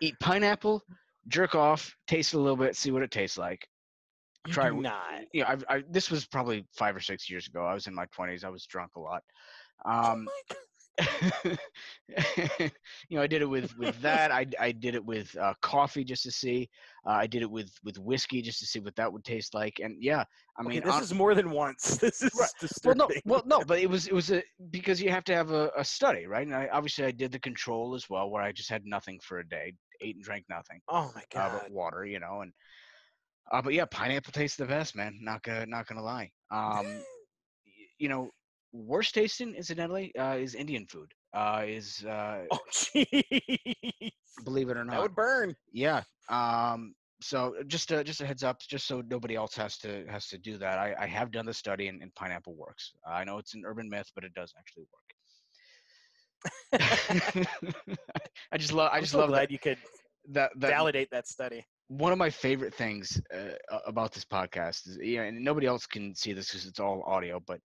eat 0.00 0.14
pineapple 0.20 0.82
jerk 1.28 1.54
off 1.54 1.94
taste 2.06 2.32
it 2.34 2.38
a 2.38 2.40
little 2.40 2.56
bit 2.56 2.76
see 2.76 2.90
what 2.90 3.02
it 3.02 3.10
tastes 3.10 3.36
like 3.38 3.68
You 4.44 4.52
Try 4.52 4.70
do 4.70 4.76
not. 4.82 5.24
you 5.32 5.42
know 5.42 5.48
I've, 5.48 5.64
I, 5.68 5.82
this 5.88 6.10
was 6.10 6.26
probably 6.26 6.66
five 6.72 6.96
or 6.96 7.00
six 7.00 7.30
years 7.30 7.46
ago 7.46 7.64
i 7.64 7.74
was 7.74 7.86
in 7.86 7.94
my 7.94 8.06
20s 8.06 8.44
i 8.44 8.48
was 8.48 8.66
drunk 8.66 8.96
a 8.96 9.00
lot 9.00 9.22
Oh 10.02 10.14
um 10.14 10.26
God. 10.48 10.58
you 13.08 13.16
know, 13.16 13.22
I 13.22 13.26
did 13.26 13.40
it 13.40 13.46
with 13.46 13.74
with 13.78 13.98
that. 14.02 14.30
I 14.30 14.46
I 14.60 14.72
did 14.72 14.94
it 14.94 15.04
with 15.04 15.34
uh, 15.36 15.54
coffee 15.62 16.04
just 16.04 16.22
to 16.24 16.30
see. 16.30 16.68
Uh, 17.06 17.12
I 17.12 17.26
did 17.26 17.42
it 17.42 17.50
with 17.50 17.72
with 17.82 17.98
whiskey 17.98 18.42
just 18.42 18.58
to 18.60 18.66
see 18.66 18.78
what 18.78 18.94
that 18.96 19.10
would 19.10 19.24
taste 19.24 19.54
like. 19.54 19.80
And 19.80 19.96
yeah, 20.02 20.24
I 20.58 20.62
Okay, 20.66 20.68
mean, 20.74 20.82
this 20.84 20.94
hon- 20.94 21.02
is 21.02 21.14
more 21.14 21.34
than 21.34 21.50
once. 21.50 21.96
This 22.00 22.22
is 22.22 22.30
Right. 22.34 22.50
well, 22.84 22.94
no, 22.94 23.08
well, 23.24 23.42
no, 23.46 23.64
but 23.64 23.78
it 23.80 23.88
was 23.88 24.06
it 24.06 24.14
was 24.14 24.30
a 24.30 24.42
because 24.70 25.00
you 25.02 25.10
have 25.10 25.24
to 25.24 25.34
have 25.34 25.50
a, 25.50 25.70
a 25.76 25.84
study, 25.84 26.26
right? 26.26 26.46
And 26.46 26.54
I 26.54 26.68
obviously 26.68 27.04
I 27.04 27.10
did 27.10 27.32
the 27.32 27.38
control 27.40 27.94
as 27.94 28.08
well, 28.08 28.30
where 28.30 28.42
I 28.42 28.52
just 28.52 28.70
had 28.70 28.84
nothing 28.86 29.18
for 29.20 29.38
a 29.38 29.48
day, 29.48 29.74
ate 30.00 30.16
and 30.16 30.24
drank 30.24 30.46
nothing, 30.48 30.80
oh 30.88 31.10
my 31.14 31.24
uh, 31.34 31.50
god. 31.50 31.50
but 31.50 31.70
water, 31.70 32.04
you 32.04 32.20
know, 32.20 32.40
and 32.42 32.52
Uh, 33.52 33.60
but 33.60 33.74
yeah, 33.74 33.84
pineapple 33.90 34.32
tastes 34.32 34.56
the 34.56 34.64
best, 34.64 34.96
man. 34.96 35.18
Not 35.20 35.42
gonna 35.42 35.66
not 35.66 35.86
gonna 35.86 36.02
lie. 36.02 36.30
Um, 36.50 37.04
you 37.98 38.08
know, 38.08 38.30
worst 38.72 39.14
tasting, 39.14 39.54
incidentally, 39.54 40.14
uh, 40.16 40.36
is 40.36 40.54
Indian 40.54 40.86
food. 40.86 41.12
Uh, 41.34 41.62
is 41.66 42.04
uh, 42.04 42.44
Oh, 42.50 42.58
jeez. 42.70 44.12
believe 44.44 44.70
it 44.70 44.76
or 44.76 44.84
not. 44.84 44.92
That 44.92 45.02
would 45.02 45.14
burn. 45.14 45.54
Yeah. 45.72 46.02
Um, 46.28 46.94
so 47.20 47.54
just 47.68 47.92
a, 47.92 48.02
just 48.02 48.20
a 48.20 48.26
heads 48.26 48.42
up, 48.42 48.58
just 48.68 48.86
so 48.86 49.02
nobody 49.08 49.36
else 49.36 49.54
has 49.54 49.78
to 49.78 50.04
has 50.08 50.26
to 50.28 50.38
do 50.38 50.58
that. 50.58 50.78
I, 50.78 50.94
I 50.98 51.06
have 51.06 51.30
done 51.30 51.46
the 51.46 51.54
study 51.54 51.88
and, 51.88 52.02
and 52.02 52.14
pineapple 52.14 52.54
works. 52.56 52.92
I 53.06 53.24
know 53.24 53.38
it's 53.38 53.54
an 53.54 53.62
urban 53.66 53.88
myth, 53.88 54.10
but 54.14 54.24
it 54.24 54.34
does 54.34 54.52
actually 54.58 54.86
work. 54.92 55.02
I 58.52 58.58
just 58.58 58.72
love 58.72 58.90
I 58.92 59.00
just 59.00 59.12
so 59.12 59.18
love 59.18 59.28
glad 59.28 59.42
that, 59.42 59.50
you 59.50 59.58
could 59.58 59.78
that, 60.30 60.50
that 60.56 60.68
validate 60.68 61.10
that 61.10 61.28
study. 61.28 61.64
One 61.88 62.12
of 62.12 62.18
my 62.18 62.30
favorite 62.30 62.74
things 62.74 63.20
uh, 63.34 63.78
about 63.86 64.12
this 64.12 64.24
podcast 64.24 64.88
is 64.88 64.98
yeah, 65.02 65.22
and 65.22 65.42
nobody 65.44 65.66
else 65.66 65.86
can 65.86 66.14
see 66.14 66.32
this 66.32 66.48
because 66.48 66.66
it's 66.66 66.80
all 66.80 67.02
audio, 67.06 67.40
but 67.46 67.60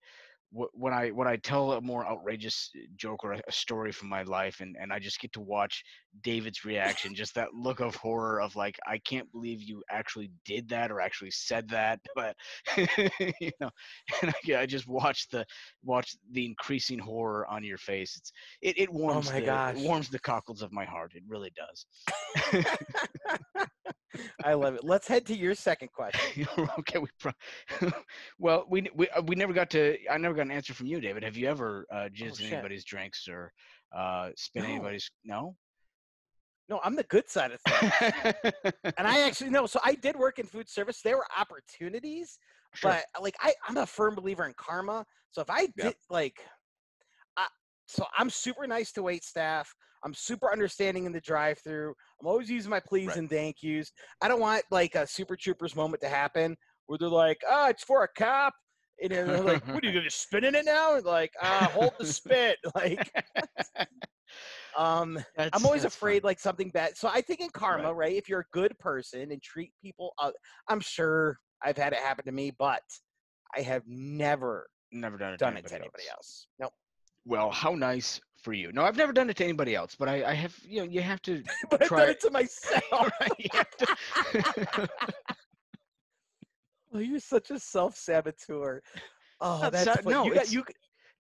wh- 0.52 0.74
when 0.74 0.94
I 0.94 1.10
when 1.10 1.28
I 1.28 1.38
tell 1.38 1.74
a 1.74 1.82
more 1.82 2.06
outrageous 2.06 2.72
joke 2.96 3.24
or 3.24 3.34
a 3.34 3.52
story 3.52 3.92
from 3.92 4.10
my 4.10 4.24
life, 4.24 4.60
and 4.60 4.76
and 4.80 4.92
I 4.92 5.00
just 5.00 5.20
get 5.20 5.32
to 5.34 5.42
watch 5.42 5.84
David's 6.22 6.66
reaction, 6.66 7.16
just 7.16 7.36
that 7.36 7.54
look 7.54 7.80
of 7.80 7.96
horror 7.96 8.42
of 8.42 8.56
like 8.56 8.78
I 8.86 8.98
can't 9.00 9.32
believe 9.32 9.62
you 9.62 9.84
actually 9.90 10.32
did 10.46 10.70
that 10.70 10.92
or 10.92 11.00
actually 11.00 11.32
said 11.32 11.70
that, 11.70 12.00
but 12.16 12.36
you 12.78 13.52
know, 13.60 13.70
and 14.22 14.34
I, 14.50 14.56
I 14.62 14.66
just 14.66 14.88
watch 14.88 15.28
the 15.30 15.46
watch 15.84 16.16
the 16.32 16.46
increasing 16.46 17.00
horror 17.00 17.48
on 17.48 17.64
your 17.64 17.78
face. 17.78 18.16
It's 18.18 18.32
it, 18.62 18.78
it 18.80 18.92
warms 18.92 19.28
Oh 19.28 19.34
my 19.34 19.40
the, 19.40 19.46
gosh. 19.46 19.76
it 19.76 19.78
warms 19.78 20.10
the 20.10 20.20
cockles 20.20 20.62
of 20.62 20.72
my 20.72 20.86
heart. 20.86 21.14
It 21.16 21.24
really 21.28 21.52
does. 21.56 21.86
I 24.44 24.54
love 24.54 24.76
it. 24.76 24.84
Let's 24.84 25.08
head 25.08 25.26
to 25.28 25.36
your 25.36 25.56
second 25.56 25.92
question. 25.92 26.48
okay, 26.80 27.00
we 27.00 27.08
pro- 27.20 27.92
well, 28.40 28.66
we 28.70 28.90
we 28.96 29.10
uh, 29.10 29.22
we 29.22 29.36
never 29.36 29.54
got 29.54 29.70
to. 29.72 29.98
I 30.10 30.18
never 30.18 30.36
got 30.36 30.44
an 30.44 30.52
answer 30.52 30.74
from 30.74 30.88
you, 30.88 31.00
David. 31.00 31.24
Have 31.24 31.38
you 31.38 31.48
ever 31.48 31.86
uh, 31.92 32.10
jizzed 32.14 32.42
Oh, 32.44 32.48
anybody's 32.48 32.86
drinks 32.86 33.28
or 33.28 33.52
uh, 33.96 34.30
spit 34.36 34.64
No. 34.64 34.70
anybody's? 34.70 35.10
No. 35.24 35.56
No, 36.70 36.82
I'm 36.84 36.96
the 36.96 37.04
good 37.04 37.30
side 37.30 37.52
of 37.52 37.62
things. 37.62 38.54
and 38.98 39.08
I 39.08 39.22
actually 39.28 39.50
no, 39.52 39.66
so 39.68 39.80
I 39.84 39.96
did 39.96 40.18
work 40.18 40.38
in 40.38 40.46
food 40.46 40.70
service. 40.70 41.02
There 41.02 41.16
were 41.18 41.28
opportunities, 41.38 42.40
Sure. 42.74 42.92
but 42.92 43.06
like 43.22 43.36
I, 43.40 43.54
I'm 43.68 43.78
a 43.78 43.86
firm 43.86 44.16
believer 44.16 44.46
in 44.46 44.54
karma. 44.58 45.06
So 45.32 45.42
if 45.42 45.50
I 45.50 45.68
did 45.68 45.74
Yep. 45.78 45.96
like, 46.10 46.40
so 47.88 48.06
I'm 48.18 48.30
super 48.30 48.68
nice 48.68 48.92
to 48.94 49.04
wait 49.04 49.24
staff. 49.24 49.74
I'm 50.04 50.14
super 50.14 50.52
understanding 50.52 51.06
in 51.06 51.12
the 51.12 51.22
drive-through. 51.22 51.94
I'm 52.22 52.28
always 52.28 52.50
using 52.50 52.70
my 52.70 52.80
please 52.80 53.08
Right. 53.10 53.18
and 53.18 53.30
thank 53.30 53.64
yous. 53.64 53.92
I 54.22 54.28
don't 54.28 54.40
want 54.40 54.64
like 54.72 54.94
a 54.96 55.08
super 55.08 55.36
troopers 55.36 55.76
moment 55.76 56.02
to 56.02 56.10
happen 56.10 56.56
where 56.86 56.98
they're 57.00 57.10
like, 57.10 57.42
"Ah, 57.50 57.70
it's 57.70 57.84
for 57.84 58.04
a 58.04 58.08
cop," 58.08 58.54
and 59.02 59.12
then 59.12 59.28
they're 59.28 59.42
like, 59.44 59.66
"What 59.68 59.84
are 59.84 59.88
you 59.88 59.94
gonna 60.00 60.10
spin 60.12 60.44
in 60.44 60.54
it 60.56 60.66
now?" 60.66 60.96
And 60.96 61.06
like, 61.06 61.32
"Ah, 61.42 61.70
hold 61.74 61.94
the 62.00 62.06
spit." 62.06 62.58
Like, 62.76 63.12
um, 64.78 65.16
That's- 65.36 65.50
I'm 65.54 65.66
always 65.66 65.84
afraid 65.86 66.22
fun. 66.22 66.30
like 66.30 66.40
something 66.40 66.70
bad. 66.70 66.96
So 66.98 67.08
I 67.08 67.22
think 67.22 67.40
in 67.42 67.50
karma, 67.50 67.94
right. 67.94 68.16
If 68.16 68.30
you're 68.30 68.42
a 68.42 68.52
good 68.54 68.78
person 68.80 69.32
and 69.32 69.42
treat 69.42 69.72
people, 69.82 70.14
uh, 70.20 70.32
I'm 70.68 70.80
sure 70.80 71.40
I've 71.64 71.78
had 71.78 71.94
it 71.94 72.00
happen 72.00 72.26
to 72.26 72.32
me, 72.32 72.52
but 72.52 72.84
I 73.56 73.62
have 73.62 73.84
never 73.88 74.68
Never 74.92 75.18
done 75.18 75.34
it. 75.34 75.38
to 75.40 75.46
done 75.46 75.58
it 75.58 75.66
to 75.68 75.74
anybody 75.76 75.84
anybody 75.86 76.04
else. 76.12 76.48
Nope. 76.60 76.74
Well, 77.28 77.52
how 77.52 77.76
nice 77.76 78.22
for 78.42 78.54
you. 78.54 78.72
No, 78.72 78.84
I've 78.84 78.96
never 78.96 79.12
done 79.12 79.30
it 79.30 79.36
to 79.38 79.44
anybody 79.44 79.76
else, 79.76 79.96
but 79.96 80.08
I, 80.08 80.24
I 80.24 80.34
have. 80.34 80.56
You 80.64 80.86
know, 80.86 80.90
you 80.90 81.02
have 81.02 81.22
to. 81.24 81.44
but 81.70 81.82
I've 81.84 81.88
Try 81.90 82.00
done 82.00 82.10
it. 82.12 82.22
to 82.22 82.32
myself. 82.32 82.84
right, 83.20 83.32
you 83.38 83.50
to- 83.80 84.90
oh, 86.94 87.00
you're 87.00 87.20
such 87.20 87.52
a 87.52 87.60
self-saboteur. 87.60 88.82
Oh, 89.42 89.60
Not 89.64 89.72
that's 89.74 90.02
fun. 90.02 90.14
no, 90.14 90.24
you 90.26 90.34
got 90.34 90.44
it's 90.44 90.54
you. 90.54 90.64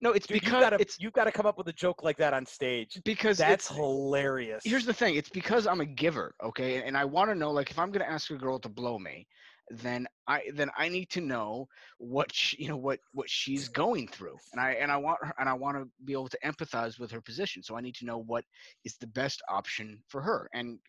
no, 0.02 0.12
it's 0.14 0.28
Dude, 0.28 0.36
you 0.36 0.42
because 0.42 0.62
gotta 0.62 0.78
it's 0.80 0.98
you've 1.00 1.14
gotta 1.14 1.32
come 1.32 1.46
up 1.46 1.58
with 1.58 1.68
a 1.68 1.74
joke 1.74 2.04
like 2.04 2.18
that 2.18 2.34
on 2.34 2.46
stage. 2.46 3.00
because 3.04 3.38
That's 3.38 3.68
hilarious. 3.68 4.64
here's 4.64 4.86
the 4.86 4.94
thing 4.94 5.16
it's 5.16 5.30
because 5.30 5.68
i'm 5.68 5.82
a 5.82 5.86
giver 5.86 6.34
okay 6.44 6.82
and 6.84 6.98
i 6.98 7.06
want 7.06 7.30
to 7.30 7.36
know 7.36 7.52
like 7.52 7.70
if 7.72 7.78
i'm 7.78 7.92
going 7.92 8.04
to 8.06 8.10
ask 8.10 8.32
a 8.32 8.36
girl 8.36 8.58
to 8.60 8.70
blow 8.70 8.98
me 8.98 9.28
then 9.70 10.08
i 10.28 10.42
then 10.54 10.70
i 10.78 10.88
need 10.88 11.10
to 11.10 11.22
know 11.22 11.68
what 11.98 12.34
she, 12.34 12.56
you 12.62 12.70
know 12.70 12.78
what 12.78 13.00
what 13.14 13.30
she's 13.30 13.68
going 13.68 14.08
through 14.08 14.38
and 14.52 14.62
i 14.62 14.72
and 14.72 14.92
i 14.92 14.98
want 14.98 15.18
her 15.22 15.34
and 15.40 15.50
i 15.50 15.54
want 15.54 15.76
to 15.78 15.88
be 16.06 16.14
able 16.14 16.30
to 16.30 16.38
empathize 16.46 17.00
with 17.00 17.12
her 17.12 17.22
position 17.22 17.62
so 17.62 17.76
i 17.76 17.82
need 17.82 17.96
to 17.96 18.06
know 18.06 18.20
what 18.20 18.46
is 18.86 18.96
the 18.98 19.08
best 19.08 19.42
option 19.50 20.02
for 20.08 20.22
her 20.22 20.50
and 20.54 20.80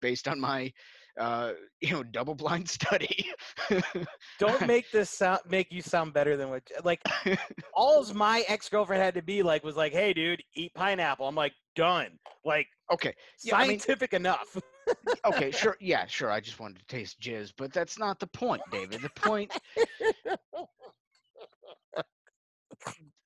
based 0.00 0.28
on 0.28 0.38
my 0.38 0.70
uh 1.18 1.52
you 1.80 1.92
know 1.92 2.02
double 2.02 2.34
blind 2.34 2.68
study 2.68 3.26
Don't 4.38 4.66
make 4.66 4.90
this 4.90 5.10
sound 5.10 5.40
make 5.48 5.72
you 5.72 5.82
sound 5.82 6.12
better 6.12 6.36
than 6.36 6.50
what 6.50 6.62
like 6.84 7.00
all's 7.74 8.12
my 8.14 8.44
ex-girlfriend 8.48 9.02
had 9.02 9.14
to 9.14 9.22
be 9.22 9.42
like 9.42 9.64
was 9.64 9.76
like, 9.76 9.92
hey 9.92 10.12
dude, 10.12 10.42
eat 10.54 10.72
pineapple. 10.74 11.26
I'm 11.26 11.34
like, 11.34 11.52
done. 11.74 12.18
Like 12.44 12.66
okay 12.92 13.14
Yeah, 13.42 13.56
I 13.56 13.60
mean- 13.66 13.78
scientific 13.78 14.12
enough. 14.12 14.56
Okay 15.24 15.50
sure 15.50 15.76
yeah 15.80 16.06
sure 16.06 16.30
i 16.30 16.40
just 16.40 16.60
wanted 16.60 16.78
to 16.78 16.86
taste 16.86 17.20
jizz 17.20 17.52
but 17.56 17.72
that's 17.72 17.98
not 17.98 18.18
the 18.18 18.26
point 18.28 18.62
david 18.70 19.00
the 19.02 19.10
point 19.10 19.52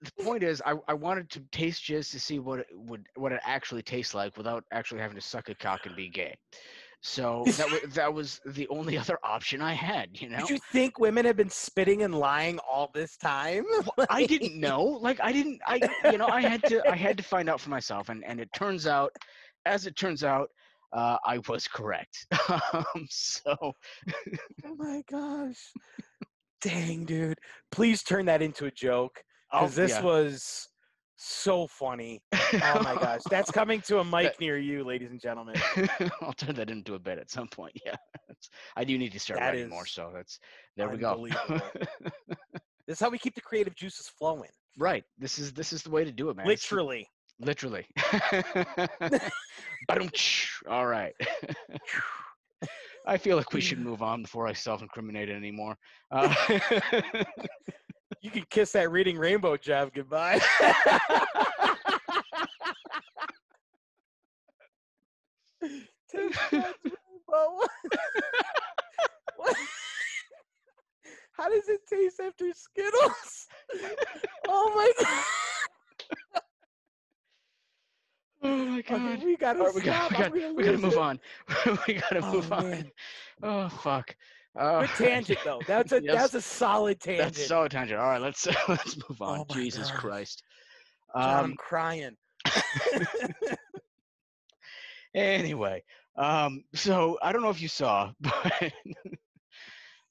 the 0.03 0.25
point 0.25 0.43
is 0.43 0.63
I, 0.65 0.75
I 0.89 0.95
wanted 0.95 1.31
to 1.31 1.41
taste 1.53 1.85
jizz 1.85 2.11
to 2.13 2.21
see 2.21 2.39
what 2.39 2.61
it 2.61 2.67
would 2.73 3.07
what 3.15 3.33
it 3.33 3.41
actually 3.45 3.83
tastes 3.83 4.15
like 4.15 4.37
without 4.37 4.65
actually 4.73 5.01
having 5.01 5.17
to 5.17 5.23
suck 5.23 5.49
a 5.49 5.55
cock 5.55 5.87
and 5.87 5.95
be 5.97 6.09
gay 6.09 6.37
so 7.05 7.43
that 7.57 7.69
was 7.69 7.95
that 7.95 8.15
was 8.15 8.41
the 8.47 8.69
only 8.69 8.97
other 8.97 9.19
option 9.25 9.61
i 9.61 9.73
had 9.73 10.09
you 10.21 10.29
know 10.29 10.39
Did 10.39 10.51
you 10.51 10.59
think 10.71 11.01
women 11.01 11.25
have 11.25 11.37
been 11.37 11.51
spitting 11.51 12.03
and 12.03 12.15
lying 12.15 12.59
all 12.61 12.91
this 12.95 13.17
time? 13.17 13.65
i 14.09 14.25
didn't 14.25 14.59
know 14.59 14.83
like 14.85 15.19
i 15.21 15.33
didn't 15.33 15.61
i 15.67 15.81
you 16.11 16.19
know 16.19 16.29
i 16.29 16.41
had 16.41 16.63
to 16.65 16.89
i 16.89 16.95
had 16.97 17.17
to 17.17 17.25
find 17.25 17.49
out 17.49 17.61
for 17.61 17.71
myself 17.71 18.09
and 18.09 18.25
and 18.25 18.41
it 18.41 18.49
turns 18.55 18.87
out 18.87 19.13
as 19.67 19.87
it 19.87 19.97
turns 19.97 20.23
out 20.23 20.51
uh, 20.93 21.17
i 21.27 21.39
was 21.49 21.67
correct 21.69 22.27
um, 22.73 23.07
so 23.09 23.57
oh 23.61 24.75
my 24.77 25.03
gosh. 25.11 25.73
Dang, 26.63 27.05
dude. 27.07 27.39
Please 27.71 28.03
turn 28.03 28.25
that 28.27 28.41
into 28.41 28.67
a 28.67 28.71
joke. 28.71 29.23
Because 29.51 29.75
this 29.75 29.91
yeah. 29.91 30.03
was 30.03 30.69
so 31.17 31.67
funny. 31.67 32.23
Oh 32.33 32.83
my 32.83 32.95
gosh. 33.01 33.21
That's 33.29 33.51
coming 33.51 33.83
to 33.83 33.99
a 33.99 34.05
mic 34.05 34.41
near 34.41 34.59
you, 34.59 34.83
ladies 34.83 35.11
and 35.11 35.21
gentlemen. 35.21 35.57
I'll 36.23 36.33
turn 36.33 36.55
that 36.55 36.71
into 36.71 36.95
a 36.95 36.99
bit 36.99 37.19
at 37.19 37.31
some 37.31 37.49
point. 37.49 37.75
Yeah, 37.85 37.97
I 38.77 38.85
do 38.85 38.97
need 38.97 39.13
to 39.13 39.21
start 39.21 39.41
That 39.41 39.49
writing 39.49 39.69
more. 39.69 39.85
So 39.85 40.11
that's 40.15 40.39
there 40.77 40.89
we 40.89 40.97
go. 40.97 41.27
This 42.87 42.97
is 42.97 43.01
how 43.01 43.11
we 43.11 43.19
keep 43.19 43.35
the 43.35 43.43
creative 43.43 43.77
juices 43.77 44.09
flowing. 44.09 44.51
right. 44.79 45.05
This 45.19 45.39
is 45.39 45.53
this 45.53 45.73
is 45.73 45.83
the 45.83 45.91
way 45.91 46.05
to 46.05 46.13
do 46.13 46.31
it, 46.31 46.37
man. 46.37 46.47
Literally. 46.47 47.07
Literally. 47.45 47.87
All 50.69 50.87
right. 50.87 51.15
I 53.07 53.17
feel 53.19 53.37
like 53.37 53.53
we 53.53 53.61
should 53.61 53.81
move 53.81 54.01
on 54.03 54.23
before 54.23 54.47
I 54.47 54.53
self-incriminate 54.53 55.29
anymore. 55.29 55.77
Uh, 56.11 56.33
You 58.21 58.31
can 58.31 58.45
kiss 58.51 58.71
that 58.73 58.93
reading 58.93 59.19
rainbow 59.19 59.57
job 59.57 59.91
goodbye. 59.93 60.41
How 71.33 71.49
does 71.49 71.69
it 71.69 71.81
taste 71.89 72.21
after 72.21 72.53
Skittles? 72.53 73.47
Oh 74.49 74.73
my 74.75 74.93
god. 75.05 76.43
Oh 78.43 78.57
my 78.67 78.79
Okay, 78.79 78.99
god. 78.99 79.25
we 79.25 79.37
gotta 79.37 79.61
All 79.61 79.67
right, 79.67 79.75
we 79.75 79.83
stop. 79.83 80.11
got, 80.11 80.33
we 80.33 80.41
got, 80.41 80.43
gonna 80.43 80.55
we 80.55 80.63
gotta 80.65 80.79
move 80.79 80.93
it. 80.95 80.99
on. 80.99 81.21
we 81.87 81.95
gotta 81.95 82.21
Oh, 82.23 82.33
move 82.33 82.53
on. 82.53 82.91
Oh 83.43 83.69
fuck. 83.69 84.17
Uh, 84.59 84.81
Good 84.81 84.91
tangent 84.97 85.39
though. 85.45 85.61
That's 85.67 85.93
a 85.93 86.01
Yes. 86.01 86.15
that's 86.15 86.35
a 86.35 86.43
solid 86.43 87.01
tangent. 87.01 87.35
That's 87.35 87.47
so 87.47 87.69
tangent. 87.69 88.01
All 88.01 88.07
right, 88.09 88.21
let's 88.21 88.47
let's 88.69 88.97
move 89.09 89.23
on. 89.23 89.41
Oh 89.41 89.45
Jesus 89.53 89.91
gosh. 89.91 90.01
Christ. 90.01 90.43
John, 91.17 91.45
I'm 91.45 91.45
Um, 91.45 91.55
crying. 91.57 92.17
anyway, 95.15 95.83
um, 96.17 96.65
so 96.75 97.19
I 97.23 97.33
don't 97.33 97.43
know 97.43 97.51
if 97.51 97.61
you 97.61 97.69
saw, 97.69 98.13
but 98.21 98.73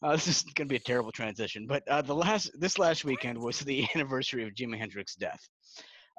uh, 0.03 0.11
this 0.13 0.27
is 0.27 0.43
going 0.43 0.67
to 0.67 0.71
be 0.71 0.75
a 0.77 0.79
terrible 0.79 1.11
transition. 1.11 1.65
But 1.67 1.83
uh, 1.87 2.01
the 2.01 2.15
last 2.15 2.51
this 2.59 2.79
last 2.79 3.03
weekend 3.05 3.37
was 3.37 3.59
the 3.59 3.87
anniversary 3.95 4.43
of 4.43 4.53
Jimi 4.53 4.77
Hendrix's 4.77 5.15
death. 5.15 5.39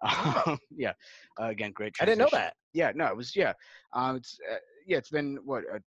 Um, 0.02 0.58
yeah, 0.70 0.92
uh, 1.40 1.46
again, 1.46 1.72
great. 1.72 1.94
I 2.00 2.04
didn't 2.04 2.18
know 2.18 2.28
that. 2.32 2.54
Yeah, 2.72 2.92
no, 2.94 3.06
it 3.06 3.16
was 3.16 3.34
yeah. 3.36 3.52
Um, 3.92 4.16
it's 4.16 4.38
uh, 4.50 4.56
yeah, 4.86 4.98
it's 4.98 5.10
been 5.10 5.38
what 5.44 5.64
uh, 5.72 5.78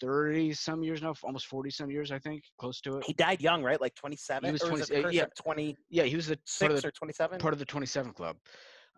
thirty 0.00 0.52
some 0.52 0.82
years 0.82 1.02
now, 1.02 1.14
almost 1.22 1.46
forty 1.46 1.70
some 1.70 1.90
years, 1.90 2.10
I 2.10 2.18
think, 2.18 2.44
close 2.58 2.80
to 2.82 2.98
it. 2.98 3.04
He 3.04 3.12
died 3.12 3.40
young, 3.40 3.62
right? 3.62 3.80
Like 3.80 3.94
27? 3.94 4.52
was 4.52 4.62
or 4.62 4.72
was 4.72 4.88
20 4.88 5.00
it 5.00 5.06
uh, 5.06 5.08
yeah. 5.08 5.26
26 5.36 5.80
Yeah, 5.90 6.04
he 6.04 6.16
was 6.16 6.26
the 6.26 6.38
the 6.60 6.86
or 6.86 6.90
27? 6.90 7.38
part 7.38 7.52
of 7.52 7.58
the 7.58 7.64
27 7.64 8.12
club. 8.12 8.36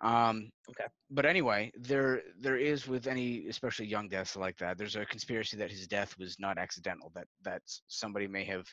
Um, 0.03 0.51
Okay. 0.69 0.85
But 1.11 1.25
anyway, 1.25 1.71
there 1.79 2.23
there 2.39 2.57
is 2.57 2.87
with 2.89 3.07
any 3.07 3.47
especially 3.49 3.87
young 3.87 4.09
deaths 4.09 4.37
like 4.37 4.57
that. 4.59 4.77
There's 4.77 4.97
a 4.97 5.07
conspiracy 5.07 5.57
that 5.59 5.71
his 5.71 5.87
death 5.87 6.19
was 6.19 6.39
not 6.39 6.59
accidental. 6.59 7.12
That 7.14 7.29
that 7.43 7.62
somebody 7.87 8.27
may 8.27 8.45
have 8.45 8.67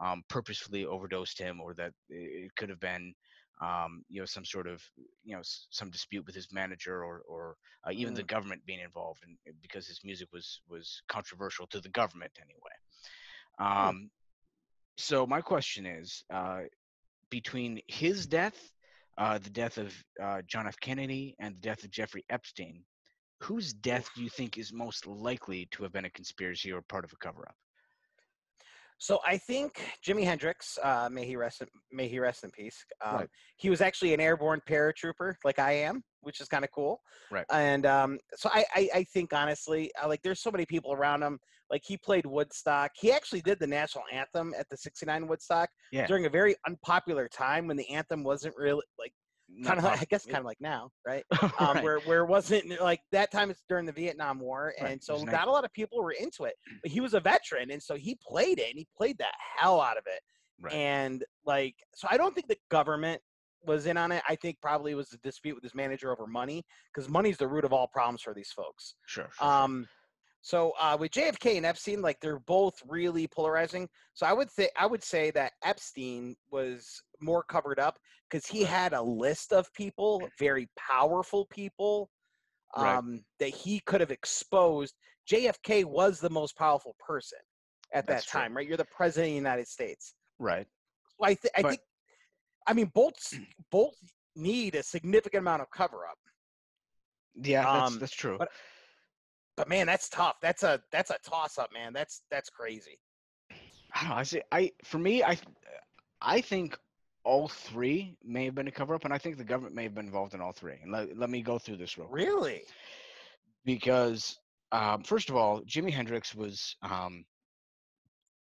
um, 0.00 0.22
purposefully 0.28 0.84
overdosed 0.86 1.38
him, 1.38 1.60
or 1.60 1.74
that 1.74 1.92
it 2.08 2.50
could 2.56 2.70
have 2.70 2.80
been 2.80 3.14
um, 3.60 4.04
you 4.08 4.20
know 4.20 4.26
some 4.26 4.44
sort 4.44 4.66
of 4.66 4.82
you 5.24 5.34
know 5.34 5.40
s- 5.40 5.66
some 5.70 5.90
dispute 5.90 6.26
with 6.26 6.34
his 6.34 6.48
manager, 6.52 7.04
or 7.04 7.20
or 7.28 7.56
uh, 7.86 7.90
even 7.92 8.14
the 8.14 8.22
government 8.22 8.64
being 8.66 8.80
involved, 8.80 9.20
in, 9.26 9.36
because 9.62 9.86
his 9.86 10.00
music 10.04 10.28
was 10.32 10.60
was 10.68 11.02
controversial 11.08 11.66
to 11.68 11.80
the 11.80 11.88
government 11.90 12.32
anyway. 12.40 12.76
Um, 13.58 14.10
so 14.96 15.26
my 15.26 15.40
question 15.40 15.86
is, 15.86 16.24
uh, 16.32 16.62
between 17.30 17.80
his 17.88 18.26
death, 18.26 18.56
uh, 19.18 19.38
the 19.38 19.50
death 19.50 19.78
of 19.78 19.94
uh, 20.22 20.42
John 20.46 20.66
F. 20.66 20.76
Kennedy, 20.80 21.34
and 21.38 21.54
the 21.56 21.60
death 21.60 21.84
of 21.84 21.90
Jeffrey 21.90 22.24
Epstein, 22.30 22.84
whose 23.40 23.72
death 23.72 24.08
do 24.14 24.22
you 24.22 24.30
think 24.30 24.58
is 24.58 24.72
most 24.72 25.06
likely 25.06 25.66
to 25.72 25.82
have 25.82 25.92
been 25.92 26.04
a 26.04 26.10
conspiracy 26.10 26.72
or 26.72 26.82
part 26.82 27.04
of 27.04 27.12
a 27.12 27.16
cover-up? 27.16 27.56
So 28.98 29.18
I 29.26 29.36
think 29.36 29.80
Jimi 30.06 30.24
Hendrix, 30.24 30.78
uh, 30.82 31.08
may 31.10 31.26
he 31.26 31.36
rest, 31.36 31.60
in, 31.60 31.68
may 31.92 32.08
he 32.08 32.18
rest 32.18 32.44
in 32.44 32.50
peace. 32.50 32.84
Um, 33.04 33.16
Right. 33.16 33.28
He 33.56 33.70
was 33.70 33.80
actually 33.80 34.14
an 34.14 34.20
airborne 34.20 34.60
paratrooper, 34.68 35.34
like 35.44 35.58
I 35.58 35.72
am, 35.72 36.02
which 36.20 36.40
is 36.40 36.48
kind 36.48 36.64
of 36.64 36.70
cool. 36.72 37.00
Right. 37.30 37.44
And 37.50 37.86
um, 37.86 38.18
so 38.36 38.50
I, 38.52 38.64
I, 38.74 38.88
I 38.94 39.04
think 39.04 39.32
honestly, 39.32 39.90
I, 40.00 40.06
like 40.06 40.20
there's 40.22 40.40
so 40.40 40.50
many 40.50 40.64
people 40.66 40.92
around 40.92 41.22
him. 41.22 41.38
Like 41.70 41.82
he 41.84 41.96
played 41.96 42.26
Woodstock. 42.26 42.92
He 42.94 43.10
actually 43.12 43.40
did 43.40 43.58
the 43.58 43.66
national 43.66 44.04
anthem 44.12 44.54
at 44.58 44.68
the 44.68 44.76
'69 44.76 45.26
Woodstock 45.26 45.68
Yeah. 45.92 46.06
during 46.06 46.26
a 46.26 46.30
very 46.30 46.54
unpopular 46.66 47.28
time 47.28 47.66
when 47.66 47.76
the 47.76 47.88
anthem 47.90 48.22
wasn't 48.22 48.54
really 48.56 48.82
like 48.98 49.12
kind 49.64 49.78
of, 49.78 49.84
Not 49.84 50.00
I 50.00 50.04
guess, 50.08 50.24
kind 50.24 50.38
of 50.38 50.44
like 50.44 50.60
now, 50.60 50.90
right? 51.06 51.24
Right. 51.42 51.52
um, 51.60 51.82
where 51.82 52.00
where 52.00 52.20
it 52.22 52.28
wasn't 52.28 52.80
like 52.80 53.00
that 53.12 53.30
time 53.30 53.50
it's 53.50 53.62
during 53.68 53.86
the 53.86 53.92
Vietnam 53.92 54.40
War, 54.40 54.72
Right, 54.80 54.92
and 54.92 55.02
so 55.02 55.22
not 55.22 55.48
a 55.48 55.50
lot 55.50 55.64
of 55.64 55.72
people 55.72 56.02
were 56.02 56.12
into 56.12 56.44
it. 56.44 56.54
But 56.82 56.90
he 56.90 57.00
was 57.00 57.14
a 57.14 57.20
veteran, 57.20 57.70
and 57.70 57.82
so 57.82 57.94
he 57.94 58.18
played 58.26 58.58
it, 58.58 58.70
and 58.70 58.78
he 58.78 58.86
played 58.96 59.18
the 59.18 59.26
hell 59.58 59.80
out 59.80 59.96
of 59.96 60.04
it. 60.06 60.20
Right. 60.60 60.74
And 60.74 61.24
like, 61.44 61.74
so 61.94 62.08
I 62.10 62.16
don't 62.16 62.34
think 62.34 62.48
the 62.48 62.56
government 62.70 63.20
was 63.66 63.86
in 63.86 63.96
on 63.96 64.12
it. 64.12 64.22
I 64.28 64.36
think 64.36 64.58
probably 64.60 64.92
it 64.92 64.96
was 64.96 65.12
a 65.12 65.18
dispute 65.18 65.54
with 65.54 65.62
his 65.64 65.74
manager 65.74 66.12
over 66.12 66.26
money, 66.26 66.64
because 66.92 67.08
money's 67.08 67.36
the 67.36 67.48
root 67.48 67.64
of 67.64 67.72
all 67.72 67.88
problems 67.88 68.22
for 68.22 68.34
these 68.34 68.50
folks. 68.54 68.94
Sure. 69.06 69.24
sure, 69.24 69.32
sure. 69.38 69.46
So 70.46 70.74
uh, 70.78 70.94
with 71.00 71.10
JFK 71.12 71.56
and 71.56 71.64
Epstein, 71.64 72.02
like 72.02 72.20
they're 72.20 72.38
both 72.40 72.74
really 72.86 73.26
polarizing. 73.26 73.88
So 74.12 74.26
I 74.26 74.34
would 74.34 74.50
say 74.50 74.68
I 74.76 74.84
would 74.84 75.02
say 75.02 75.30
that 75.30 75.52
Epstein 75.62 76.36
was 76.50 77.00
more 77.22 77.42
covered 77.42 77.78
up 77.78 77.98
because 78.28 78.44
he 78.46 78.60
Right. 78.64 78.68
had 78.70 78.92
a 78.92 79.00
list 79.00 79.54
of 79.54 79.72
people, 79.72 80.28
very 80.38 80.68
powerful 80.76 81.46
people, 81.46 82.10
Right. 82.76 82.94
um, 82.96 83.24
that 83.38 83.48
he 83.48 83.80
could 83.86 84.02
have 84.02 84.10
exposed. 84.10 84.94
JFK 85.30 85.84
was 85.84 86.20
the 86.20 86.28
most 86.28 86.58
powerful 86.58 86.94
person 86.98 87.38
at 87.94 88.06
That's 88.06 88.26
that 88.26 88.30
true. 88.30 88.40
time, 88.42 88.54
right? 88.54 88.68
You're 88.68 88.76
the 88.76 88.84
president 88.84 89.28
of 89.28 89.32
the 89.32 89.36
United 89.36 89.66
States. 89.66 90.14
right. 90.38 90.66
So 91.18 91.24
I, 91.24 91.34
th- 91.34 91.52
I 91.56 91.62
But- 91.62 91.68
think, 91.70 91.80
I 92.66 92.72
mean, 92.74 92.90
both 92.94 93.14
both 93.70 93.94
need 94.36 94.74
a 94.74 94.82
significant 94.82 95.40
amount 95.40 95.62
of 95.62 95.70
cover 95.70 96.06
up. 96.06 96.18
Yeah, 97.34 97.62
that's 97.62 97.92
Um, 97.94 97.98
that's 97.98 98.12
true. 98.12 98.36
but- 98.36 98.50
But 99.56 99.68
man, 99.68 99.86
that's 99.86 100.08
tough. 100.08 100.36
That's 100.40 100.62
a 100.62 100.82
that's 100.90 101.10
a 101.10 101.18
toss 101.24 101.58
up, 101.58 101.72
man. 101.72 101.92
That's 101.92 102.22
that's 102.30 102.50
crazy. 102.50 102.98
I 103.92 104.00
don't 104.00 104.08
know. 104.10 104.16
I 104.16 104.22
see. 104.24 104.42
I 104.50 104.72
for 104.84 104.98
me, 104.98 105.22
I 105.22 105.38
I 106.20 106.40
think 106.40 106.78
all 107.24 107.48
three 107.48 108.16
may 108.24 108.44
have 108.44 108.54
been 108.54 108.68
a 108.68 108.72
cover 108.72 108.94
up, 108.94 109.04
and 109.04 109.14
I 109.14 109.18
think 109.18 109.38
the 109.38 109.44
government 109.44 109.74
may 109.74 109.84
have 109.84 109.94
been 109.94 110.06
involved 110.06 110.34
in 110.34 110.40
all 110.40 110.52
three. 110.52 110.76
And 110.82 110.92
let, 110.92 111.16
let 111.16 111.30
me 111.30 111.40
go 111.42 111.58
through 111.58 111.76
this 111.76 111.96
real 111.96 112.08
quick. 112.08 112.26
Really? 112.26 112.62
because 113.64 114.38
um, 114.72 115.02
first 115.02 115.30
of 115.30 115.36
all, 115.36 115.62
Jimi 115.62 115.92
Hendrix 115.92 116.34
was 116.34 116.76
um, 116.82 117.24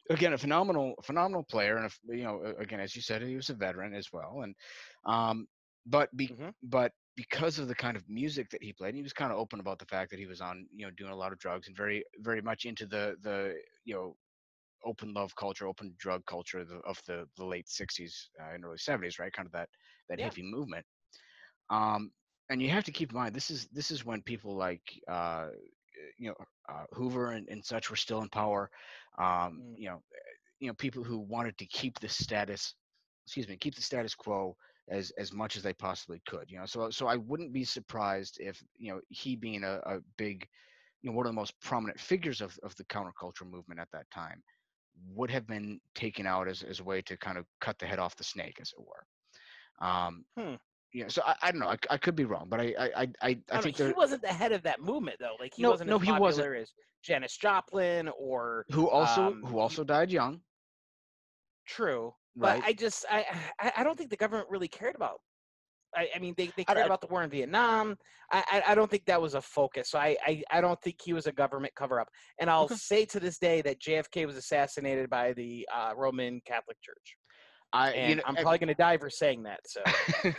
again 0.10 0.34
a 0.34 0.38
phenomenal 0.38 0.96
phenomenal 1.04 1.44
player, 1.44 1.78
and 1.78 1.86
a, 1.86 2.16
you 2.18 2.24
know 2.24 2.42
again 2.60 2.80
as 2.80 2.96
you 2.96 3.02
said, 3.02 3.22
he 3.22 3.36
was 3.36 3.50
a 3.50 3.54
veteran 3.54 3.94
as 3.94 4.12
well, 4.12 4.42
and 4.44 4.56
um, 5.06 5.48
but 5.86 6.16
be, 6.16 6.28
Mhm. 6.28 6.54
but 6.64 6.92
because 7.16 7.60
of 7.60 7.68
the 7.68 7.76
kind 7.76 7.96
of 7.98 8.08
music 8.10 8.50
that 8.50 8.64
he 8.64 8.74
played, 8.74 8.90
and 8.90 8.98
he 8.98 9.04
was 9.04 9.14
kind 9.14 9.32
of 9.32 9.38
open 9.38 9.60
about 9.60 9.80
the 9.80 9.86
fact 9.86 10.12
that 10.12 10.20
he 10.20 10.26
was 10.26 10.42
on 10.42 10.68
you 10.74 10.86
know 10.86 10.92
doing 10.92 11.12
a 11.12 11.16
lot 11.16 11.32
of 11.34 11.40
drugs 11.40 11.68
and 11.68 11.76
very 11.78 12.04
very 12.20 12.42
much 12.42 12.66
into 12.66 12.86
the 12.86 13.16
the 13.22 13.56
you 13.86 13.94
know 13.96 14.16
open 14.86 15.14
love 15.14 15.36
culture, 15.36 15.68
open 15.68 15.94
drug 15.98 16.26
culture 16.26 16.60
of 16.60 16.68
the, 16.70 16.78
of 16.88 17.00
the, 17.08 17.26
the 17.38 17.46
late 17.46 17.68
60s 17.70 18.30
uh, 18.42 18.54
and 18.54 18.66
early 18.66 18.78
70s, 18.78 19.20
right? 19.20 19.32
Kind 19.34 19.46
of 19.48 19.54
that 19.54 19.70
that 20.10 20.20
Yeah. 20.20 20.34
hippie 20.34 20.44
movement. 20.44 20.86
Um, 21.70 22.12
and 22.50 22.62
you 22.62 22.70
have 22.70 22.84
to 22.86 22.92
keep 22.92 23.12
in 23.12 23.18
mind 23.18 23.36
this 23.36 23.50
is 23.50 23.68
this 23.68 23.92
is 23.92 24.06
when 24.06 24.22
people 24.22 24.56
like 24.56 24.84
uh, 25.08 25.50
you 26.18 26.30
know 26.30 26.36
uh, 26.70 26.86
Hoover 26.94 27.32
and, 27.32 27.48
and 27.50 27.64
such 27.64 27.90
were 27.90 27.96
still 27.96 28.22
in 28.22 28.30
power. 28.30 28.70
Um, 29.18 29.62
Mm. 29.62 29.76
You 29.76 29.90
know, 29.90 30.02
you 30.60 30.68
know 30.68 30.74
people 30.74 31.04
who 31.04 31.20
wanted 31.20 31.58
to 31.60 31.66
keep 31.66 32.00
the 32.00 32.10
status, 32.10 32.76
excuse 33.26 33.48
me, 33.48 33.58
keep 33.58 33.76
the 33.76 33.82
status 33.82 34.16
quo 34.16 34.56
as 34.90 35.12
as 35.12 35.32
much 35.34 35.56
as 35.56 35.64
they 35.64 35.74
possibly 35.74 36.22
could. 36.28 36.50
You 36.50 36.60
know, 36.60 36.66
so 36.66 36.90
so 36.90 37.08
I 37.08 37.16
wouldn't 37.16 37.54
be 37.54 37.64
surprised 37.64 38.38
if 38.40 38.62
you 38.78 38.94
know 38.94 39.02
he 39.10 39.36
being 39.36 39.64
a, 39.64 39.80
a 39.86 40.00
big 40.18 40.48
you 41.02 41.10
know 41.10 41.16
one 41.16 41.26
of 41.26 41.32
the 41.32 41.36
most 41.36 41.60
prominent 41.62 42.00
figures 42.00 42.42
of, 42.42 42.58
of 42.64 42.76
the 42.76 42.86
counterculture 42.86 43.50
movement 43.50 43.80
at 43.80 43.92
that 43.92 44.10
time 44.12 44.42
would 45.14 45.30
have 45.30 45.48
been 45.48 45.80
taken 45.96 46.26
out 46.26 46.48
as, 46.48 46.64
as 46.64 46.80
a 46.80 46.84
way 46.84 47.02
to 47.02 47.18
kind 47.18 47.38
of 47.38 47.46
cut 47.62 47.78
the 47.80 47.86
head 47.86 48.00
off 48.00 48.16
the 48.16 48.24
snake 48.24 48.58
as 48.62 48.72
it 48.78 48.84
were 48.84 49.86
um 49.86 50.24
Hmm. 50.38 50.56
yeah 50.94 51.08
so 51.08 51.22
i, 51.26 51.36
I 51.42 51.52
don't 51.52 51.60
know 51.60 51.70
I, 51.70 51.78
I 51.90 51.98
could 51.98 52.16
be 52.16 52.26
wrong 52.26 52.48
but 52.50 52.60
i 52.60 52.74
i 52.78 52.86
i, 52.96 53.02
I, 53.02 53.08
I 53.22 53.38
I, 53.52 53.62
mean, 53.62 53.64
think 53.64 53.78
he 53.78 53.94
wasn't 53.94 54.22
the 54.22 54.28
head 54.28 54.52
of 54.52 54.64
that 54.64 54.82
movement 54.82 55.18
though. 55.20 55.36
Like 55.40 55.54
he 55.56 55.64
No, 55.64 55.72
wasn't 55.72 55.90
no, 55.90 55.98
as 55.98 56.02
he 56.02 56.12
popular 56.12 56.22
wasn't. 56.22 56.58
as 56.58 56.74
Janis 57.02 57.38
Joplin 57.38 58.10
or 58.10 58.66
who 58.72 58.88
also 58.90 59.32
um, 59.32 59.44
who 59.44 59.60
also 59.60 59.84
died 59.84 60.12
young 60.12 60.42
True. 61.66 62.14
Right. 62.36 62.60
But 62.60 62.68
I 62.68 62.74
just 62.74 63.06
I 63.10 63.26
I 63.60 63.72
I 63.78 63.84
don't 63.84 63.98
think 63.98 64.10
the 64.10 64.18
government 64.18 64.50
really 64.50 64.68
cared 64.68 64.96
about. 64.96 65.20
I, 65.96 66.10
I 66.16 66.20
mean, 66.20 66.34
they, 66.38 66.50
they 66.58 66.64
cared 66.64 66.80
about 66.80 67.02
the 67.02 67.08
war 67.08 67.24
in 67.24 67.30
Vietnam. 67.30 67.96
I, 68.32 68.44
I 68.52 68.72
I 68.72 68.76
don't 68.76 68.90
think 68.90 69.06
that 69.06 69.22
was 69.22 69.36
a 69.36 69.42
focus. 69.42 69.92
So 69.92 70.00
I 70.00 70.18
I, 70.26 70.44
I 70.52 70.62
don't 70.62 70.82
think 70.82 70.98
he 71.04 71.14
was 71.14 71.28
a 71.28 71.32
government 71.32 71.74
cover 71.76 72.00
up. 72.00 72.08
And 72.40 72.50
I'll 72.50 72.66
Okay. 72.66 72.76
say 72.76 73.06
to 73.06 73.20
this 73.20 73.38
day 73.38 73.62
that 73.62 73.80
JFK 73.80 74.26
was 74.26 74.36
assassinated 74.36 75.10
by 75.10 75.34
the 75.34 75.68
uh, 75.74 75.94
Roman 75.96 76.42
Catholic 76.46 76.78
Church. 76.82 77.16
i 77.74 77.92
And 77.92 78.10
you 78.10 78.16
know 78.16 78.24
I'm 78.26 78.36
probably 78.36 78.58
going 78.60 78.68
to 78.70 78.74
die 78.76 78.98
for 78.98 79.10
saying 79.10 79.44
that. 79.44 79.60
So 79.68 79.82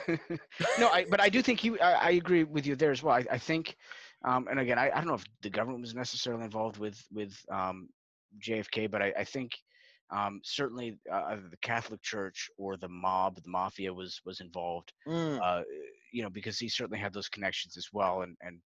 no, 0.79 0.89
I, 0.89 1.05
but 1.09 1.21
I 1.21 1.29
do 1.29 1.43
think 1.43 1.63
you. 1.65 1.79
I, 1.79 1.93
I 1.93 2.11
agree 2.11 2.45
with 2.45 2.67
you 2.67 2.77
there 2.77 2.91
as 2.91 3.03
well. 3.03 3.15
I, 3.15 3.25
I 3.31 3.39
think, 3.39 3.77
um, 4.27 4.49
and 4.51 4.59
again, 4.59 4.79
I, 4.79 4.91
I 4.91 4.97
don't 4.97 5.07
know 5.07 5.15
if 5.15 5.25
the 5.43 5.51
government 5.51 5.83
was 5.83 5.95
necessarily 5.95 6.45
involved 6.45 6.79
with 6.79 7.01
with 7.13 7.35
um, 7.51 7.89
JFK, 8.41 8.91
but 8.91 9.03
I, 9.03 9.13
I 9.19 9.25
think 9.25 9.53
um, 10.15 10.41
certainly 10.45 10.99
uh, 11.13 11.25
either 11.31 11.49
the 11.49 11.57
Catholic 11.59 12.03
Church 12.03 12.51
or 12.59 12.77
the 12.77 12.89
mob, 12.89 13.37
the 13.37 13.51
mafia, 13.51 13.93
was 13.95 14.21
was 14.25 14.41
involved. 14.41 14.93
Mm, 15.07 15.43
Uh, 15.43 15.63
you 16.13 16.23
know, 16.23 16.31
because 16.31 16.59
he 16.59 16.69
certainly 16.69 16.99
had 17.01 17.13
those 17.13 17.29
connections 17.29 17.77
as 17.77 17.89
well. 17.93 18.23
And 18.23 18.37
and 18.43 18.61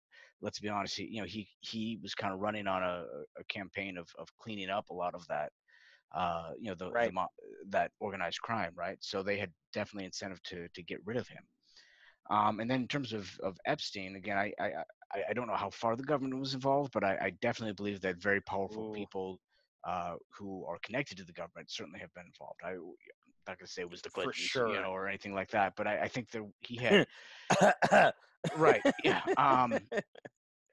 let's 0.41 0.59
be 0.59 0.69
honest, 0.69 0.97
he, 0.97 1.05
you 1.05 1.21
know, 1.21 1.27
he 1.27 1.47
he 1.61 1.99
was 2.01 2.15
kind 2.15 2.33
of 2.33 2.39
running 2.41 2.67
on 2.67 2.83
a, 2.83 3.05
a 3.39 3.43
campaign 3.49 3.97
of 3.97 4.09
of 4.19 4.27
cleaning 4.37 4.69
up 4.69 4.89
a 4.89 4.93
lot 4.95 5.15
of 5.15 5.27
that. 5.27 5.51
Uh, 6.15 6.53
you 6.59 6.69
know, 6.69 6.75
the, 6.75 6.93
the 7.01 7.09
Right. 7.09 7.11
mo- 7.11 7.27
that 7.69 7.91
organized 7.99 8.41
crime, 8.41 8.73
right? 8.75 8.97
So 9.01 9.23
they 9.23 9.37
had 9.37 9.53
definitely 9.73 10.05
incentive 10.05 10.41
to 10.43 10.69
to 10.69 10.83
get 10.83 11.05
rid 11.05 11.17
of 11.17 11.27
him. 11.27 11.43
Um, 12.29 12.59
and 12.59 12.69
then 12.69 12.81
in 12.81 12.87
terms 12.87 13.13
of, 13.13 13.39
of 13.41 13.57
Epstein, 13.65 14.15
again, 14.15 14.37
I, 14.37 14.53
I 14.59 14.67
I 15.13 15.23
I 15.29 15.33
don't 15.33 15.47
know 15.47 15.55
how 15.55 15.69
far 15.69 15.95
the 15.95 16.03
government 16.03 16.39
was 16.39 16.53
involved, 16.55 16.91
but 16.93 17.03
I, 17.03 17.17
I 17.21 17.29
definitely 17.41 17.73
believe 17.73 18.01
that 18.01 18.17
very 18.17 18.41
powerful 18.41 18.85
Ooh. 18.85 18.93
people 18.93 19.39
uh, 19.85 20.15
who 20.37 20.65
are 20.65 20.77
connected 20.83 21.17
to 21.17 21.23
the 21.23 21.33
government 21.33 21.69
certainly 21.69 21.99
have 21.99 22.13
been 22.13 22.25
involved. 22.25 22.59
I, 22.63 22.71
am 22.71 22.95
not 23.47 23.57
going 23.59 23.67
to 23.67 23.71
say 23.71 23.81
it 23.81 23.89
was 23.89 24.01
the 24.01 24.09
For 24.09 24.23
Clintons, 24.23 24.37
sure. 24.37 24.67
you 24.69 24.81
know, 24.81 24.89
or 24.89 25.07
anything 25.07 25.33
like 25.33 25.49
that, 25.51 25.73
but 25.75 25.87
I, 25.87 26.01
I 26.01 26.07
think 26.07 26.31
that 26.31 26.43
he 26.61 26.77
had 26.77 27.07
right, 28.57 28.81
yeah. 29.03 29.21
Um, 29.37 29.77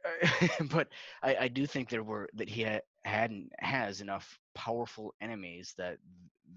but 0.70 0.88
I, 1.22 1.36
I 1.42 1.48
do 1.48 1.66
think 1.66 1.88
there 1.88 2.02
were 2.02 2.28
that 2.34 2.48
he 2.48 2.62
had, 2.62 2.82
had 3.04 3.30
and 3.30 3.50
has 3.60 4.00
enough 4.00 4.38
powerful 4.54 5.14
enemies 5.20 5.74
that 5.78 5.98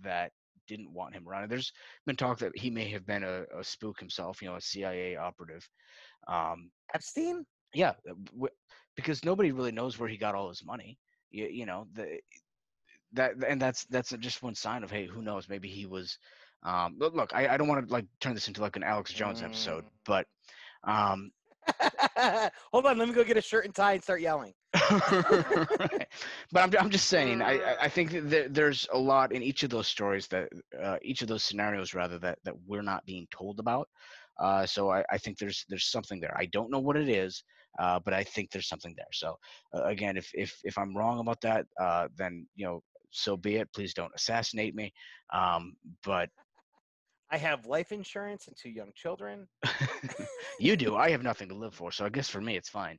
that 0.01 0.31
didn't 0.67 0.91
want 0.91 1.13
him 1.13 1.27
around. 1.27 1.43
And 1.43 1.51
there's 1.51 1.71
been 2.05 2.15
talk 2.15 2.39
that 2.39 2.57
he 2.57 2.69
may 2.69 2.89
have 2.89 3.05
been 3.05 3.23
a, 3.23 3.43
a 3.57 3.63
spook 3.63 3.99
himself, 3.99 4.41
you 4.41 4.47
know, 4.47 4.55
a 4.55 4.61
CIA 4.61 5.15
operative. 5.15 5.67
Um, 6.27 6.71
Epstein? 6.93 7.45
yeah, 7.73 7.93
w- 8.07 8.47
because 8.95 9.23
nobody 9.23 9.51
really 9.51 9.71
knows 9.71 9.99
where 9.99 10.09
he 10.09 10.17
got 10.17 10.35
all 10.35 10.49
his 10.49 10.65
money. 10.65 10.97
You, 11.31 11.47
you 11.47 11.65
know, 11.65 11.87
the 11.93 12.19
that 13.15 13.33
and 13.47 13.61
that's 13.61 13.85
that's 13.85 14.11
just 14.19 14.43
one 14.43 14.55
sign 14.55 14.83
of 14.83 14.91
hey, 14.91 15.05
who 15.07 15.21
knows? 15.21 15.49
Maybe 15.49 15.67
he 15.67 15.85
was. 15.85 16.17
Um, 16.63 16.95
look, 16.97 17.13
look, 17.13 17.31
I, 17.35 17.47
I 17.49 17.57
don't 17.57 17.67
want 17.67 17.85
to 17.87 17.93
like 17.93 18.05
turn 18.19 18.33
this 18.33 18.47
into 18.47 18.61
like 18.61 18.75
an 18.75 18.83
Alex 18.83 19.13
Jones 19.13 19.43
episode, 19.43 19.83
Mm. 19.83 19.89
but 20.05 20.25
um, 20.83 21.31
Hold 22.71 22.85
on, 22.85 22.97
let 22.97 23.07
me 23.07 23.13
go 23.13 23.23
get 23.23 23.37
a 23.37 23.41
shirt 23.41 23.65
and 23.65 23.73
tie 23.75 23.93
and 23.93 24.03
start 24.03 24.21
yelling. 24.21 24.53
right. 24.91 26.07
But 26.51 26.63
I'm, 26.63 26.71
I'm 26.79 26.89
just 26.89 27.07
saying, 27.07 27.41
I, 27.41 27.53
I- 27.59 27.83
I 27.83 27.89
think 27.89 28.11
that 28.29 28.53
there's 28.53 28.87
a 28.93 28.97
lot 28.97 29.31
in 29.31 29.41
each 29.43 29.63
of 29.63 29.69
those 29.69 29.87
stories 29.87 30.27
that, 30.27 30.49
uh, 30.81 30.97
each 31.01 31.21
of 31.21 31.27
those 31.27 31.43
scenarios 31.43 31.93
rather, 31.93 32.19
that, 32.19 32.39
that 32.43 32.53
we're 32.67 32.81
not 32.81 33.05
being 33.05 33.27
told 33.31 33.59
about. 33.59 33.87
Uh, 34.39 34.65
so 34.65 34.91
I, 34.91 35.03
I 35.11 35.17
think 35.17 35.37
there's 35.37 35.65
there's 35.69 35.85
something 35.85 36.19
there. 36.19 36.35
I 36.37 36.45
don't 36.47 36.69
know 36.71 36.79
what 36.79 36.97
it 36.97 37.07
is, 37.07 37.43
uh, 37.79 37.99
but 38.03 38.13
I 38.13 38.23
think 38.23 38.51
there's 38.51 38.67
something 38.67 38.93
there. 38.97 39.05
So 39.13 39.35
uh, 39.73 39.83
again, 39.85 40.17
if 40.17 40.29
if 40.33 40.59
if 40.65 40.77
I'm 40.77 40.95
wrong 40.95 41.19
about 41.19 41.39
that, 41.41 41.65
uh, 41.79 42.09
then 42.17 42.45
you 42.55 42.65
know 42.65 42.83
so 43.15 43.37
be 43.37 43.57
it. 43.57 43.69
Please 43.73 43.93
don't 43.93 44.11
assassinate 44.15 44.75
me. 44.75 44.93
Um, 45.33 45.75
but 46.03 46.29
I 47.31 47.37
have 47.37 47.65
life 47.65 47.91
insurance 47.91 48.47
and 48.47 48.55
two 48.55 48.69
young 48.69 48.91
children. 48.95 49.47
you 50.59 50.75
do. 50.75 50.95
I 50.95 51.09
have 51.09 51.23
nothing 51.23 51.49
to 51.49 51.55
live 51.55 51.73
for, 51.73 51.91
so 51.91 52.05
I 52.05 52.09
guess 52.09 52.29
for 52.29 52.41
me 52.41 52.55
it's 52.55 52.69
fine. 52.69 52.97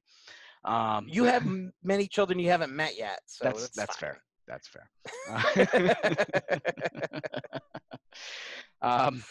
Um, 0.65 1.07
You 1.09 1.25
have 1.25 1.43
m- 1.43 1.73
many 1.83 2.09
children 2.09 2.39
you 2.39 2.51
haven't 2.51 2.75
met 2.75 2.99
yet, 2.99 3.21
so 3.27 3.45
that's 3.45 3.69
that's, 3.71 3.97
fair. 3.97 4.21
That's 4.49 4.69
fair. 4.69 4.89
um, 8.83 9.23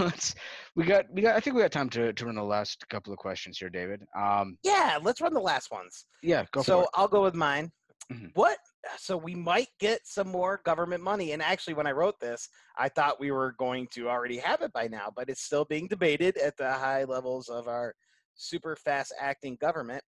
let's, 0.00 0.34
we 0.76 0.84
got 0.84 1.06
we 1.10 1.22
got. 1.22 1.36
I 1.36 1.40
think 1.40 1.56
we 1.56 1.62
got 1.62 1.72
time 1.72 1.88
to 1.90 2.12
to 2.12 2.26
run 2.26 2.34
the 2.34 2.42
last 2.42 2.86
couple 2.90 3.12
of 3.12 3.18
questions 3.18 3.58
here, 3.58 3.70
David. 3.70 4.02
Um, 4.16 4.58
yeah, 4.62 4.98
let's 5.02 5.20
run 5.20 5.32
the 5.32 5.40
last 5.40 5.70
ones. 5.70 6.06
yeah, 6.22 6.44
go 6.52 6.62
so 6.62 6.78
for 6.80 6.82
it. 6.84 6.88
I'll 6.94 7.08
go 7.08 7.22
with 7.22 7.34
mine. 7.34 7.70
Mhm. 8.12 8.30
What? 8.34 8.58
So 8.98 9.16
we 9.16 9.34
might 9.34 9.68
get 9.78 10.00
some 10.04 10.28
more 10.28 10.60
government 10.64 11.02
money. 11.02 11.32
And 11.32 11.42
actually, 11.42 11.74
when 11.74 11.86
I 11.86 11.92
wrote 11.92 12.18
this, 12.20 12.48
I 12.76 12.88
thought 12.88 13.20
we 13.20 13.30
were 13.30 13.54
going 13.58 13.86
to 13.94 14.08
already 14.08 14.38
have 14.38 14.62
it 14.62 14.72
by 14.72 14.88
now, 14.88 15.12
but 15.14 15.28
it's 15.28 15.42
still 15.42 15.64
being 15.64 15.86
debated 15.86 16.36
at 16.36 16.56
the 16.56 16.72
high 16.72 17.04
levels 17.04 17.48
of 17.48 17.68
our 17.68 17.94
super 18.34 18.76
fast 18.76 19.14
acting 19.20 19.56
government. 19.60 20.02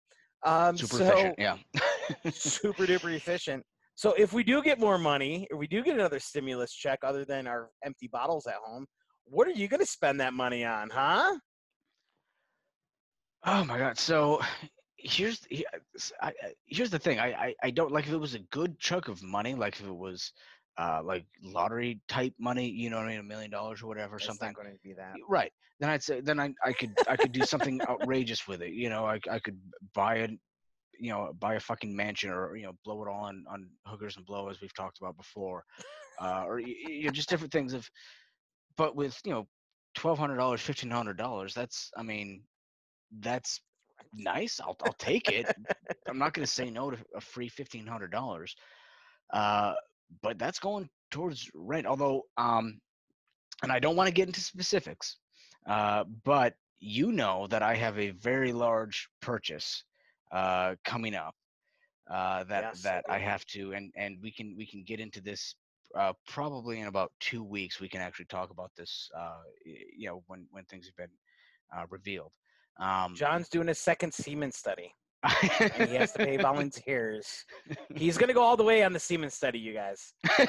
Um, 0.45 0.77
Super 0.77 0.97
so, 0.97 1.05
efficient. 1.05 1.35
Yeah. 1.39 1.57
super 2.33 2.87
duper 2.87 3.15
efficient. 3.15 3.63
So 3.95 4.15
if 4.15 4.33
we 4.33 4.43
do 4.43 4.63
get 4.63 4.81
more 4.81 4.97
money, 4.97 5.47
or 5.51 5.59
we 5.59 5.67
do 5.67 5.83
get 5.83 5.95
another 5.95 6.19
stimulus 6.19 6.73
check 6.73 7.01
other 7.03 7.27
than 7.27 7.47
our 7.47 7.69
empty 7.85 8.09
bottles 8.11 8.47
at 8.47 8.55
home, 8.65 8.87
what 9.25 9.47
are 9.47 9.53
you 9.53 9.69
going 9.69 9.81
to 9.81 9.87
spend 9.87 10.21
that 10.21 10.33
money 10.33 10.65
on, 10.65 10.89
huh? 10.89 11.37
Oh 13.45 13.65
my 13.65 13.79
god. 13.79 13.99
So 13.99 14.41
here's 15.03 15.45
he- 15.51 15.67
s- 15.97 16.13
I, 16.23 16.29
I- 16.29 16.55
here's 16.67 16.91
the 16.91 16.99
thing. 16.99 17.19
I, 17.19 17.33
I 17.33 17.55
I 17.65 17.71
don't 17.71 17.93
like 17.93 18.07
if 18.07 18.13
it 18.13 18.17
was 18.19 18.35
a 18.35 18.41
good 18.51 18.79
chunk 18.79 19.09
of 19.09 19.23
money, 19.23 19.55
like 19.55 19.79
if 19.81 19.87
it 19.87 19.97
was 19.97 20.33
uh 20.79 21.01
like 21.05 21.27
lottery 21.43 22.01
type 22.09 22.33
money, 22.39 22.69
you 22.69 22.91
know 22.91 22.97
what 22.99 23.07
I 23.07 23.11
mean, 23.11 23.21
a 23.21 23.23
million 23.25 23.51
dollars 23.51 23.83
or 23.83 23.87
whatever, 23.89 24.17
It's 24.17 24.27
something. 24.27 24.49
not 24.49 24.55
going 24.57 24.73
to 24.73 24.79
be 24.83 24.95
that. 24.95 25.15
Right. 25.29 25.53
Then 25.81 25.91
I'd 25.91 26.03
say 26.03 26.21
then 26.21 26.39
I 26.39 26.53
I 26.65 26.73
could 26.73 26.93
I 27.09 27.17
could 27.17 27.33
do 27.33 27.43
something 27.45 27.81
outrageous 27.89 28.47
with 28.47 28.63
it. 28.63 28.73
You 28.73 28.89
know, 28.91 29.05
I 29.07 29.19
I 29.31 29.39
could 29.39 29.59
buy 29.95 30.17
a 30.17 30.29
you 30.99 31.11
know 31.11 31.33
buy 31.39 31.55
a 31.55 31.61
fucking 31.61 31.95
mansion 31.97 32.31
or 32.31 32.55
you 32.57 32.65
know 32.67 32.73
blow 32.85 33.03
it 33.03 33.09
all 33.09 33.25
on 33.25 33.45
on 33.51 33.69
hookers 33.87 34.17
and 34.17 34.27
blow 34.27 34.49
as 34.49 34.61
we've 34.61 34.75
talked 34.75 34.99
about 35.01 35.17
before, 35.17 35.65
uh, 36.21 36.45
or 36.47 36.61
you 36.61 37.05
know 37.05 37.11
just 37.11 37.29
different 37.31 37.53
things 37.53 37.73
of. 37.73 37.89
But 38.77 38.95
with 38.97 39.19
you 39.25 39.33
know 39.33 39.49
twelve 39.95 40.19
hundred 40.19 40.37
dollars, 40.37 40.61
fifteen 40.61 40.91
hundred 40.91 41.17
dollars, 41.17 41.55
that's 41.55 41.91
I 41.97 42.03
mean, 42.03 42.43
that's 43.21 43.61
nice. 44.15 44.61
I'll 44.61 44.77
I'll 44.83 44.93
take 44.95 45.31
it. 45.31 45.47
I'm 46.09 46.19
not 46.19 46.35
going 46.35 46.45
to 46.45 46.51
say 46.53 46.71
no 46.71 46.91
to 46.91 46.99
a 47.15 47.21
free 47.21 47.49
fifteen 47.49 47.87
hundred 47.87 48.13
dollars. 48.13 48.55
Uh, 49.33 49.75
but 50.23 50.39
that's 50.39 50.59
going 50.59 50.89
towards 51.11 51.51
rent. 51.55 51.87
Although, 51.87 52.27
um, 52.37 52.81
and 53.63 53.73
I 53.73 53.79
don't 53.79 53.97
want 53.97 54.09
to 54.09 54.15
get 54.15 54.27
into 54.27 54.41
specifics, 54.41 55.17
uh, 55.69 56.05
but 56.25 56.55
you 56.81 57.13
know 57.13 57.47
that 57.49 57.63
I 57.63 57.75
have 57.77 57.99
a 57.99 58.11
very 58.11 58.53
large 58.53 59.09
purchase 59.21 59.85
uh, 60.33 60.75
coming 60.85 61.15
up 61.15 61.35
uh, 62.11 62.45
that 62.45 62.63
Yes, 62.65 62.83
that 62.83 63.05
I 63.09 63.19
have 63.19 63.45
to, 63.47 63.73
and 63.73 63.93
and 63.97 64.19
we 64.23 64.33
can 64.33 64.55
we 64.57 64.67
can 64.67 64.83
get 64.85 65.01
into 65.01 65.21
this 65.21 65.55
uh, 65.95 66.13
probably 66.29 66.81
in 66.81 66.87
about 66.89 67.13
two 67.21 67.45
weeks. 67.45 67.81
We 67.81 67.89
can 67.89 68.01
actually 68.01 68.27
talk 68.27 68.51
about 68.51 68.73
this. 68.77 69.09
Uh, 69.17 69.43
you 69.65 70.09
know, 70.09 70.23
when 70.27 70.47
when 70.51 70.65
things 70.65 70.87
have 70.87 70.97
been 70.97 71.17
uh, 71.77 71.87
revealed. 71.91 72.33
Um, 72.79 73.15
John's 73.15 73.49
doing 73.49 73.69
a 73.69 73.75
second 73.75 74.13
semen 74.15 74.53
study, 74.53 74.93
and 75.79 75.89
he 75.89 75.97
has 75.97 76.13
to 76.13 76.19
pay 76.19 76.37
volunteers. 76.43 77.45
He's 77.95 78.17
going 78.17 78.29
to 78.29 78.35
go 78.35 78.43
all 78.43 78.57
the 78.57 78.65
way 78.65 78.83
on 78.83 78.93
the 78.93 79.01
semen 79.01 79.31
study, 79.31 79.59
you 79.59 79.75
guys. 79.75 80.15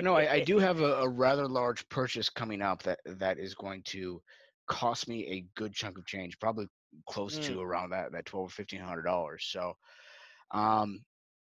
No, 0.00 0.14
I, 0.16 0.32
I 0.32 0.40
do 0.40 0.58
have 0.58 0.80
a, 0.80 0.94
a 0.96 1.08
rather 1.08 1.46
large 1.46 1.88
purchase 1.88 2.28
coming 2.28 2.60
up 2.60 2.82
that 2.82 2.98
that 3.06 3.38
is 3.38 3.54
going 3.54 3.82
to 3.86 4.20
cost 4.66 5.08
me 5.08 5.26
a 5.28 5.46
good 5.58 5.72
chunk 5.72 5.98
of 5.98 6.06
change, 6.06 6.38
probably 6.40 6.66
close 7.08 7.38
to 7.38 7.60
around 7.60 7.90
that 7.90 8.12
that 8.12 8.26
twelve 8.26 8.48
or 8.48 8.50
fifteen 8.50 8.80
hundred 8.80 9.02
dollars. 9.02 9.46
So, 9.50 9.72
um, 10.50 11.00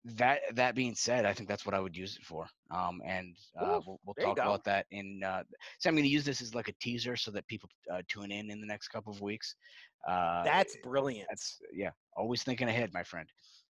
that 0.03 0.39
that 0.55 0.75
being 0.75 0.95
said, 0.95 1.25
I 1.25 1.33
think 1.33 1.47
that's 1.47 1.65
what 1.65 1.75
I 1.75 1.79
would 1.79 1.95
use 1.95 2.17
it 2.19 2.25
for. 2.25 2.47
Um, 2.71 3.01
and 3.05 3.35
uh, 3.59 3.65
Ooh, 3.65 3.83
we'll, 3.85 3.99
we'll 4.05 4.15
talk 4.15 4.37
about 4.37 4.63
that 4.63 4.85
in. 4.91 5.21
Uh, 5.23 5.43
so 5.79 5.89
I'm 5.89 5.95
going 5.95 6.03
to 6.03 6.09
use 6.09 6.25
this 6.25 6.41
as 6.41 6.55
like 6.55 6.69
a 6.69 6.73
teaser 6.81 7.15
so 7.15 7.31
that 7.31 7.47
people 7.47 7.69
uh, 7.93 8.01
tune 8.07 8.31
in 8.31 8.49
in 8.49 8.59
the 8.59 8.67
next 8.67 8.87
couple 8.87 9.13
of 9.13 9.21
weeks. 9.21 9.55
Uh, 10.07 10.43
That's 10.43 10.75
brilliant. 10.83 11.27
that's 11.29 11.59
yeah 11.73 11.91
always 12.17 12.41
thinking 12.41 12.67
ahead 12.67 12.89
my 12.91 13.03
friend 13.03 13.27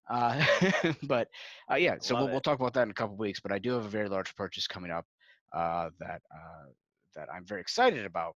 uh, 0.10 0.42
but 1.04 1.28
uh, 1.70 1.76
yeah 1.76 1.96
so 2.00 2.14
love 2.14 2.24
we'll, 2.24 2.32
we'll 2.32 2.42
talk 2.42 2.58
about 2.60 2.74
that 2.74 2.84
in 2.84 2.90
a 2.90 2.94
couple 2.94 3.14
of 3.14 3.20
weeks 3.20 3.42
but 3.42 3.52
i 3.52 3.60
do 3.60 3.74
have 3.74 3.84
a 3.84 3.90
very 3.90 4.08
large 4.08 4.34
purchase 4.38 4.66
coming 4.66 4.92
up 4.92 5.06
uh, 5.54 5.90
that 6.00 6.22
uh, 6.34 6.70
that 7.16 7.28
i'm 7.36 7.46
very 7.46 7.60
excited 7.60 8.06
about 8.06 8.36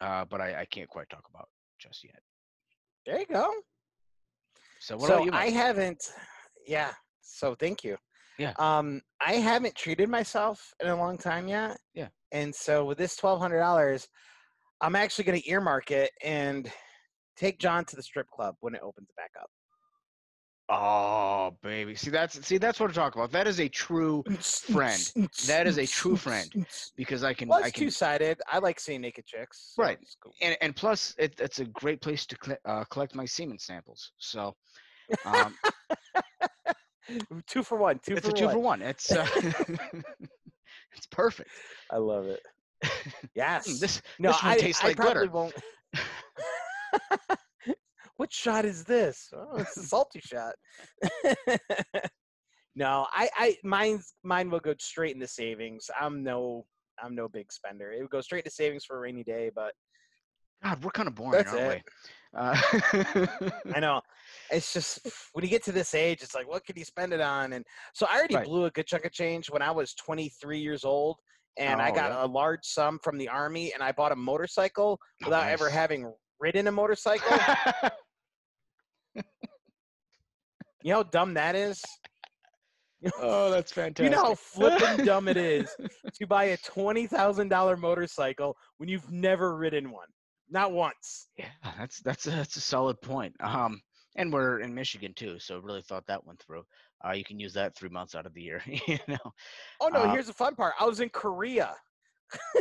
uh, 0.00 0.24
but 0.24 0.40
I, 0.40 0.60
I 0.60 0.64
can't 0.64 0.88
quite 0.88 1.10
talk 1.10 1.24
about 1.28 1.48
just 1.78 2.02
yet 2.02 2.20
there 3.04 3.20
you 3.20 3.26
go. 3.26 3.52
so 4.80 4.96
what 4.96 5.08
so 5.08 5.14
about 5.16 5.24
you 5.26 5.30
I 5.32 5.50
haven't. 5.50 6.10
Yeah. 6.66 6.92
So 7.22 7.54
thank 7.54 7.84
you. 7.84 7.96
Yeah. 8.38 8.52
Um, 8.58 9.00
I 9.24 9.34
haven't 9.34 9.74
treated 9.74 10.08
myself 10.08 10.72
in 10.80 10.88
a 10.88 10.96
long 10.96 11.16
time 11.18 11.48
yet. 11.48 11.78
Yeah. 11.94 12.08
And 12.32 12.54
so 12.54 12.84
with 12.84 12.98
this 12.98 13.16
twelve 13.16 13.40
hundred 13.40 13.58
dollars, 13.60 14.08
I'm 14.80 14.96
actually 14.96 15.24
going 15.24 15.40
to 15.40 15.48
earmark 15.48 15.90
it 15.90 16.10
and 16.22 16.70
take 17.36 17.58
John 17.58 17.84
to 17.86 17.96
the 17.96 18.02
strip 18.02 18.28
club 18.30 18.56
when 18.60 18.74
it 18.74 18.80
opens 18.82 19.08
back 19.16 19.30
up. 19.40 19.48
oh 20.68 21.56
baby 21.62 21.94
see 21.94 22.10
that's 22.10 22.44
see 22.44 22.58
that's 22.58 22.80
what 22.80 22.88
i'm 22.88 22.94
talking 22.94 23.20
about 23.20 23.30
that 23.30 23.46
is 23.46 23.60
a 23.60 23.68
true 23.68 24.24
Friend. 24.40 25.00
That 25.46 25.66
is 25.68 25.78
a 25.78 25.86
true 25.86 26.16
friend. 26.16 26.52
because 26.96 27.22
i 27.22 27.32
can 27.32 27.48
Well, 27.48 27.62
i 27.62 27.70
can 27.70 27.84
two 27.84 27.90
sided. 27.90 28.40
I 28.50 28.58
like 28.58 28.80
seeing 28.80 29.00
naked 29.00 29.26
chicks. 29.26 29.74
so 29.76 29.82
Right. 29.82 29.98
cool. 30.20 30.32
and, 30.42 30.56
and 30.60 30.74
plus 30.74 31.14
it, 31.18 31.38
it's 31.38 31.60
a 31.60 31.66
great 31.66 32.00
place 32.00 32.26
to 32.26 32.36
cle 32.36 32.56
uh, 32.64 32.84
collect 32.90 33.14
my 33.14 33.24
semen 33.26 33.58
samples 33.60 34.10
so 34.18 34.54
um, 35.24 35.54
Two 37.46 37.62
for 37.62 37.78
one. 37.78 38.00
Two 38.00 38.14
it's 38.16 38.26
for 38.26 38.32
a 38.32 38.34
two 38.34 38.46
one. 38.46 38.54
for 38.54 38.58
one 38.58 38.82
it's 38.82 39.12
uh, 39.12 39.26
it's 40.94 41.06
perfect 41.10 41.50
I 41.90 41.98
love 41.98 42.26
it. 42.26 42.40
Yes. 43.34 43.68
Mm, 43.68 43.80
this 43.80 44.02
no, 44.18 44.30
this 44.30 44.42
one 44.42 44.52
I, 44.52 44.58
tastes 44.58 44.84
I 44.84 44.88
like 44.88 44.96
glitter. 44.96 45.30
won't. 45.30 45.54
what 48.16 48.32
shot 48.32 48.64
is 48.64 48.84
this? 48.84 49.28
Oh, 49.34 49.56
it's 49.56 49.76
a 49.76 49.82
salty 49.82 50.20
shot. 50.20 50.54
no, 52.74 53.06
I, 53.12 53.28
I, 53.36 53.56
mine 53.62 54.00
mine 54.24 54.50
will 54.50 54.60
go 54.60 54.74
straight 54.78 55.14
into 55.14 55.28
savings. 55.28 55.88
I'm 55.98 56.22
no, 56.22 56.66
I'm 57.02 57.14
no 57.14 57.28
big 57.28 57.52
spender. 57.52 57.92
It 57.92 58.00
would 58.02 58.10
go 58.10 58.20
straight 58.20 58.44
to 58.44 58.50
savings 58.50 58.84
for 58.84 58.96
a 58.96 59.00
rainy 59.00 59.22
day, 59.24 59.50
but 59.54 59.72
God, 60.62 60.82
we're 60.82 60.90
kind 60.90 61.08
of 61.08 61.14
boring, 61.14 61.32
That's 61.32 61.52
aren't 61.52 61.62
it. 61.64 61.68
we? 61.68 61.82
Uh, 62.36 62.56
I 63.74 63.80
know 63.80 64.00
it's 64.50 64.72
just 64.72 65.00
when 65.32 65.44
you 65.44 65.50
get 65.50 65.64
to 65.64 65.72
this 65.72 65.94
age, 65.94 66.22
it's 66.22 66.34
like, 66.34 66.48
what 66.48 66.64
can 66.64 66.76
you 66.78 66.84
spend 66.84 67.12
it 67.12 67.20
on? 67.20 67.52
And 67.54 67.64
so 67.94 68.06
I 68.08 68.16
already 68.18 68.36
Right. 68.36 68.46
blew 68.46 68.64
a 68.66 68.70
good 68.70 68.86
chunk 68.86 69.04
of 69.04 69.12
change 69.12 69.50
when 69.50 69.62
I 69.62 69.70
was 69.70 69.94
23 69.94 70.58
years 70.58 70.84
old, 70.84 71.18
and 71.58 71.80
I 71.80 71.90
Oh, 71.90 71.94
got 71.94 72.10
yeah. 72.10 72.24
a 72.24 72.26
large 72.26 72.64
sum 72.64 72.98
from 73.02 73.18
the 73.18 73.28
army, 73.28 73.72
and 73.72 73.82
I 73.82 73.92
bought 73.92 74.12
a 74.12 74.16
motorcycle 74.16 74.98
Oh, 75.24 75.26
without 75.26 75.48
ever 75.48 75.70
having 75.70 76.12
ridden 76.38 76.66
a 76.68 76.72
motorcycle. 76.72 77.38
you 80.82 80.90
know 80.90 80.96
how 80.96 81.02
dumb 81.04 81.34
that 81.34 81.54
is? 81.56 81.82
oh, 83.20 83.50
that's 83.50 83.72
fantastic. 83.72 84.04
You 84.04 84.10
know 84.10 84.24
how 84.24 84.34
flippin' 84.34 85.04
dumb 85.04 85.28
it 85.28 85.36
is 85.36 85.74
to 86.14 86.26
buy 86.26 86.44
a 86.44 86.56
twenty 86.58 87.06
thousand 87.06 87.48
dollar 87.48 87.76
motorcycle 87.76 88.56
when 88.78 88.88
you've 88.88 89.10
never 89.10 89.56
ridden 89.56 89.90
one, 89.90 90.08
not 90.50 90.72
once. 90.72 91.28
Yeah, 91.36 91.46
that's 91.78 92.00
that's 92.00 92.26
a, 92.26 92.30
that's 92.30 92.56
a 92.56 92.60
solid 92.60 93.00
point. 93.00 93.34
Um, 93.40 93.80
and 94.16 94.32
we're 94.32 94.60
in 94.60 94.74
Michigan 94.74 95.12
too, 95.14 95.38
so 95.38 95.58
really 95.58 95.82
thought 95.82 96.06
that 96.06 96.24
one 96.24 96.36
through. 96.36 96.64
Uh, 97.06 97.12
you 97.12 97.24
can 97.24 97.38
use 97.38 97.52
that 97.54 97.76
three 97.76 97.88
months 97.88 98.14
out 98.14 98.26
of 98.26 98.34
the 98.34 98.42
year. 98.42 98.62
You 98.86 98.98
know. 99.08 99.32
Oh 99.80 99.88
no! 99.88 100.00
Uh, 100.00 100.12
here's 100.12 100.26
the 100.26 100.32
fun 100.32 100.54
part. 100.54 100.74
I 100.80 100.86
was 100.86 101.00
in 101.00 101.08
Korea. 101.10 101.74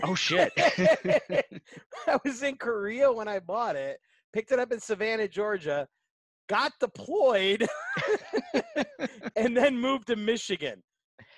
Oh 0.04 0.16
shit. 0.16 0.52
I 0.58 2.20
was 2.24 2.44
in 2.44 2.56
Korea 2.58 3.12
when 3.12 3.28
I 3.28 3.40
bought 3.40 3.76
it. 3.76 3.98
Picked 4.34 4.52
it 4.52 4.60
up 4.60 4.72
in 4.72 4.80
Savannah, 4.80 5.28
Georgia. 5.28 5.88
Got 6.48 6.74
deployed, 6.80 7.68
and 9.36 9.58
then 9.58 9.80
moved 9.80 10.08
to 10.08 10.16
Michigan. 10.16 10.84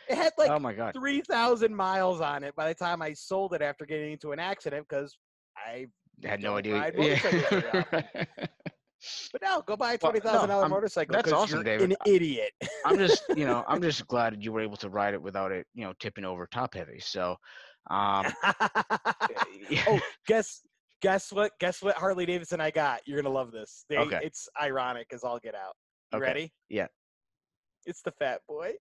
It 0.10 0.16
had 0.16 0.34
like 0.38 0.50
oh 0.50 0.60
my 0.60 0.74
god. 0.74 0.94
3,000 0.94 1.74
miles 1.74 2.22
on 2.22 2.44
it 2.44 2.56
by 2.56 2.70
the 2.70 2.76
time 2.76 3.02
I 3.02 3.14
sold 3.14 3.54
it 3.54 3.62
after 3.62 3.86
getting 3.86 4.14
into 4.14 4.32
an 4.32 4.40
accident 4.40 4.86
because 4.88 5.18
I. 5.58 5.88
Had 6.24 6.42
no 6.42 6.58
idea. 6.58 6.92
Yeah. 6.98 7.84
often. 7.94 8.06
But 9.32 9.44
no, 9.44 9.62
go 9.62 9.78
buy 9.78 9.94
a 9.94 9.98
twenty 10.00 10.20
thousand 10.20 10.50
no, 10.50 10.56
dollar 10.56 10.64
I'm- 10.64 10.72
motorcycle. 10.72 11.14
that's 11.14 11.26
'cause 11.30 11.34
awesome, 11.34 11.58
you're 11.58 11.64
David. 11.64 11.92
An 11.92 11.98
idiot. 12.12 12.52
I'm 12.84 12.98
just, 12.98 13.24
you 13.38 13.46
know, 13.46 13.64
I'm 13.68 13.80
just 13.90 14.08
glad 14.08 14.44
you 14.44 14.52
were 14.52 14.60
able 14.60 14.76
to 14.78 14.90
ride 14.90 15.14
it 15.14 15.22
without 15.22 15.52
it, 15.52 15.68
you 15.76 15.86
know, 15.86 15.94
tipping 16.00 16.26
over 16.26 16.48
top 16.48 16.74
heavy. 16.74 17.00
So, 17.00 17.36
Um, 17.92 18.26
oh, 19.88 20.00
guess 20.26 20.62
guess 21.02 21.32
what? 21.32 21.52
Guess 21.60 21.84
what? 21.84 21.96
Harley 21.96 22.26
Davidson, 22.26 22.60
I 22.60 22.72
got. 22.72 23.02
You're 23.06 23.22
gonna 23.22 23.34
love 23.34 23.52
this. 23.52 23.86
They, 23.88 23.98
Okay. 23.98 24.20
It's 24.24 24.50
ironic 24.60 25.08
as 25.14 25.24
all 25.24 25.38
get 25.40 25.54
out. 25.54 25.76
You 26.12 26.18
Okay. 26.18 26.26
ready? 26.28 26.54
Yeah. 26.68 26.88
It's 27.86 28.02
the 28.02 28.12
Fat 28.12 28.42
Boy. 28.50 28.74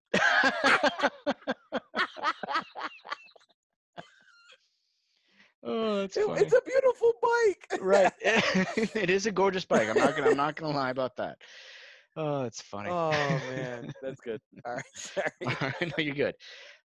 Oh, 5.62 5.96
that's 6.00 6.16
It- 6.16 6.26
funny. 6.26 6.40
it's 6.42 6.52
a 6.54 6.60
beautiful 6.62 7.12
bike. 7.22 7.80
right. 7.80 8.12
it 8.94 9.10
is 9.10 9.26
a 9.26 9.32
gorgeous 9.32 9.64
bike. 9.64 9.88
I'm 9.88 9.96
not 9.96 10.16
gonna. 10.16 10.30
I'm 10.30 10.36
not 10.36 10.56
gonna 10.56 10.76
lie 10.76 10.90
about 10.90 11.16
that. 11.16 11.38
Oh, 12.16 12.44
it's 12.44 12.62
funny. 12.62 12.88
oh 12.90 13.18
man, 13.50 13.92
that's 14.02 14.20
good. 14.20 14.40
All 14.64 14.74
right, 14.74 14.84
sorry. 14.94 15.30
All 15.46 15.54
right, 15.60 15.92
no, 15.98 16.02
you're 16.02 16.14
good. 16.14 16.34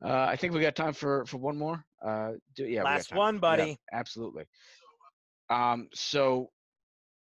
Uh, 0.04 0.26
I 0.30 0.36
think 0.36 0.54
we 0.54 0.62
got 0.62 0.76
time 0.76 0.94
for 0.94 1.26
for 1.26 1.38
one 1.38 1.58
more. 1.58 1.84
Uh, 2.04 2.34
do, 2.56 2.66
yeah, 2.66 2.84
Last 2.84 3.14
one, 3.14 3.36
Yeah, 3.36 3.40
buddy. 3.42 3.78
absolutely. 3.94 4.46
Um, 5.50 5.88
so 5.94 6.50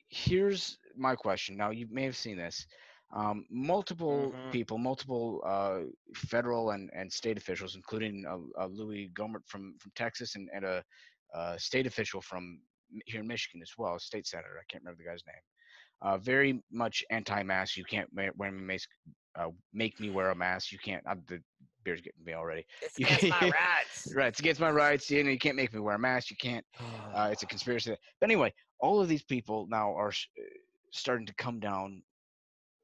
here's 0.08 0.78
my 0.96 1.14
question. 1.14 1.56
Now 1.56 1.70
you 1.70 1.86
may 1.90 2.04
have 2.04 2.16
seen 2.16 2.36
this. 2.36 2.66
Um, 3.14 3.44
multiple 3.50 4.32
Mhm. 4.32 4.50
people, 4.52 4.78
multiple 4.78 5.40
uh, 5.44 5.80
federal 6.14 6.70
and, 6.70 6.90
and 6.94 7.12
state 7.12 7.36
officials, 7.38 7.76
including 7.76 8.24
uh, 8.26 8.38
uh, 8.62 8.66
Louis 8.66 9.10
Gohmert 9.14 9.46
from 9.46 9.76
from 9.78 9.92
Texas 9.94 10.34
and, 10.34 10.48
and 10.54 10.64
a, 10.64 10.82
uh 11.34 11.56
state 11.58 11.86
official 11.86 12.20
from 12.20 12.60
here 13.06 13.20
in 13.20 13.26
Michigan 13.26 13.60
as 13.62 13.72
well, 13.76 13.96
a 13.96 14.00
state 14.00 14.26
senator. 14.26 14.56
I 14.60 14.64
can't 14.70 14.84
remember 14.84 15.02
the 15.02 15.08
guy's 15.10 15.22
name. 15.26 15.42
Uh, 16.02 16.18
very 16.18 16.62
much 16.70 17.02
anti-mask. 17.10 17.76
You 17.76 17.84
can't 17.84 18.08
wear, 18.14 18.52
mask. 18.52 18.88
Uh, 19.36 19.48
make 19.72 19.98
me 19.98 20.10
wear 20.10 20.30
a 20.30 20.34
mask. 20.34 20.70
You 20.70 20.78
can't. 20.78 21.02
I'm, 21.08 21.22
the 21.26 21.40
beer's 21.82 22.00
getting 22.02 22.24
me 22.24 22.34
already. 22.34 22.64
It's 22.82 22.98
You- 22.98 23.06
against 23.06 23.40
my 23.40 23.40
rights. 23.50 24.12
Right. 24.14 24.28
It's 24.28 24.38
against 24.40 24.60
my 24.60 24.70
rights. 24.70 25.10
You 25.10 25.24
know, 25.24 25.30
you 25.30 25.38
can't 25.38 25.56
make 25.56 25.72
me 25.72 25.80
wear 25.80 25.96
a 25.96 25.98
mask. 25.98 26.30
You 26.30 26.36
can't. 26.36 26.64
Uh, 27.14 27.30
it's 27.32 27.42
a 27.42 27.46
conspiracy. 27.54 27.96
But 28.20 28.26
anyway, 28.30 28.52
all 28.80 29.00
of 29.00 29.08
these 29.08 29.24
people 29.24 29.66
now 29.70 29.92
are 29.94 30.08
uh, 30.10 30.42
starting 30.92 31.26
to 31.26 31.34
come 31.34 31.58
down 31.58 32.02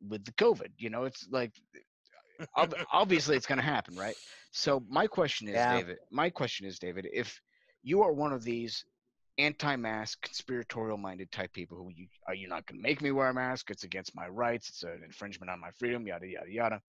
with 0.08 0.24
the 0.24 0.32
COVID. 0.32 0.70
You 0.78 0.90
know, 0.90 1.04
it's 1.04 1.28
like 1.30 1.52
obviously 2.92 3.36
it's 3.36 3.46
going 3.46 3.58
to 3.58 3.64
happen, 3.64 3.94
right? 3.96 4.16
So 4.50 4.82
my 4.88 5.06
question 5.06 5.48
is, 5.48 5.54
Yeah. 5.54 5.76
David. 5.76 5.98
My 6.10 6.30
question 6.30 6.66
is, 6.66 6.78
David, 6.78 7.06
if 7.12 7.40
you 7.82 8.02
are 8.02 8.12
one 8.12 8.32
of 8.32 8.42
these 8.42 8.84
anti-mask, 9.38 10.20
conspiratorial-minded 10.22 11.32
type 11.32 11.52
people 11.52 11.78
who 11.78 11.90
you 11.94 12.06
are 12.26 12.34
you 12.34 12.48
not 12.48 12.66
going 12.66 12.78
to 12.78 12.82
make 12.82 13.00
me 13.00 13.10
wear 13.10 13.28
a 13.28 13.34
mask? 13.34 13.70
It's 13.70 13.84
against 13.84 14.14
my 14.14 14.28
rights. 14.28 14.68
It's 14.68 14.82
an 14.82 15.02
infringement 15.04 15.50
on 15.50 15.60
my 15.60 15.70
freedom. 15.78 16.06
Yada 16.06 16.26
yada 16.26 16.50
yada. 16.50 16.82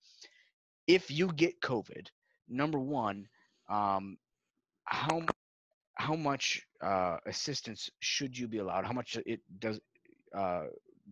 If 0.87 1.09
you 1.09 1.31
get 1.31 1.61
COVID, 1.61 2.07
number 2.49 2.79
one, 2.79 3.27
um, 3.69 4.17
how 4.85 5.23
how 5.95 6.15
much 6.15 6.61
uh, 6.81 7.17
assistance 7.25 7.89
should 7.99 8.37
you 8.37 8.47
be 8.47 8.57
allowed? 8.57 8.85
How 8.85 8.93
much 8.93 9.17
it 9.25 9.39
does 9.59 9.79
uh, 10.35 10.63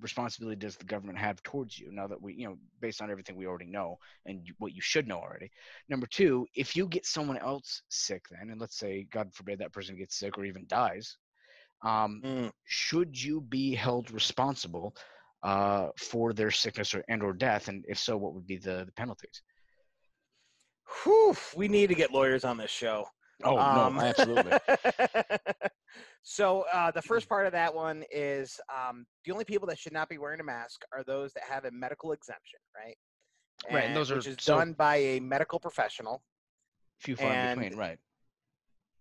responsibility 0.02 0.58
does 0.58 0.76
the 0.78 0.86
government 0.86 1.18
have 1.18 1.42
towards 1.44 1.78
you? 1.78 1.92
Now 1.92 2.08
that 2.08 2.22
we, 2.22 2.34
you 2.34 2.48
know, 2.48 2.58
based 2.80 3.02
on 3.02 3.12
everything 3.12 3.36
we 3.36 3.48
already 3.48 3.66
know 3.68 3.98
and 4.26 4.46
you, 4.46 4.54
what 4.60 4.74
you 4.74 4.82
should 4.82 5.08
know 5.08 5.20
already. 5.20 5.52
Number 5.90 6.08
two, 6.08 6.48
if 6.56 6.76
you 6.76 6.88
get 6.88 7.06
someone 7.06 7.38
else 7.38 7.82
sick, 7.90 8.24
then, 8.30 8.50
and 8.50 8.60
let's 8.60 8.78
say 8.78 9.08
God 9.12 9.34
forbid 9.34 9.60
that 9.60 9.74
person 9.74 9.98
gets 9.98 10.18
sick 10.18 10.38
or 10.38 10.46
even 10.46 10.66
dies, 10.68 11.18
um, 11.84 12.22
Mm. 12.24 12.52
should 12.66 13.22
you 13.22 13.42
be 13.42 13.74
held 13.76 14.12
responsible 14.12 14.96
uh, 15.44 15.88
for 15.98 16.34
their 16.34 16.52
sickness 16.52 16.94
or 16.94 17.04
and 17.08 17.24
or 17.24 17.34
death? 17.34 17.68
And 17.70 17.86
if 17.88 17.98
so, 17.98 18.18
what 18.18 18.34
would 18.34 18.48
be 18.48 18.58
the, 18.58 18.84
the 18.86 18.92
penalties? 18.94 19.42
Whew, 21.04 21.36
we 21.56 21.68
need 21.68 21.88
to 21.88 21.96
get 21.96 22.12
lawyers 22.12 22.44
on 22.44 22.58
this 22.58 22.72
show. 22.72 23.06
Oh 23.44 23.60
Um, 23.60 23.96
no, 23.96 24.02
absolutely. 24.02 24.54
so 26.22 26.66
uh, 26.74 26.92
the 26.92 27.02
first 27.02 27.28
part 27.30 27.46
of 27.46 27.52
that 27.54 27.74
one 27.74 28.04
is 28.12 28.60
um, 28.74 29.06
the 29.26 29.32
only 29.32 29.46
people 29.46 29.68
that 29.68 29.80
should 29.80 29.94
not 29.94 30.10
be 30.10 30.18
wearing 30.18 30.40
a 30.40 30.44
mask 30.44 30.84
are 30.94 31.04
those 31.04 31.34
that 31.34 31.44
have 31.50 31.66
a 31.66 31.72
medical 31.72 32.12
exemption, 32.12 32.60
right? 32.76 32.98
Right, 33.72 33.86
and 33.86 33.96
those 33.96 34.12
are- 34.12 34.16
which 34.16 34.28
is 34.28 34.38
so- 34.40 34.58
done 34.58 34.74
by 34.74 34.98
a 34.98 35.20
medical 35.20 35.60
professional. 35.60 36.24
Few 37.00 37.16
far 37.16 37.32
and- 37.32 37.60
between, 37.60 37.80
right? 37.80 38.00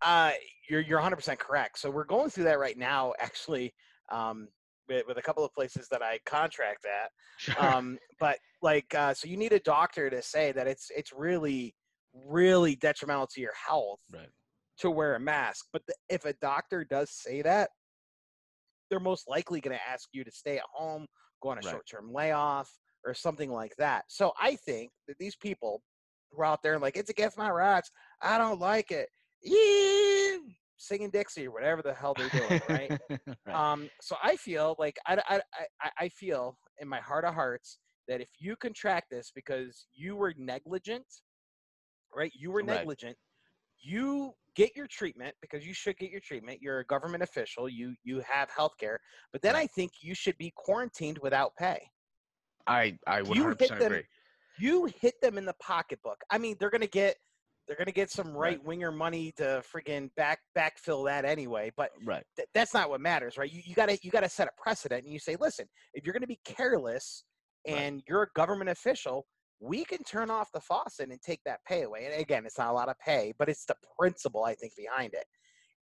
Uh, 0.01 0.33
you're 0.69 0.81
you're 0.81 1.01
100% 1.01 1.39
correct. 1.39 1.79
So 1.79 1.91
we're 1.91 2.05
going 2.05 2.31
through 2.31 2.45
that 2.45 2.61
right 2.61 2.79
now, 2.79 3.15
actually, 3.19 3.75
um, 4.11 4.49
with, 4.89 5.07
with 5.09 5.19
a 5.19 5.23
couple 5.23 5.45
of 5.45 5.53
places 5.53 5.89
that 5.91 6.03
I 6.03 6.21
contract 6.25 6.87
at. 6.87 7.11
Sure. 7.39 7.65
um, 7.65 7.99
but 8.21 8.39
like 8.63 8.95
uh, 8.95 9.13
so 9.15 9.27
you 9.29 9.37
need 9.37 9.53
a 9.53 9.61
doctor 9.61 10.09
to 10.11 10.23
say 10.23 10.53
that 10.53 10.67
it's 10.69 10.91
it's 10.97 11.13
really 11.13 11.75
really 12.27 12.75
detrimental 12.77 13.27
to 13.29 13.41
your 13.41 13.53
health 13.55 14.01
right. 14.13 14.29
To 14.79 14.91
wear 14.91 15.15
a 15.15 15.21
mask 15.21 15.67
but 15.73 15.83
the, 15.87 15.95
if 16.09 16.25
a 16.25 16.33
doctor 16.35 16.85
does 16.85 17.11
say 17.11 17.43
that 17.43 17.71
they're 18.91 19.01
most 19.01 19.29
likely 19.29 19.61
going 19.61 19.77
to 19.77 19.89
ask 19.89 20.09
you 20.13 20.25
to 20.25 20.31
stay 20.31 20.57
at 20.57 20.65
home 20.73 21.07
go 21.43 21.51
on 21.51 21.59
a 21.59 21.63
Right. 21.63 21.73
short-term 21.73 22.13
layoff 22.13 22.71
or 23.05 23.15
something 23.15 23.51
like 23.51 23.75
that 23.77 24.05
so 24.09 24.33
i 24.41 24.57
think 24.57 24.91
that 25.07 25.17
these 25.19 25.37
people 25.37 25.83
who 26.31 26.41
are 26.41 26.47
out 26.47 26.63
there 26.63 26.75
and 26.75 26.83
like 26.83 26.97
it's 26.97 27.11
against 27.11 27.39
my 27.39 27.51
rights 27.51 27.91
i 28.23 28.39
don't 28.39 28.61
like 28.61 28.91
it 28.91 29.09
yeah, 29.43 30.37
singing 30.79 31.11
dixie 31.11 31.47
or 31.47 31.53
whatever 31.53 31.81
the 31.83 31.95
hell 31.95 32.15
they're 32.17 32.29
doing 32.31 32.59
right 32.69 32.91
right. 33.47 33.73
um, 33.73 33.89
so 34.01 34.17
I 34.23 34.37
feel 34.37 34.77
like 34.79 34.99
I, 35.07 35.19
I, 35.29 35.41
I, 35.81 35.91
I 36.01 36.09
feel 36.09 36.59
in 36.81 36.89
my 36.89 37.01
heart 37.01 37.25
of 37.25 37.35
hearts 37.35 37.79
that 38.09 38.21
if 38.21 38.29
you 38.39 38.57
contract 38.57 39.11
this 39.11 39.31
because 39.35 39.87
you 39.95 40.17
were 40.17 40.35
negligent, 40.37 41.07
right? 42.15 42.33
You 42.35 42.51
were 42.51 42.63
negligent. 42.63 43.17
You 43.81 44.33
get 44.55 44.75
your 44.77 44.87
treatment 44.89 45.35
because 45.41 45.65
you 45.67 45.73
should 45.73 45.97
get 45.99 46.11
your 46.11 46.21
treatment. 46.21 46.61
You're 46.61 46.81
a 46.81 46.85
government 46.87 47.23
official. 47.23 47.69
You 47.69 47.95
you 48.05 48.21
have 48.29 48.51
health 48.51 48.73
care. 48.79 49.01
But 49.33 49.43
then 49.43 49.55
I 49.55 49.67
think 49.67 49.93
you 50.01 50.15
should 50.15 50.37
be 50.39 50.53
quarantined 50.57 51.19
without 51.19 51.55
pay. 51.57 51.81
I 52.67 52.99
I 53.07 53.23
would 53.23 53.37
you 53.37 53.45
100 53.45 53.61
hit 53.61 53.79
them- 53.79 53.93
agree. 53.93 54.05
You 54.59 54.87
hit 55.01 55.21
them 55.23 55.39
in 55.39 55.45
the 55.45 55.55
pocketbook. 55.63 56.21
I 56.31 56.39
mean, 56.39 56.57
they're 56.59 56.71
gonna 56.71 56.87
get 56.87 57.17
they're 57.69 57.77
gonna 57.77 57.93
get 57.93 58.11
some 58.11 58.29
Right. 58.29 58.53
right 58.57 58.65
winger 58.65 58.91
money 58.91 59.31
to 59.33 59.63
friggin' 59.71 60.13
back 60.17 60.41
backfill 60.57 61.05
that 61.07 61.25
anyway. 61.27 61.71
But 61.77 61.93
Right. 62.03 62.25
th- 62.35 62.49
that's 62.55 62.73
not 62.75 62.89
what 62.89 63.01
matters, 63.01 63.37
right? 63.37 63.51
You, 63.53 63.63
you 63.65 63.75
gotta 63.75 63.99
you 64.03 64.11
gotta 64.11 64.29
set 64.29 64.49
a 64.49 64.53
precedent, 64.61 65.05
and 65.05 65.13
you 65.13 65.19
say, 65.21 65.37
listen, 65.37 65.69
if 65.95 66.05
you're 66.05 66.15
gonna 66.15 66.27
be 66.27 66.41
careless 66.45 67.25
Right. 67.67 67.77
and 67.77 68.03
you're 68.09 68.23
a 68.23 68.31
government 68.35 68.71
official, 68.71 69.27
we 69.61 69.85
can 69.85 70.03
turn 70.05 70.31
off 70.31 70.51
the 70.53 70.61
faucet 70.61 71.11
and 71.11 71.21
take 71.21 71.41
that 71.45 71.61
pay 71.67 71.83
away. 71.83 72.07
And 72.11 72.21
again, 72.21 72.45
it's 72.47 72.59
not 72.59 72.69
a 72.71 72.73
lot 72.73 72.89
of 72.89 72.99
pay, 72.99 73.33
but 73.39 73.49
it's 73.49 73.65
the 73.65 73.75
principle 73.99 74.45
I 74.45 74.55
think 74.55 74.73
behind 74.77 75.15
it. 75.15 75.25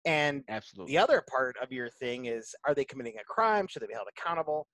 And 0.04 0.44
Absolutely. 0.48 0.92
the 0.92 0.98
other 0.98 1.22
part 1.28 1.56
of 1.62 1.72
your 1.72 1.90
thing 1.90 2.26
is, 2.26 2.54
are 2.66 2.74
they 2.74 2.84
committing 2.84 3.14
a 3.20 3.24
crime? 3.24 3.66
Should 3.66 3.82
they 3.82 3.86
be 3.88 3.94
held 3.94 4.08
accountable? 4.16 4.66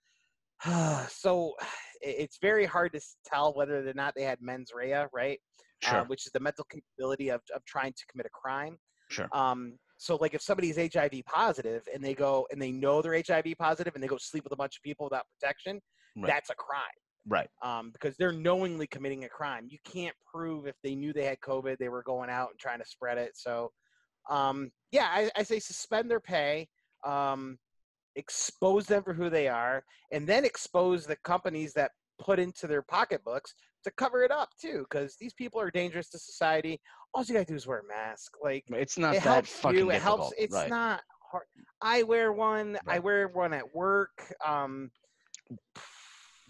so 1.09 1.55
it's 2.01 2.39
very 2.41 2.65
hard 2.67 2.93
to 2.93 3.01
tell 3.25 3.55
whether 3.55 3.87
or 3.89 3.93
not 3.95 4.15
they 4.17 4.23
had 4.25 4.39
mens 4.41 4.71
rea, 4.75 5.05
right? 5.13 5.39
Sure. 5.83 6.01
Uh, 6.01 6.05
which 6.05 6.27
is 6.27 6.33
the 6.33 6.41
mental 6.41 6.65
capability 6.71 7.29
of, 7.31 7.41
of 7.55 7.65
trying 7.65 7.93
to 7.93 8.05
commit 8.09 8.27
a 8.27 8.31
crime. 8.31 8.79
sure. 9.11 9.29
Um, 9.33 9.79
so 9.97 10.17
like 10.17 10.35
if 10.35 10.43
somebody's 10.43 10.77
HIV 10.77 11.23
positive 11.27 11.83
and 11.93 12.05
they 12.05 12.15
go 12.15 12.47
and 12.51 12.61
they 12.61 12.73
know 12.73 13.03
they're 13.03 13.21
HIV 13.27 13.55
positive 13.59 13.95
and 13.95 14.03
they 14.03 14.09
go 14.09 14.19
sleep 14.19 14.45
with 14.45 14.53
a 14.53 14.57
bunch 14.57 14.77
of 14.77 14.83
people 14.83 15.07
without 15.07 15.25
protection, 15.41 15.81
Right. 16.17 16.27
that's 16.27 16.51
a 16.51 16.55
crime. 16.55 16.83
Right. 17.29 17.49
Um, 17.63 17.91
because 17.93 18.17
they're 18.17 18.33
knowingly 18.33 18.87
committing 18.87 19.25
a 19.25 19.29
crime. 19.29 19.67
You 19.69 19.79
can't 19.85 20.15
prove 20.33 20.67
if 20.67 20.75
they 20.83 20.95
knew 20.95 21.13
they 21.13 21.25
had 21.25 21.41
COVID, 21.41 21.79
they 21.79 21.89
were 21.89 22.03
going 22.03 22.31
out 22.31 22.51
and 22.51 22.59
trying 22.59 22.81
to 22.81 22.85
spread 22.85 23.19
it. 23.19 23.33
So, 23.35 23.71
um, 24.29 24.71
yeah, 24.91 25.09
I, 25.11 25.31
I 25.37 25.43
say 25.43 25.59
suspend 25.59 26.11
their 26.11 26.21
pay, 26.21 26.69
um, 27.05 27.59
expose 28.17 28.87
them 28.87 29.03
for 29.03 29.15
who 29.15 29.31
they 29.31 29.49
are, 29.49 29.85
and 30.11 30.27
then 30.27 30.45
expose 30.45 31.07
the 31.07 31.17
companies 31.25 31.73
that 31.75 31.93
put 32.19 32.39
into 32.39 32.67
their 32.67 32.83
pocketbooks 32.83 33.55
to 33.85 33.91
cover 33.93 34.23
it 34.23 34.31
up 34.31 34.51
too. 34.61 34.85
Because 34.91 35.17
these 35.21 35.35
people 35.35 35.61
are 35.61 35.71
dangerous 35.71 36.09
to 36.11 36.19
society. 36.19 36.81
All 37.15 37.23
you 37.25 37.35
gotta 37.35 37.47
do 37.47 37.55
is 37.55 37.67
wear 37.67 37.81
a 37.81 37.89
mask. 37.89 38.33
Like 38.43 38.65
It's 38.71 38.99
not 38.99 39.15
it 39.15 39.23
that 39.23 39.33
helps 39.33 39.53
fucking 39.53 39.79
you. 39.79 39.91
It 39.91 39.95
difficult. 39.95 40.21
helps. 40.21 40.35
It's 40.39 40.55
right. 40.55 40.71
not 40.71 41.01
hard. 41.31 41.45
I 41.81 42.03
wear 42.03 42.33
one. 42.33 42.79
I 42.87 42.99
wear 42.99 43.29
one 43.29 43.53
at 43.53 43.75
work. 43.75 44.35
Um, 44.47 44.91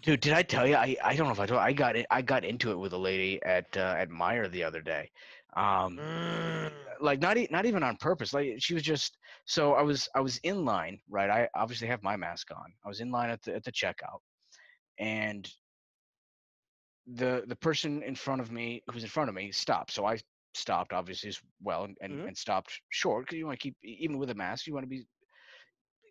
Dude, 0.03 0.21
did 0.21 0.33
I 0.33 0.43
tell 0.43 0.67
you? 0.67 0.75
I, 0.75 0.97
I 1.03 1.15
don't 1.15 1.27
know 1.27 1.33
if 1.33 1.39
I 1.39 1.47
told. 1.47 1.61
I 1.61 1.73
got 1.73 1.95
it. 1.95 2.05
I 2.11 2.21
got 2.21 2.45
into 2.45 2.71
it 2.71 2.77
with 2.77 2.93
a 2.93 2.97
lady 2.97 3.41
at 3.43 3.75
uh, 3.77 3.95
at 3.97 4.09
Meijer 4.09 4.51
the 4.51 4.63
other 4.63 4.81
day. 4.81 5.11
Um, 5.55 6.05
mm, 6.09 6.71
like 7.01 7.21
not 7.21 7.37
e- 7.37 7.47
not 7.51 7.65
even 7.65 7.83
on 7.83 7.97
purpose. 7.97 8.33
Like 8.33 8.55
she 8.59 8.73
was 8.75 8.83
just. 8.83 9.17
So 9.45 9.73
I 9.73 9.81
was 9.83 10.09
I 10.15 10.21
was 10.21 10.37
in 10.39 10.65
line, 10.65 11.01
right? 11.09 11.29
I 11.29 11.49
obviously 11.55 11.87
have 11.87 12.03
my 12.03 12.17
mask 12.17 12.51
on. 12.51 12.73
I 12.85 12.89
was 12.89 13.01
in 13.01 13.11
line 13.11 13.29
at 13.31 13.41
the 13.43 13.55
at 13.55 13.63
the 13.63 13.71
checkout, 13.71 14.19
and 14.99 15.49
the 17.07 17.43
the 17.47 17.55
person 17.55 18.03
in 18.03 18.15
front 18.15 18.41
of 18.41 18.51
me 18.51 18.83
who 18.87 18.93
was 18.93 19.03
in 19.03 19.09
front 19.09 19.29
of 19.29 19.35
me 19.35 19.51
stopped. 19.51 19.91
So 19.91 20.05
I 20.05 20.19
stopped 20.53 20.93
obviously 20.93 21.29
as 21.29 21.41
well 21.61 21.83
and 21.85 21.97
and, 22.01 22.21
Mhm. 22.21 22.27
and 22.27 22.37
stopped 22.37 22.81
short 22.89 23.25
because 23.25 23.37
you 23.37 23.45
want 23.45 23.59
to 23.59 23.63
keep 23.63 23.75
even 23.83 24.17
with 24.19 24.29
a 24.29 24.35
mask 24.35 24.67
you 24.67 24.73
want 24.73 24.83
to 24.85 24.89
be 24.89 25.03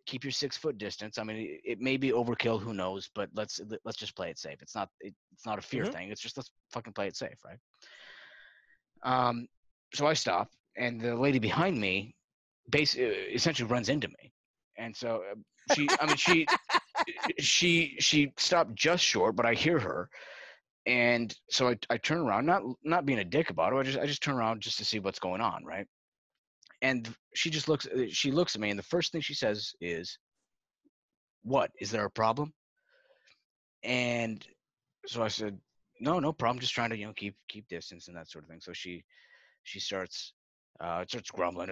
keep 0.06 0.24
your 0.24 0.32
six 0.32 0.56
foot 0.56 0.78
distance. 0.78 1.18
I 1.18 1.24
mean, 1.24 1.36
it, 1.36 1.60
it 1.72 1.80
may 1.80 1.96
be 1.96 2.10
overkill, 2.10 2.60
who 2.60 2.74
knows? 2.74 3.10
But 3.14 3.30
let's 3.34 3.60
let- 3.68 3.80
let's 3.84 3.98
just 3.98 4.16
play 4.16 4.30
it 4.30 4.38
safe. 4.38 4.62
It's 4.62 4.74
not 4.74 4.88
it, 5.00 5.14
it's 5.32 5.46
not 5.46 5.58
a 5.58 5.62
fear 5.62 5.84
Mhm. 5.84 5.92
thing. 5.92 6.10
It's 6.10 6.20
just 6.20 6.36
let's 6.36 6.50
fucking 6.72 6.92
play 6.94 7.06
it 7.08 7.16
safe, 7.16 7.38
right? 7.44 7.58
Um, 9.02 9.46
so 9.94 10.06
I 10.06 10.14
stop 10.14 10.50
and 10.76 11.00
the 11.00 11.14
lady 11.16 11.38
behind 11.38 11.78
me, 11.80 12.14
basically, 12.70 13.06
essentially 13.34 13.68
runs 13.68 13.88
into 13.88 14.08
me, 14.08 14.32
and 14.78 14.96
so 14.96 15.22
uh, 15.30 15.34
she, 15.66 15.94
I 16.00 16.06
mean, 16.06 16.16
she, 16.16 16.50
she, 17.38 17.96
she 17.98 18.32
stopped 18.38 18.74
just 18.74 19.04
short, 19.04 19.36
but 19.36 19.46
I 19.46 19.54
hear 19.54 19.78
her, 19.78 20.08
and 20.86 21.34
so 21.50 21.68
I, 21.68 21.76
I 21.90 21.96
turn 21.98 22.18
around, 22.20 22.46
not 22.46 22.62
not 22.84 23.06
being 23.06 23.18
a 23.18 23.24
dick 23.24 23.50
about 23.50 23.72
it, 23.72 23.76
I 23.76 23.82
just 23.82 23.98
I 23.98 24.06
just 24.06 24.22
turn 24.22 24.36
around 24.36 24.62
just 24.62 24.78
to 24.78 24.84
see 24.84 24.98
what's 25.00 25.18
going 25.18 25.40
on, 25.40 25.64
right? 25.64 25.86
And 26.82 27.08
she 27.34 27.48
just 27.48 27.68
looks, 27.68 27.86
uh, 27.86 28.06
she 28.10 28.30
looks 28.32 28.54
at 28.54 28.60
me, 28.60 28.70
and 28.70 28.78
the 28.78 28.82
first 28.84 29.12
thing 29.12 29.20
she 29.20 29.34
says 29.34 29.72
is, 29.80 30.18
"What 31.42 31.70
is 31.80 31.90
there 31.90 32.04
a 32.04 32.10
problem?" 32.10 32.52
And 33.84 34.44
so 35.06 35.22
I 35.22 35.28
said, 35.28 35.58
"No, 36.00 36.18
no 36.18 36.32
problem. 36.32 36.60
Just 36.60 36.74
trying 36.74 36.90
to 36.90 36.96
you 36.96 37.06
know 37.06 37.12
keep 37.14 37.36
keep 37.48 37.68
distance 37.68 38.08
and 38.08 38.16
that 38.16 38.28
sort 38.28 38.44
of 38.44 38.50
thing." 38.50 38.60
So 38.60 38.72
she 38.72 39.04
she 39.62 39.78
starts 39.80 40.34
uh 40.80 41.04
starts 41.06 41.30
grumbling. 41.30 41.68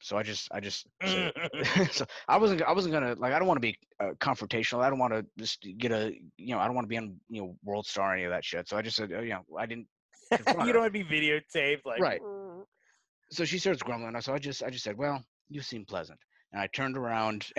So 0.00 0.16
I 0.16 0.22
just 0.22 0.48
I 0.52 0.60
just 0.60 0.86
so 1.90 2.06
I 2.28 2.36
wasn't 2.36 2.62
I 2.62 2.72
wasn't 2.72 2.94
gonna 2.94 3.14
like 3.18 3.32
I 3.32 3.38
don't 3.38 3.48
want 3.48 3.56
to 3.56 3.68
be 3.72 3.76
uh, 4.00 4.12
confrontational. 4.20 4.82
I 4.82 4.90
don't 4.90 4.98
want 4.98 5.12
to 5.12 5.26
just 5.38 5.66
get 5.78 5.90
a 5.92 6.14
you 6.36 6.54
know 6.54 6.60
I 6.60 6.66
don't 6.66 6.74
want 6.74 6.84
to 6.84 6.88
be 6.88 6.98
on 6.98 7.18
you 7.28 7.42
know 7.42 7.56
World 7.64 7.86
Star 7.86 8.10
or 8.10 8.14
any 8.14 8.24
of 8.24 8.30
that 8.30 8.44
shit. 8.44 8.68
So 8.68 8.76
I 8.76 8.82
just 8.82 8.96
said 8.96 9.10
oh, 9.12 9.22
you 9.22 9.30
know 9.30 9.44
I 9.58 9.66
didn't. 9.66 9.88
you 10.32 10.72
don't 10.72 10.82
want 10.82 10.92
to 10.94 11.04
be 11.04 11.04
videotaped, 11.04 11.84
like 11.84 12.00
Right. 12.00 12.20
So 13.34 13.44
she 13.44 13.58
starts 13.58 13.82
grumbling. 13.82 14.20
So 14.20 14.34
I 14.34 14.38
just 14.38 14.62
I 14.62 14.70
just 14.70 14.84
said 14.84 14.96
well 14.96 15.24
you 15.48 15.60
seem 15.62 15.84
pleasant. 15.84 16.18
And 16.52 16.62
I 16.62 16.68
turned 16.68 16.96
around 16.96 17.46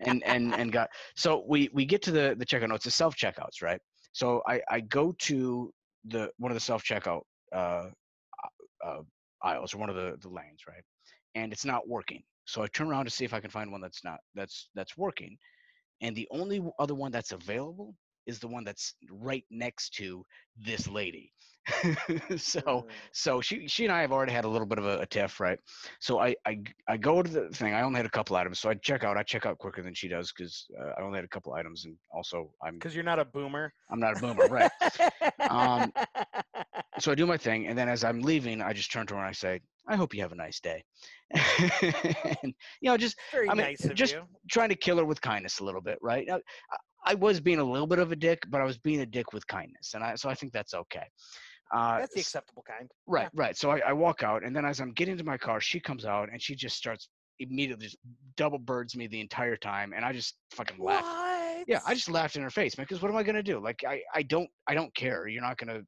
and 0.00 0.22
and 0.24 0.54
and 0.54 0.72
got 0.72 0.88
so 1.16 1.44
we 1.46 1.68
we 1.72 1.84
get 1.84 2.02
to 2.02 2.10
the 2.12 2.34
the 2.38 2.46
checkout. 2.46 2.68
No, 2.68 2.76
it's 2.76 2.84
the 2.84 2.90
self 2.90 3.14
checkouts, 3.16 3.62
right? 3.62 3.80
So 4.12 4.42
I 4.48 4.60
I 4.70 4.80
go 4.80 5.12
to 5.20 5.72
the 6.06 6.30
one 6.38 6.50
of 6.50 6.56
the 6.56 6.60
self 6.60 6.82
checkout 6.82 7.22
uh, 7.54 7.88
uh, 8.84 9.02
aisles 9.42 9.74
or 9.74 9.78
one 9.78 9.90
of 9.90 9.96
the 9.96 10.16
the 10.20 10.28
lanes, 10.28 10.62
right? 10.68 10.82
And 11.34 11.52
it's 11.52 11.64
not 11.64 11.88
working. 11.88 12.22
So 12.46 12.62
I 12.62 12.66
turn 12.68 12.88
around 12.88 13.04
to 13.04 13.10
see 13.10 13.24
if 13.24 13.34
I 13.34 13.40
can 13.40 13.50
find 13.50 13.70
one 13.70 13.80
that's 13.80 14.04
not 14.04 14.20
that's 14.34 14.68
that's 14.74 14.96
working. 14.96 15.36
And 16.00 16.16
the 16.16 16.28
only 16.30 16.62
other 16.78 16.94
one 16.94 17.12
that's 17.12 17.32
available 17.32 17.94
is 18.26 18.38
the 18.40 18.48
one 18.48 18.64
that's 18.64 18.94
right 19.10 19.44
next 19.50 19.90
to 19.94 20.24
this 20.56 20.88
lady. 20.88 21.32
so 22.36 22.60
Mm. 22.60 22.90
so 23.12 23.40
she 23.40 23.68
she 23.68 23.84
and 23.84 23.92
I 23.92 24.00
have 24.00 24.12
already 24.12 24.32
had 24.32 24.44
a 24.44 24.48
little 24.48 24.66
bit 24.66 24.78
of 24.78 24.84
a, 24.84 24.98
a 25.00 25.06
tiff, 25.06 25.40
right? 25.40 25.58
So 26.00 26.18
I, 26.18 26.34
I 26.44 26.58
I 26.88 26.96
go 26.96 27.22
to 27.22 27.30
the 27.30 27.48
thing. 27.50 27.72
I 27.74 27.82
only 27.82 27.98
had 27.98 28.06
a 28.06 28.10
couple 28.10 28.36
items, 28.36 28.58
so 28.58 28.68
I 28.70 28.74
check 28.74 29.04
out. 29.04 29.16
I 29.16 29.22
check 29.22 29.46
out 29.46 29.58
quicker 29.58 29.82
than 29.82 29.94
she 29.94 30.08
does 30.08 30.32
because 30.32 30.66
uh, 30.80 30.90
I 30.98 31.02
only 31.02 31.18
had 31.18 31.24
a 31.24 31.28
couple 31.28 31.52
items, 31.52 31.84
and 31.84 31.96
also 32.12 32.52
I'm 32.62 32.74
because 32.74 32.94
you're 32.94 33.04
not 33.04 33.18
a 33.20 33.24
boomer. 33.24 33.72
I'm 33.90 34.00
not 34.00 34.12
a 34.14 34.16
boomer, 34.16 34.48
right? 34.48 34.70
Um, 35.48 35.92
So 36.98 37.10
I 37.10 37.14
do 37.14 37.26
my 37.26 37.36
thing, 37.36 37.66
and 37.66 37.76
then 37.76 37.88
as 37.88 38.04
I'm 38.04 38.20
leaving, 38.20 38.60
I 38.60 38.72
just 38.72 38.92
turn 38.92 39.06
to 39.06 39.14
her 39.14 39.20
and 39.20 39.28
I 39.28 39.32
say, 39.32 39.60
"I 39.88 39.96
hope 39.96 40.14
you 40.14 40.20
have 40.22 40.32
a 40.32 40.36
nice 40.36 40.60
day," 40.60 40.84
and 41.34 42.54
you 42.80 42.90
know, 42.90 42.96
just 42.96 43.18
Very 43.32 43.48
I 43.48 43.54
mean, 43.54 43.66
nice 43.66 43.84
of 43.84 43.96
just 43.96 44.12
you. 44.12 44.22
trying 44.50 44.68
to 44.68 44.74
kill 44.76 44.98
her 44.98 45.04
with 45.04 45.20
kindness 45.20 45.60
a 45.60 45.64
little 45.64 45.80
bit, 45.80 45.98
right? 46.02 46.24
Now, 46.26 46.40
I- 47.04 47.14
was 47.14 47.40
being 47.40 47.58
a 47.58 47.64
little 47.64 47.86
bit 47.86 47.98
of 47.98 48.12
a 48.12 48.16
dick, 48.16 48.44
but 48.48 48.60
I 48.60 48.64
was 48.64 48.78
being 48.78 49.00
a 49.00 49.06
dick 49.06 49.32
with 49.32 49.46
kindness, 49.46 49.94
and 49.94 50.02
I 50.04 50.14
so 50.14 50.28
I 50.28 50.34
think 50.34 50.52
that's 50.52 50.74
okay. 50.74 51.06
Uh, 51.72 52.00
That's 52.00 52.12
the 52.14 52.20
acceptable 52.20 52.62
kind. 52.68 52.90
Right, 53.06 53.30
right. 53.34 53.56
So 53.56 53.70
I, 53.70 53.78
I 53.78 53.92
walk 53.94 54.22
out, 54.22 54.44
and 54.44 54.54
then 54.54 54.66
as 54.66 54.78
I'm 54.78 54.92
getting 54.92 55.16
to 55.16 55.24
my 55.24 55.38
car, 55.38 55.58
she 55.58 55.80
comes 55.80 56.04
out 56.04 56.28
and 56.30 56.40
she 56.42 56.54
just 56.54 56.76
starts 56.76 57.08
immediately 57.38 57.86
just 57.86 57.96
double 58.36 58.58
birds 58.58 58.94
me 58.94 59.06
the 59.06 59.20
entire 59.20 59.56
time, 59.56 59.94
and 59.96 60.04
I 60.04 60.12
just 60.12 60.36
fucking 60.50 60.78
laugh. 60.78 61.02
What? 61.02 61.64
Yeah, 61.66 61.80
I 61.86 61.94
just 61.94 62.10
laughed 62.10 62.36
in 62.36 62.42
her 62.42 62.50
face, 62.50 62.76
man. 62.76 62.84
Because 62.84 63.00
what 63.02 63.10
am 63.10 63.16
I 63.16 63.22
gonna 63.22 63.42
do? 63.42 63.58
Like, 63.58 63.84
I, 63.88 64.02
I 64.14 64.22
don't, 64.22 64.50
I 64.66 64.74
don't 64.74 64.94
care. 64.94 65.28
You're 65.28 65.42
not 65.42 65.56
gonna, 65.56 65.80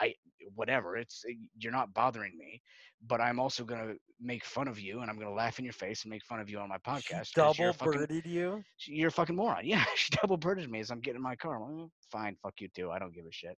I, 0.00 0.14
whatever. 0.54 0.96
It's 0.96 1.24
eh, 1.28 1.34
you're 1.58 1.72
not 1.72 1.92
bothering 1.94 2.36
me, 2.38 2.60
but 3.06 3.20
I'm 3.20 3.38
also 3.40 3.64
gonna 3.64 3.94
make 4.20 4.44
fun 4.44 4.68
of 4.68 4.78
you, 4.78 5.00
and 5.00 5.10
I'm 5.10 5.18
gonna 5.18 5.32
laugh 5.34 5.58
in 5.58 5.64
your 5.64 5.74
face 5.74 6.02
and 6.04 6.10
make 6.10 6.24
fun 6.24 6.40
of 6.40 6.48
you 6.50 6.58
on 6.58 6.68
my 6.68 6.76
She 6.76 6.90
podcast. 7.14 7.36
you're 7.36 7.46
double 7.52 7.72
fucking- 7.72 7.92
birded 7.92 8.26
you. 8.26 8.62
You're 8.86 9.08
a 9.08 9.12
fucking 9.12 9.36
moron. 9.36 9.64
Yeah, 9.64 9.84
she 9.96 10.10
double 10.20 10.36
birded 10.36 10.70
me 10.70 10.80
as 10.80 10.90
I'm 10.90 11.00
getting 11.00 11.16
in 11.18 11.22
my 11.22 11.36
car. 11.36 11.60
Like, 11.60 11.70
"Mm, 11.70 11.90
fine, 12.10 12.36
fuck 12.42 12.54
you 12.60 12.68
too. 12.74 12.90
I 12.90 12.98
don't 12.98 13.14
give 13.14 13.24
a 13.26 13.32
shit. 13.32 13.56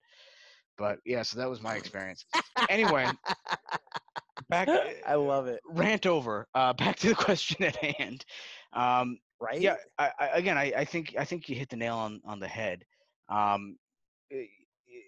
But 0.76 0.98
yeah, 1.04 1.22
so 1.22 1.38
that 1.38 1.48
was 1.48 1.62
my 1.62 1.76
experience. 1.76 2.24
Anyway, 2.68 3.06
back. 4.48 4.68
I 5.06 5.14
love 5.14 5.46
it. 5.46 5.60
rant 5.68 6.06
over. 6.06 6.46
Uh, 6.54 6.72
back 6.82 6.96
to 6.96 7.08
the 7.08 7.14
question 7.14 7.62
at 7.64 7.76
hand. 7.76 8.24
Um, 8.72 9.18
Right? 9.40 9.60
yeah, 9.60 9.76
I, 9.98 10.10
I, 10.18 10.26
again, 10.34 10.56
I, 10.56 10.72
I 10.76 10.84
think 10.86 11.16
I 11.18 11.24
think 11.24 11.48
you 11.48 11.56
hit 11.56 11.68
the 11.68 11.76
nail 11.76 11.96
on 11.96 12.20
on 12.24 12.40
the 12.40 12.48
head. 12.48 12.82
Um, 13.28 13.76
y- 14.30 14.46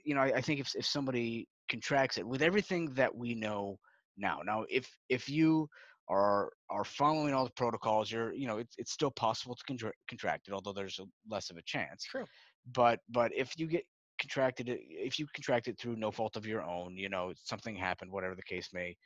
you 0.04 0.14
know, 0.14 0.20
I, 0.20 0.32
I 0.36 0.40
think 0.42 0.60
if 0.60 0.74
if 0.74 0.84
somebody 0.84 1.48
contracts 1.68 2.18
it 2.18 2.26
with 2.26 2.42
everything 2.42 2.92
that 2.94 3.14
we 3.14 3.34
know 3.34 3.78
now, 4.16 4.40
now 4.44 4.64
if 4.68 4.88
if 5.08 5.28
you 5.28 5.68
are 6.08 6.50
are 6.70 6.84
following 6.84 7.34
all 7.34 7.44
the 7.44 7.52
protocols, 7.52 8.10
you're 8.10 8.32
you 8.32 8.46
know 8.46 8.58
it's 8.58 8.74
it's 8.78 8.92
still 8.92 9.10
possible 9.10 9.54
to 9.54 9.64
contra- 9.64 9.92
contract 10.08 10.48
it, 10.48 10.54
although 10.54 10.72
there's 10.72 10.98
a, 10.98 11.04
less 11.28 11.50
of 11.50 11.56
a 11.56 11.62
chance. 11.62 12.04
True. 12.04 12.24
But 12.72 13.00
but 13.08 13.32
if 13.34 13.58
you 13.58 13.66
get 13.66 13.84
contracted 14.20 14.68
if 14.70 15.18
you 15.18 15.26
contract 15.34 15.68
it 15.68 15.78
through 15.78 15.96
no 15.96 16.10
fault 16.10 16.36
of 16.36 16.46
your 16.46 16.62
own, 16.62 16.96
you 16.96 17.08
know 17.08 17.32
something 17.36 17.74
happened, 17.74 18.10
whatever 18.10 18.34
the 18.34 18.42
case 18.42 18.68
may 18.72 18.96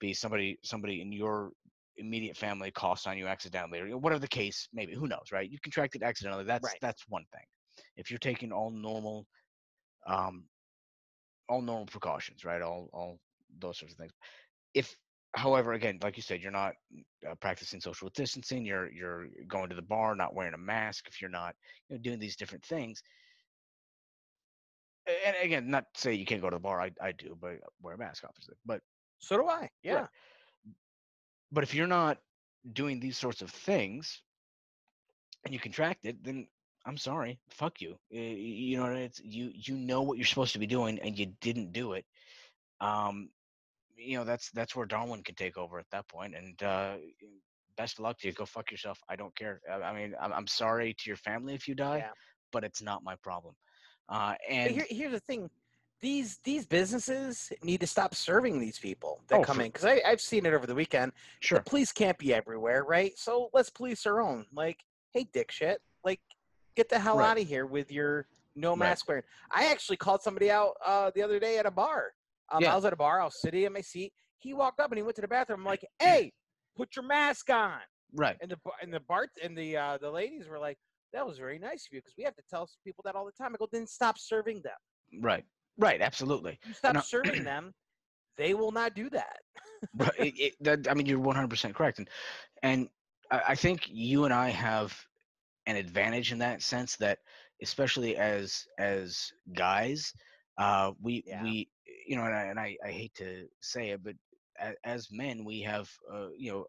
be, 0.00 0.14
somebody 0.14 0.58
somebody 0.62 1.02
in 1.02 1.12
your 1.12 1.50
immediate 1.96 2.36
family 2.36 2.70
coughs 2.70 3.06
on 3.06 3.18
you 3.18 3.26
accidentally 3.26 3.78
or 3.80 3.98
whatever 3.98 4.20
the 4.20 4.28
case 4.28 4.68
maybe 4.72 4.94
who 4.94 5.06
knows 5.06 5.26
right 5.32 5.50
you 5.50 5.58
contracted 5.62 6.02
accidentally 6.02 6.44
that's 6.44 6.64
Right. 6.64 6.78
that's 6.80 7.04
one 7.08 7.26
thing 7.32 7.44
if 7.98 8.10
you're 8.10 8.18
taking 8.18 8.52
all 8.52 8.70
normal 8.70 9.26
um 10.06 10.44
all 11.50 11.60
normal 11.60 11.86
precautions 11.86 12.44
right 12.44 12.62
all 12.62 12.88
all 12.92 13.18
those 13.58 13.78
sorts 13.78 13.92
of 13.92 13.98
things 13.98 14.12
if 14.74 14.96
however 15.34 15.72
again 15.74 15.98
like 16.02 16.16
you 16.16 16.22
said 16.22 16.40
you're 16.40 16.50
not 16.52 16.72
uh, 17.28 17.34
practicing 17.40 17.80
social 17.80 18.08
distancing 18.14 18.64
you're 18.64 18.90
you're 18.92 19.26
going 19.48 19.68
to 19.68 19.76
the 19.76 19.82
bar 19.82 20.14
not 20.14 20.34
wearing 20.34 20.54
a 20.54 20.58
mask 20.58 21.06
if 21.08 21.20
you're 21.20 21.30
not 21.30 21.54
you 21.88 21.96
know 21.96 22.02
doing 22.02 22.18
these 22.18 22.36
different 22.36 22.64
things 22.64 23.02
and 25.26 25.36
again 25.42 25.68
not 25.70 25.84
to 25.94 26.00
say 26.00 26.14
you 26.14 26.24
can't 26.24 26.40
go 26.40 26.50
to 26.50 26.56
the 26.56 26.60
bar 26.60 26.80
i, 26.80 26.90
I 27.02 27.12
do 27.12 27.36
but 27.40 27.52
I 27.52 27.58
wear 27.82 27.94
a 27.94 27.98
mask 27.98 28.24
obviously 28.24 28.54
but 28.64 28.80
So 29.18 29.36
do 29.36 29.48
I. 29.48 29.68
Yeah. 29.82 30.06
but 31.52 31.64
if 31.64 31.74
you're 31.74 31.86
not 31.86 32.18
doing 32.72 33.00
these 33.00 33.18
sorts 33.18 33.42
of 33.42 33.50
things 33.50 34.22
and 35.44 35.54
you 35.54 35.60
contract 35.60 36.04
it, 36.04 36.22
then 36.22 36.46
I'm 36.86 36.96
sorry, 36.96 37.38
fuck 37.50 37.80
you. 37.80 37.92
Uh, 38.14 38.18
You 38.18 38.78
know, 38.78 38.86
it's 38.86 39.20
you. 39.22 39.50
You 39.54 39.74
know 39.76 40.02
what 40.02 40.16
you're 40.18 40.26
supposed 40.26 40.52
to 40.54 40.58
be 40.58 40.66
doing, 40.66 40.98
and 41.00 41.18
you 41.18 41.26
didn't 41.40 41.72
do 41.72 41.92
it. 41.92 42.04
Um, 42.80 43.30
you 43.96 44.16
know, 44.16 44.24
that's 44.24 44.50
that's 44.52 44.74
where 44.74 44.86
Darwin 44.86 45.22
can 45.22 45.34
take 45.34 45.58
over 45.58 45.78
at 45.78 45.90
that 45.92 46.08
point. 46.08 46.34
And 46.34 46.62
uh, 46.62 46.96
best 47.76 47.98
of 47.98 48.04
luck 48.04 48.18
to 48.20 48.28
you. 48.28 48.32
Go 48.32 48.46
fuck 48.46 48.70
yourself. 48.70 48.98
I 49.08 49.16
don't 49.16 49.34
care. 49.36 49.60
I, 49.70 49.74
I 49.82 49.94
mean, 49.94 50.14
I'm, 50.20 50.32
I'm 50.32 50.46
sorry 50.46 50.94
to 50.98 51.10
your 51.10 51.16
family 51.16 51.54
if 51.54 51.68
you 51.68 51.74
die, 51.74 51.98
Yeah. 51.98 52.10
but 52.50 52.64
it's 52.64 52.80
not 52.82 53.04
my 53.04 53.16
problem. 53.16 53.54
Uh, 54.08 54.34
and 54.48 54.72
here, 54.72 54.86
here's 54.88 55.12
the 55.12 55.20
thing: 55.20 55.50
these 56.00 56.38
these 56.44 56.66
businesses 56.66 57.52
need 57.62 57.80
to 57.80 57.86
stop 57.86 58.14
serving 58.14 58.58
these 58.58 58.78
people 58.78 59.22
that 59.28 59.40
Oh, 59.40 59.44
come 59.44 59.60
in 59.60 59.66
because 59.66 59.84
I've 59.84 60.20
seen 60.20 60.46
it 60.46 60.54
over 60.54 60.66
the 60.66 60.74
weekend. 60.74 61.12
sure, 61.40 61.58
The 61.58 61.64
police 61.68 61.92
can't 61.92 62.16
be 62.16 62.32
everywhere, 62.32 62.84
right? 62.84 63.12
So 63.18 63.50
let's 63.52 63.68
police 63.70 64.06
our 64.06 64.20
own. 64.20 64.46
Like, 64.52 64.78
hey, 65.12 65.28
dick 65.32 65.52
shit, 65.52 65.80
like, 66.04 66.20
get 66.76 66.88
the 66.88 66.98
hell 66.98 67.18
Right. 67.18 67.30
out 67.30 67.40
of 67.40 67.46
here 67.46 67.66
with 67.66 67.90
your 67.90 68.26
no 68.54 68.70
Right. 68.70 68.78
mask 68.78 69.08
wearing. 69.08 69.24
I 69.52 69.70
actually 69.70 69.96
called 69.96 70.22
somebody 70.22 70.50
out 70.50 70.74
uh, 70.84 71.10
the 71.14 71.22
other 71.22 71.38
day 71.38 71.58
at 71.58 71.66
a 71.66 71.70
bar. 71.70 72.12
Um, 72.52 72.62
Yeah. 72.62 72.72
I 72.72 72.76
was 72.76 72.84
at 72.84 72.92
a 72.92 72.96
bar. 72.96 73.20
I 73.20 73.24
was 73.24 73.40
sitting 73.40 73.64
in 73.64 73.72
my 73.72 73.80
seat. 73.80 74.12
He 74.38 74.54
walked 74.54 74.80
up 74.80 74.90
and 74.90 74.98
he 74.98 75.02
went 75.02 75.16
to 75.16 75.22
the 75.22 75.28
bathroom. 75.28 75.60
I'm 75.60 75.66
like, 75.66 75.84
hey, 76.00 76.32
put 76.76 76.96
your 76.96 77.04
mask 77.04 77.50
on. 77.50 77.78
right, 78.14 78.36
And 78.40 78.50
the 78.50 78.56
and 78.82 78.92
the 78.92 79.00
Bart 79.00 79.30
and 79.42 79.56
the 79.56 79.76
uh, 79.76 79.98
the 79.98 80.10
ladies 80.10 80.48
were 80.48 80.58
like, 80.58 80.78
that 81.12 81.26
was 81.26 81.38
very 81.38 81.58
nice 81.58 81.86
of 81.86 81.92
you 81.92 81.98
because 82.00 82.14
we 82.16 82.24
have 82.24 82.36
to 82.36 82.42
tell 82.48 82.68
people 82.84 83.02
that 83.04 83.14
all 83.14 83.24
the 83.26 83.32
time. 83.32 83.54
I 83.54 83.58
go, 83.58 83.68
then 83.70 83.86
stop 83.86 84.18
serving 84.18 84.62
them. 84.62 85.22
right, 85.22 85.44
right. 85.78 86.00
Absolutely. 86.00 86.58
You 86.64 86.74
stop 86.74 87.04
serving 87.04 87.44
them, 87.44 87.72
they 88.36 88.54
will 88.54 88.72
not 88.72 88.94
do 88.94 89.10
that. 89.10 89.38
Right, 89.98 90.14
it, 90.18 90.34
it, 90.38 90.54
that, 90.60 90.88
I 90.88 90.94
mean, 90.94 91.06
you're 91.06 91.18
100% 91.18 91.74
correct, 91.74 91.98
and 91.98 92.08
and 92.62 92.88
I, 93.30 93.42
I 93.48 93.54
think 93.56 93.88
you 93.88 94.24
and 94.24 94.32
I 94.32 94.48
have 94.50 94.96
an 95.66 95.76
advantage 95.76 96.32
in 96.32 96.38
that 96.38 96.62
sense 96.62 96.96
that, 96.96 97.18
especially 97.62 98.16
as 98.16 98.66
as 98.78 99.32
guys, 99.52 100.12
uh, 100.58 100.92
we 101.00 101.24
Yeah. 101.26 101.42
we 101.42 101.68
you 102.06 102.16
know, 102.16 102.24
and 102.24 102.34
I, 102.34 102.42
and 102.44 102.58
I, 102.60 102.76
I 102.84 102.90
hate 102.90 103.14
to 103.14 103.48
say 103.60 103.90
it, 103.90 104.02
but 104.02 104.16
as, 104.58 104.74
as 104.84 105.08
men, 105.12 105.44
we 105.44 105.60
have 105.62 105.90
uh, 106.12 106.28
you 106.36 106.52
know, 106.52 106.66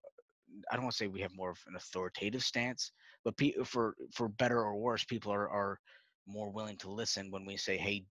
I 0.71 0.75
don't 0.75 0.83
want 0.83 0.93
to 0.93 0.97
say 0.97 1.07
we 1.07 1.21
have 1.21 1.35
more 1.35 1.51
of 1.51 1.59
an 1.67 1.75
authoritative 1.75 2.43
stance, 2.43 2.91
but 3.23 3.37
pe- 3.37 3.63
for 3.63 3.95
for 4.13 4.27
better 4.29 4.59
or 4.59 4.77
worse, 4.77 5.03
people 5.03 5.31
are 5.33 5.49
are 5.49 5.79
more 6.27 6.51
willing 6.51 6.77
to 6.77 6.91
listen 6.91 7.31
when 7.31 7.45
we 7.45 7.57
say, 7.57 7.77
"Hey, 7.77 8.05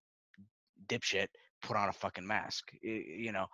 dipshit, 0.87 1.29
put 1.63 1.77
on 1.77 1.89
a 1.89 1.93
fucking 1.93 2.27
mask," 2.27 2.73
you 2.83 3.33
know. 3.33 3.47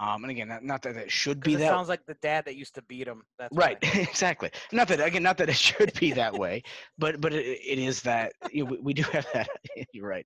Um, 0.00 0.22
and 0.24 0.30
again, 0.30 0.48
not, 0.48 0.62
not 0.62 0.82
that 0.82 0.96
it 0.96 1.10
should 1.10 1.40
be 1.40 1.54
it 1.54 1.58
that 1.58 1.68
sounds 1.68 1.88
like 1.88 2.06
the 2.06 2.14
dad 2.22 2.44
that 2.44 2.54
used 2.54 2.74
to 2.76 2.82
beat 2.82 3.06
him. 3.08 3.22
That's 3.38 3.56
right 3.56 3.78
exactly 3.96 4.50
not 4.72 4.88
that 4.88 5.00
again 5.00 5.22
not 5.22 5.38
that 5.38 5.48
it 5.48 5.56
should 5.56 5.92
be 5.98 6.12
that 6.12 6.34
way 6.34 6.62
but 6.98 7.20
but 7.20 7.32
it, 7.32 7.44
it 7.44 7.78
is 7.78 8.02
that 8.02 8.32
you 8.52 8.64
know, 8.64 8.70
we, 8.70 8.78
we 8.78 8.94
do 8.94 9.02
have 9.02 9.26
that 9.34 9.48
you're 9.92 10.06
right 10.06 10.24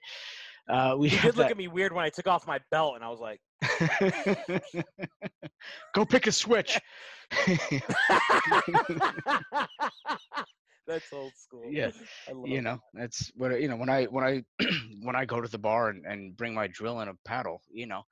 uh, 0.68 0.94
we 0.98 1.08
did 1.10 1.24
look 1.24 1.36
that- 1.36 1.50
at 1.50 1.56
me 1.56 1.68
weird 1.68 1.92
when 1.92 2.04
I 2.04 2.10
took 2.10 2.28
off 2.28 2.46
my 2.46 2.60
belt, 2.70 2.94
and 2.94 3.04
I 3.04 3.08
was 3.08 3.18
like, 3.20 3.40
Go 5.94 6.04
pick 6.04 6.26
a 6.26 6.32
switch. 6.32 6.78
"That's 10.86 11.12
old 11.12 11.32
school." 11.36 11.70
Yeah, 11.70 11.90
I 12.28 12.32
love 12.32 12.46
you 12.46 12.62
know, 12.62 12.78
that's 12.94 13.30
what 13.36 13.60
you 13.60 13.68
know 13.68 13.76
when 13.76 13.88
I 13.88 14.04
when 14.04 14.24
I 14.24 14.42
when 15.02 15.16
I 15.16 15.24
go 15.24 15.40
to 15.40 15.48
the 15.48 15.58
bar 15.58 15.88
and, 15.90 16.04
and 16.06 16.36
bring 16.36 16.54
my 16.54 16.66
drill 16.68 17.00
and 17.00 17.10
a 17.10 17.14
paddle, 17.24 17.60
you 17.72 17.86
know. 17.86 18.02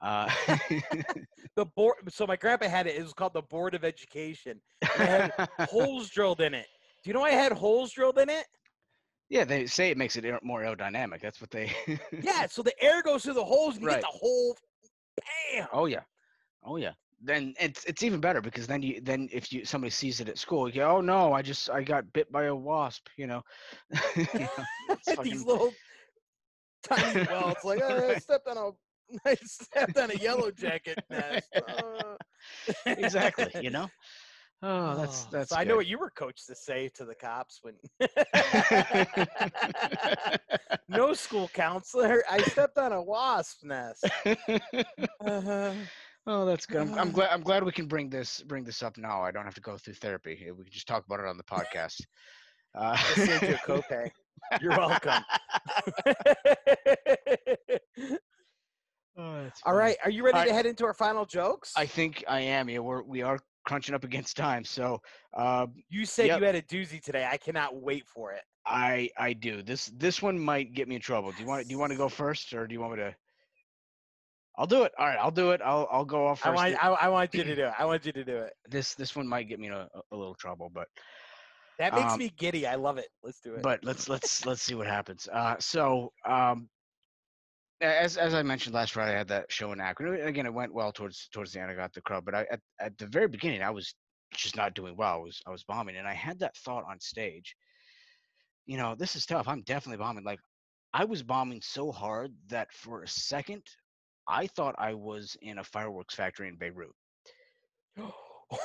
Uh, 0.00 0.30
the 1.56 1.66
board. 1.66 1.96
So 2.08 2.26
my 2.26 2.36
grandpa 2.36 2.68
had 2.68 2.86
it. 2.86 2.96
It 2.96 3.02
was 3.02 3.12
called 3.12 3.34
the 3.34 3.42
Board 3.42 3.74
of 3.74 3.84
Education. 3.84 4.60
And 4.94 5.02
it 5.02 5.08
had 5.08 5.48
holes 5.68 6.10
drilled 6.14 6.40
in 6.40 6.54
it. 6.54 6.66
Do 7.02 7.10
you 7.10 7.14
know 7.14 7.22
I 7.22 7.30
had 7.30 7.52
holes 7.52 7.92
drilled 7.92 8.18
in 8.18 8.28
it? 8.28 8.46
yeah, 9.28 9.44
they 9.44 9.66
say 9.66 9.90
it 9.90 9.96
makes 9.96 10.16
it 10.16 10.24
more 10.42 10.60
aerodynamic. 10.62 11.20
That's 11.20 11.40
what 11.40 11.50
they. 11.50 11.70
Yeah. 12.20 12.46
So 12.46 12.62
the 12.62 12.74
air 12.82 13.02
goes 13.02 13.24
through 13.24 13.34
the 13.34 13.44
holes, 13.44 13.74
and 13.76 13.82
you 13.82 13.88
Right. 13.88 14.02
get 14.02 14.10
the 14.12 14.18
whole. 14.18 14.56
Bam. 15.54 15.68
Oh 15.72 15.86
yeah, 15.86 16.02
oh 16.64 16.76
yeah. 16.76 16.92
Then 17.22 17.54
it's 17.60 17.84
it's 17.84 18.02
even 18.02 18.20
better 18.20 18.40
because 18.40 18.66
then 18.66 18.82
you 18.82 19.00
then 19.00 19.28
if 19.32 19.52
you 19.52 19.64
somebody 19.64 19.90
sees 19.90 20.20
it 20.20 20.28
at 20.28 20.38
school, 20.38 20.68
you 20.68 20.76
go, 20.76 20.96
oh 20.96 21.00
no, 21.00 21.32
I 21.32 21.42
just 21.42 21.68
I 21.70 21.82
got 21.82 22.10
bit 22.12 22.30
by 22.32 22.44
a 22.44 22.54
wasp, 22.54 23.08
you 23.16 23.26
know. 23.26 23.42
You 24.16 24.40
know, 24.40 24.64
it's 24.88 25.16
These 25.22 25.42
little 25.44 25.74
tiny 26.82 27.20
welts, 27.28 27.64
like 27.64 27.80
oh, 27.82 28.10
I 28.10 28.14
stepped 28.16 28.48
on 28.48 28.56
a, 28.56 28.70
I 29.26 29.34
stepped 29.44 29.96
on 29.98 30.10
a 30.10 30.14
yellow 30.14 30.50
jacket 30.50 30.98
nest. 31.10 31.48
uh." 31.68 32.16
exactly, 32.86 33.50
you 33.62 33.70
know. 33.70 33.88
Oh, 34.62 34.94
that's 34.94 35.24
Oh, 35.24 35.28
that's. 35.32 35.48
So 35.48 35.56
I 35.56 35.64
know 35.64 35.76
what 35.76 35.86
you 35.86 35.98
were 35.98 36.10
coached 36.10 36.46
to 36.48 36.54
say 36.54 36.90
to 36.90 37.06
the 37.06 37.14
cops 37.14 37.60
when. 37.62 37.76
no 40.88 41.14
school 41.14 41.48
counselor. 41.54 42.22
I 42.30 42.42
stepped 42.42 42.76
on 42.76 42.92
a 42.92 43.00
wasp 43.00 43.64
nest. 43.64 44.04
Uh-huh. 44.26 45.72
oh, 46.26 46.44
that's 46.44 46.66
good. 46.66 46.82
I'm, 46.82 46.92
I'm 46.92 47.08
Uh. 47.08 47.12
glad. 47.12 47.30
I'm 47.30 47.40
glad 47.42 47.64
we 47.64 47.72
can 47.72 47.86
bring 47.86 48.10
this 48.10 48.42
bring 48.42 48.64
this 48.64 48.82
up 48.82 48.98
now. 48.98 49.22
I 49.22 49.30
don't 49.30 49.46
have 49.46 49.54
to 49.54 49.62
go 49.62 49.78
through 49.78 49.94
therapy. 49.94 50.50
We 50.54 50.64
can 50.64 50.72
just 50.72 50.86
talk 50.86 51.06
about 51.06 51.20
it 51.20 51.26
on 51.26 51.38
the 51.38 51.44
podcast. 51.44 52.02
Uh, 52.74 52.98
you 53.16 53.22
a 53.24 53.58
copay. 53.66 54.10
You're 54.60 54.76
welcome. 54.76 55.24
Oh, 59.20 59.44
that's 59.44 59.60
All 59.64 59.72
funny. 59.72 59.84
right, 59.84 59.96
are 60.04 60.10
you 60.10 60.24
ready 60.24 60.38
All 60.38 60.44
to 60.44 60.50
right. 60.50 60.54
head 60.56 60.66
into 60.66 60.84
our 60.84 60.94
final 60.94 61.24
jokes? 61.26 61.72
I 61.76 61.86
think 61.86 62.24
I 62.28 62.40
am. 62.40 62.68
Yeah, 62.68 62.78
we're 62.80 63.02
we 63.02 63.22
are 63.22 63.38
crunching 63.66 63.94
up 63.94 64.04
against 64.04 64.36
time. 64.36 64.64
So, 64.64 65.00
uh, 65.36 65.66
you 65.88 66.04
said 66.06 66.26
Yep. 66.28 66.40
you 66.40 66.46
had 66.46 66.54
a 66.54 66.62
doozy 66.62 67.00
today. 67.02 67.28
I 67.30 67.36
cannot 67.36 67.76
wait 67.76 68.06
for 68.08 68.32
it. 68.32 68.42
I 68.66 69.10
I 69.16 69.32
do. 69.32 69.62
This 69.62 69.86
this 69.96 70.20
one 70.22 70.38
might 70.38 70.72
get 70.72 70.88
me 70.88 70.96
in 70.96 71.00
trouble. 71.00 71.32
Do 71.32 71.42
you 71.42 71.48
want 71.48 71.66
do 71.66 71.72
you 71.72 71.78
want 71.78 71.92
to 71.92 71.98
go 71.98 72.08
first 72.08 72.52
or 72.54 72.66
do 72.66 72.72
you 72.74 72.80
want 72.80 72.92
me 72.92 72.98
to? 72.98 73.14
I'll 74.56 74.66
do 74.66 74.82
it. 74.84 74.92
All 74.98 75.06
right, 75.06 75.18
I'll 75.18 75.30
do 75.30 75.52
it. 75.52 75.60
I'll 75.64 75.88
I'll 75.90 76.04
go 76.04 76.26
off 76.26 76.40
first. 76.40 76.48
I 76.48 76.70
want, 76.70 76.84
I, 76.84 76.88
I 76.88 77.08
want 77.08 77.32
you 77.34 77.44
to 77.44 77.54
do 77.56 77.64
it. 77.64 77.72
I 77.78 77.84
want 77.84 78.04
you 78.04 78.12
to 78.12 78.24
do 78.24 78.36
it. 78.38 78.52
this 78.68 78.94
this 78.94 79.16
one 79.16 79.26
might 79.26 79.48
get 79.48 79.58
me 79.58 79.68
in 79.68 79.72
a, 79.72 79.88
a 80.12 80.16
little 80.16 80.34
trouble, 80.34 80.70
but 80.72 80.88
That 81.78 81.94
makes 81.94 82.12
Um, 82.12 82.18
me 82.18 82.30
giddy. 82.36 82.66
I 82.66 82.74
love 82.74 82.98
it. 82.98 83.08
Let's 83.22 83.40
do 83.40 83.54
it. 83.54 83.62
but 83.62 83.82
let's 83.84 84.08
let's 84.08 84.44
let's 84.44 84.62
see 84.62 84.74
what 84.74 84.86
happens. 84.86 85.28
Uh, 85.32 85.56
so 85.58 86.12
um, 86.26 86.68
a- 86.68 86.79
as 87.80 88.16
as 88.16 88.34
I 88.34 88.42
mentioned 88.42 88.74
last 88.74 88.92
Friday, 88.92 89.14
I 89.14 89.18
had 89.18 89.28
that 89.28 89.50
show 89.50 89.72
in 89.72 89.80
Akron. 89.80 90.20
Again, 90.26 90.46
it 90.46 90.52
went 90.52 90.74
well 90.74 90.92
towards 90.92 91.28
towards 91.32 91.52
the 91.52 91.60
end. 91.60 91.70
I 91.70 91.74
got 91.74 91.92
the 91.92 92.00
crowd, 92.00 92.24
but 92.24 92.34
I 92.34 92.46
at, 92.50 92.60
at 92.80 92.98
the 92.98 93.06
very 93.06 93.28
beginning, 93.28 93.62
I 93.62 93.70
was 93.70 93.94
just 94.34 94.56
not 94.56 94.74
doing 94.74 94.96
well. 94.96 95.14
I 95.14 95.18
was 95.18 95.42
I 95.46 95.50
was 95.50 95.64
bombing, 95.64 95.96
and 95.96 96.06
I 96.06 96.14
had 96.14 96.38
that 96.40 96.56
thought 96.56 96.84
on 96.88 97.00
stage. 97.00 97.56
You 98.66 98.76
know, 98.76 98.94
this 98.94 99.16
is 99.16 99.26
tough. 99.26 99.48
I'm 99.48 99.62
definitely 99.62 100.02
bombing. 100.02 100.24
Like 100.24 100.40
I 100.92 101.04
was 101.04 101.22
bombing 101.22 101.60
so 101.62 101.90
hard 101.90 102.32
that 102.48 102.72
for 102.72 103.02
a 103.02 103.08
second, 103.08 103.62
I 104.28 104.46
thought 104.46 104.74
I 104.78 104.94
was 104.94 105.36
in 105.42 105.58
a 105.58 105.64
fireworks 105.64 106.14
factory 106.14 106.48
in 106.48 106.56
Beirut. 106.56 106.94
Oh. 108.52 108.58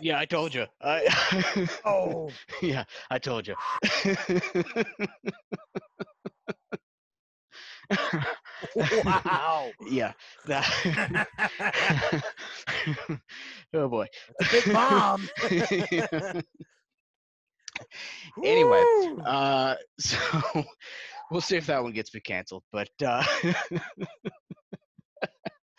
Yeah, 0.00 0.18
I 0.18 0.24
told 0.24 0.54
you. 0.54 0.66
I, 0.80 1.66
oh, 1.84 2.30
yeah, 2.60 2.84
I 3.10 3.18
told 3.18 3.46
you. 3.46 3.54
wow. 9.04 9.70
yeah. 9.90 10.12
That. 10.46 11.28
oh 13.74 13.88
boy. 13.88 14.06
Big 14.50 14.72
bomb. 14.72 15.28
Anyway, 18.44 18.84
Uh, 19.24 19.74
so 19.98 20.18
we'll 21.30 21.40
see 21.40 21.56
if 21.56 21.66
that 21.66 21.82
one 21.82 21.92
gets 21.92 22.14
me 22.14 22.20
canceled. 22.20 22.64
But 22.72 22.90
uh, 23.04 23.24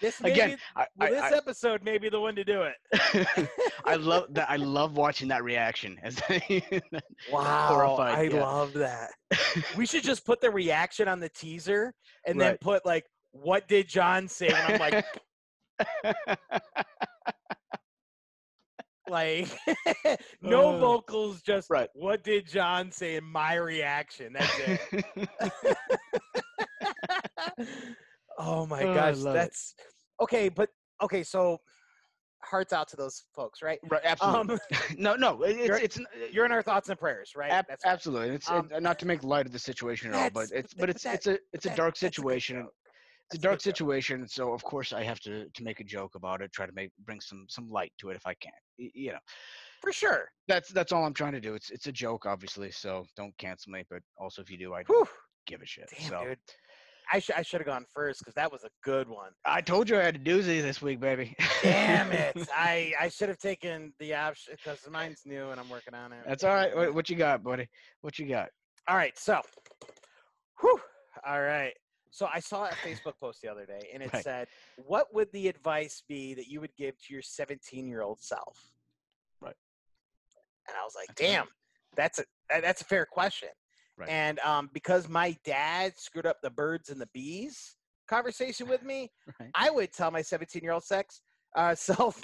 this 0.04 0.20
again, 0.22 0.50
be- 0.50 0.58
I, 0.76 0.86
well, 0.98 1.08
I, 1.24 1.30
this 1.30 1.38
episode 1.38 1.82
may 1.82 1.98
be 1.98 2.10
the 2.10 2.20
one 2.20 2.36
to 2.36 2.44
do 2.44 2.64
it. 2.64 3.50
I, 3.86 3.96
love 3.96 4.34
that. 4.34 4.50
I 4.50 4.58
love 4.58 4.98
watching 4.98 5.30
that 5.30 5.44
reaction 5.44 5.98
as. 6.04 6.22
Wow, 7.32 7.68
Horrified, 7.70 8.20
I 8.20 8.22
yeah. 8.24 8.44
love 8.44 8.74
that. 8.74 9.12
We 9.78 9.86
should 9.86 10.04
just 10.04 10.26
put 10.26 10.42
the 10.42 10.52
reaction 10.52 11.08
on 11.08 11.22
the 11.22 11.30
teaser 11.30 11.94
and 12.28 12.40
then 12.40 12.58
put 12.60 12.86
like, 12.86 13.06
"What 13.32 13.68
did 13.68 13.88
John 13.88 14.28
say?" 14.28 14.48
And 14.48 14.56
I'm 14.58 14.80
like, 14.80 15.06
like, 19.10 19.48
no 20.42 20.76
Uh, 20.76 20.80
vocals, 20.80 21.42
just 21.42 21.70
right. 21.70 21.90
what 21.94 22.24
did 22.24 22.46
John 22.46 22.92
say 22.92 23.16
in 23.16 23.24
my 23.24 23.56
reaction? 23.56 24.34
That's 24.34 24.60
it. 24.68 25.06
Oh 28.38 28.66
my 28.66 28.84
Oh, 28.84 28.94
gosh, 28.94 29.18
love 29.18 29.36
it. 29.36 29.40
that's 29.40 29.76
okay. 30.22 30.50
But 30.50 30.70
okay, 31.02 31.24
so 31.24 31.60
hearts 32.44 32.74
out 32.74 32.88
to 32.90 32.98
those 32.98 33.24
folks, 33.36 33.62
right? 33.62 33.80
right. 33.90 34.02
Absolutely. 34.04 34.56
Um, 34.56 34.60
no, 34.98 35.16
no. 35.16 35.42
it- 35.44 35.58
you're- 35.58 35.82
It's 35.82 35.98
it's 35.98 36.34
you're 36.34 36.46
in 36.46 36.52
our 36.52 36.62
thoughts 36.64 36.90
and 36.90 37.00
prayers, 37.00 37.32
right? 37.36 37.52
Ab- 37.52 37.66
That's 37.70 37.86
right. 37.86 37.92
absolutely. 37.92 38.36
It's 38.36 38.50
Um, 38.50 38.70
it, 38.72 38.84
not 38.84 39.00
to 39.00 39.06
make 39.06 39.24
light 39.24 39.46
of 39.46 39.52
the 39.52 39.60
situation 39.60 40.14
at 40.14 40.16
all, 40.16 40.30
but 40.30 40.48
it's 40.52 40.74
but 40.74 40.88
but 40.88 40.88
that- 40.88 40.96
it's 40.96 41.06
it's 41.06 41.28
a 41.28 41.40
it's 41.54 41.66
a 41.66 41.70
that- 41.70 41.78
dark 41.78 41.90
a 41.90 41.92
good 41.94 41.98
situation. 42.00 42.58
it's 42.58 42.68
a 43.36 43.38
That's 43.38 43.44
dark 43.44 43.54
joke. 43.60 43.62
situation, 43.62 44.28
so 44.28 44.52
of 44.54 44.62
course 44.64 44.92
I 44.94 45.04
have 45.04 45.20
to 45.22 45.50
to 45.50 45.64
make 45.64 45.80
a 45.80 45.84
joke 45.86 46.16
about 46.16 46.42
it, 46.42 46.52
try 46.52 46.66
to 46.66 46.74
make 46.74 46.92
bring 47.06 47.22
some 47.22 47.46
some 47.48 47.70
light 47.70 47.94
to 48.00 48.10
it 48.10 48.16
if 48.18 48.26
I 48.28 48.34
can. 48.36 48.52
You 48.78 49.14
know, 49.14 49.20
for 49.82 49.94
sure. 49.94 50.30
that's 50.50 50.70
that's 50.70 50.92
all 50.92 51.06
I'm 51.06 51.14
trying 51.14 51.32
to 51.34 51.40
do. 51.42 51.54
It's 51.56 51.70
it's 51.70 51.88
a 51.88 51.92
joke, 51.94 52.26
obviously, 52.26 52.72
so 52.72 53.06
don't 53.16 53.36
cancel 53.38 53.72
me. 53.72 53.84
But 53.90 54.02
also, 54.18 54.42
if 54.42 54.50
you 54.52 54.58
do, 54.58 54.74
I 54.74 54.84
give 55.48 55.62
a 55.62 55.66
shit. 55.66 55.90
Damn, 55.98 56.10
so 56.10 56.24
dude. 56.26 56.40
I 57.12 57.20
should 57.20 57.36
I 57.36 57.42
should 57.42 57.60
have 57.62 57.68
gone 57.68 57.86
first 57.94 58.20
because 58.20 58.34
that 58.36 58.52
was 58.52 58.64
a 58.64 58.70
good 58.84 59.08
one. 59.08 59.32
I 59.46 59.62
told 59.62 59.90
you 59.90 59.98
I 59.98 60.04
had 60.04 60.16
a 60.16 60.20
doozy 60.20 60.62
this 60.62 60.82
week, 60.82 61.00
baby. 61.00 61.36
Damn 61.62 62.12
it! 62.12 62.36
I 62.56 62.94
I 63.00 63.10
should 63.10 63.30
have 63.30 63.40
taken 63.40 63.94
the 64.00 64.14
option 64.16 64.56
because 64.56 64.88
mine's 64.90 65.22
new 65.26 65.50
and 65.52 65.60
I'm 65.60 65.70
working 65.70 65.94
on 65.94 66.12
it. 66.14 66.24
that's 66.26 66.44
all 66.44 66.54
right. 66.54 66.76
What, 66.76 66.94
what 66.94 67.10
you 67.10 67.16
got, 67.16 67.44
buddy? 67.44 67.68
What 68.02 68.18
you 68.20 68.28
got? 68.28 68.50
All 68.88 68.96
right, 68.98 69.18
so, 69.18 69.42
whew, 70.62 70.80
all 71.26 71.42
right. 71.42 71.74
So 72.12 72.28
I 72.32 72.40
saw 72.40 72.66
a 72.66 72.76
Facebook 72.86 73.14
post 73.20 73.42
the 73.42 73.48
other 73.50 73.66
day, 73.66 73.90
and 73.94 74.04
it 74.04 74.14
Right. 74.14 74.24
said, 74.24 74.48
"What 74.76 75.14
would 75.14 75.32
the 75.32 75.48
advice 75.48 76.04
be 76.08 76.34
that 76.36 76.48
you 76.48 76.62
would 76.62 76.76
give 76.76 76.96
to 77.00 77.14
your 77.14 77.22
17 77.24 77.88
year 77.88 78.02
old 78.02 78.22
self?" 78.22 78.72
Right. 79.42 79.56
And 80.68 80.78
I 80.78 80.84
was 80.84 80.94
like, 80.96 81.08
That's 81.08 81.22
a 81.22 81.24
"Damn, 81.24 81.48
that's 81.96 82.20
a 82.20 82.26
that's 82.62 82.82
a 82.82 82.86
fair 82.86 83.06
question." 83.06 83.50
Right. 83.98 84.10
And 84.10 84.40
um, 84.40 84.70
because 84.74 85.08
my 85.08 85.38
dad 85.46 85.94
screwed 85.98 86.26
up 86.26 86.38
the 86.42 86.50
birds 86.50 86.90
and 86.90 87.00
the 87.00 87.10
bees 87.14 87.76
conversation 88.10 88.68
with 88.68 88.84
me, 88.84 89.12
Right. 89.40 89.50
I 89.56 89.70
would 89.70 89.94
tell 89.94 90.12
my 90.12 90.22
17 90.22 90.62
year 90.64 90.74
old 90.74 90.84
sex 90.84 91.22
uh, 91.56 91.76
self 91.76 92.20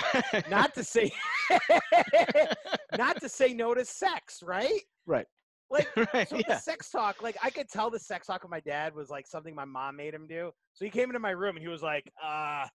not 0.50 0.74
to 0.74 0.84
say 0.84 1.12
not 2.98 3.20
to 3.22 3.30
say 3.30 3.54
no 3.54 3.74
to 3.74 3.86
sex, 3.86 4.42
right? 4.44 4.82
Right. 5.06 5.26
Like 5.72 5.88
right. 6.14 6.28
so 6.28 6.42
the 6.48 6.58
sex 6.58 6.90
talk, 6.90 7.22
like 7.22 7.38
I 7.44 7.52
could 7.52 7.70
tell 7.70 7.92
the 7.92 8.00
sex 8.00 8.26
talk 8.26 8.44
of 8.44 8.50
my 8.50 8.60
dad 8.60 8.96
was 8.96 9.12
like 9.12 9.28
something 9.28 9.54
my 9.54 9.66
mom 9.66 9.96
made 9.98 10.16
him 10.16 10.26
do. 10.28 10.52
So 10.74 10.84
he 10.86 10.90
came 10.90 11.10
into 11.10 11.20
my 11.20 11.30
room 11.30 11.56
and 11.56 11.64
he 11.64 11.70
was 11.70 11.84
like, 11.84 12.12
uh 12.24 12.66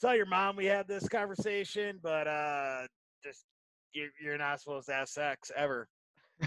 tell 0.00 0.16
your 0.16 0.26
mom 0.26 0.56
we 0.56 0.64
had 0.64 0.88
this 0.88 1.06
conversation, 1.06 2.00
but 2.02 2.26
uh 2.26 2.86
just 3.22 3.44
you're, 3.92 4.08
you're 4.22 4.38
not 4.38 4.60
supposed 4.60 4.86
to 4.88 4.94
have 4.94 5.08
sex 5.08 5.50
ever. 5.54 5.86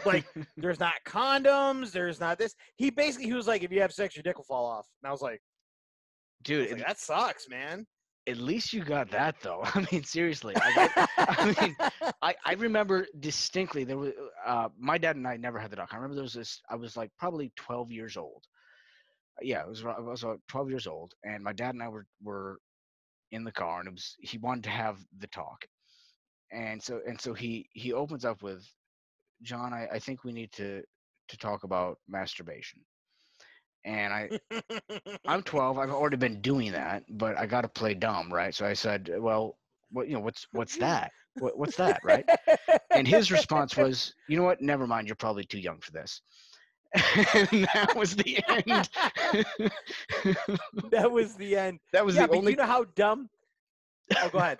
Like 0.05 0.25
there's 0.57 0.79
not 0.79 0.93
condoms, 1.05 1.91
there's 1.91 2.19
not 2.19 2.37
this. 2.37 2.55
He 2.75 2.89
basically 2.89 3.25
he 3.27 3.33
was 3.33 3.47
like, 3.47 3.63
if 3.63 3.71
you 3.71 3.81
have 3.81 3.93
sex, 3.93 4.15
your 4.15 4.23
dick 4.23 4.37
will 4.37 4.45
fall 4.45 4.65
off. 4.65 4.87
And 5.01 5.09
I 5.09 5.11
was 5.11 5.21
like, 5.21 5.41
dude, 6.43 6.61
was 6.61 6.71
like, 6.71 6.85
that 6.85 6.99
sucks, 6.99 7.47
man. 7.49 7.85
at 8.27 8.37
least 8.37 8.73
you 8.73 8.83
got 8.83 9.09
that 9.11 9.35
though. 9.41 9.61
I 9.65 9.85
mean, 9.91 10.03
seriously. 10.03 10.55
I, 10.59 10.89
I 11.17 11.55
mean, 11.61 11.75
I, 12.21 12.35
I 12.45 12.53
remember 12.53 13.07
distinctly 13.19 13.83
there 13.83 13.97
was 13.97 14.13
uh, 14.45 14.69
my 14.77 14.97
dad 14.97 15.15
and 15.15 15.27
I 15.27 15.37
never 15.37 15.59
had 15.59 15.71
the 15.71 15.77
dog. 15.77 15.89
I 15.91 15.95
remember 15.95 16.15
there 16.15 16.23
was 16.23 16.33
this. 16.33 16.61
I 16.69 16.75
was 16.75 16.97
like 16.97 17.11
probably 17.17 17.51
12 17.57 17.91
years 17.91 18.17
old. 18.17 18.43
Uh, 19.39 19.43
Yeah, 19.43 19.61
it 19.61 19.69
was. 19.69 19.83
I 19.85 19.99
was 19.99 20.23
about 20.23 20.41
12 20.47 20.69
years 20.69 20.87
old, 20.87 21.13
and 21.23 21.43
my 21.43 21.53
dad 21.53 21.73
and 21.75 21.83
I 21.83 21.89
were 21.89 22.05
were 22.23 22.59
in 23.31 23.43
the 23.43 23.51
car, 23.51 23.79
and 23.79 23.87
it 23.87 23.93
was 23.93 24.15
he 24.21 24.37
wanted 24.37 24.63
to 24.65 24.69
have 24.71 24.99
the 25.19 25.27
talk, 25.27 25.65
and 26.51 26.81
so 26.83 27.01
and 27.07 27.19
so 27.19 27.33
he 27.33 27.69
he 27.73 27.93
opens 27.93 28.25
up 28.25 28.41
with 28.43 28.63
John, 29.41 29.73
I, 29.73 29.87
I 29.93 29.99
think 29.99 30.23
we 30.23 30.31
need 30.31 30.51
to 30.53 30.81
to 31.29 31.37
talk 31.37 31.63
about 31.63 31.99
masturbation. 32.07 32.81
And 33.85 34.13
I 34.13 34.29
I'm 35.27 35.41
12. 35.43 35.77
I've 35.77 35.89
already 35.89 36.17
been 36.17 36.41
doing 36.41 36.71
that, 36.71 37.03
but 37.09 37.37
I 37.37 37.45
got 37.45 37.61
to 37.61 37.67
play 37.67 37.93
dumb, 37.93 38.33
right? 38.33 38.53
So 38.53 38.65
I 38.65 38.73
said, 38.73 39.11
uh, 39.15 39.21
well, 39.21 39.57
what 39.91 40.07
you 40.07 40.15
know, 40.15 40.21
what's 40.21 40.47
what's 40.51 40.77
that? 40.77 41.11
What, 41.39 41.57
what's 41.57 41.77
that, 41.77 42.01
right? 42.03 42.27
And 42.91 43.07
his 43.07 43.31
response 43.31 43.77
was, 43.77 44.13
you 44.27 44.37
know 44.37 44.43
what? 44.43 44.61
Never 44.61 44.87
mind. 44.87 45.07
You're 45.07 45.15
probably 45.15 45.43
too 45.43 45.59
young 45.59 45.79
for 45.79 45.91
this. 45.91 46.21
and 46.95 47.67
that 47.73 47.93
was 47.95 48.15
the 48.15 48.39
end. 48.47 48.89
that 50.89 51.11
was 51.11 51.35
the 51.35 51.55
end. 51.55 51.79
that 51.93 52.05
was 52.05 52.15
yeah, 52.15 52.27
the 52.27 52.35
only 52.35 52.51
you 52.51 52.57
know 52.57 52.65
how 52.65 52.85
dumb. 52.95 53.29
Oh, 54.21 54.29
go 54.29 54.39
ahead. 54.39 54.59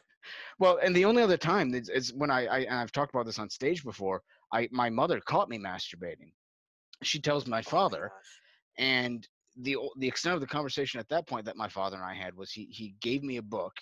Well, 0.60 0.80
and 0.84 0.96
the 0.96 1.06
only 1.06 1.24
other 1.24 1.38
time 1.38 1.74
is, 1.74 1.90
is 1.90 2.14
when 2.14 2.30
I, 2.30 2.46
I 2.48 2.60
and 2.60 2.76
I've 2.76 2.92
talked 2.92 3.14
about 3.14 3.26
this 3.26 3.40
on 3.40 3.50
stage 3.50 3.84
before. 3.84 4.22
I 4.52 4.68
my 4.72 4.90
mother 4.90 5.20
caught 5.20 5.50
me 5.50 5.58
masturbating. 5.58 6.32
She 7.04 7.20
tells 7.20 7.48
my 7.48 7.62
father, 7.62 8.12
and 8.78 9.28
the 9.62 9.78
the 9.98 10.08
extent 10.08 10.36
of 10.36 10.42
the 10.42 10.48
conversation 10.48 11.00
at 11.00 11.10
that 11.10 11.28
point 11.28 11.46
that 11.46 11.58
my 11.58 11.68
father 11.68 11.98
and 11.98 12.06
I 12.06 12.14
had 12.14 12.36
was 12.36 12.52
he 12.52 12.66
he 12.72 12.96
gave 13.02 13.24
me 13.24 13.38
a 13.38 13.42
book, 13.42 13.74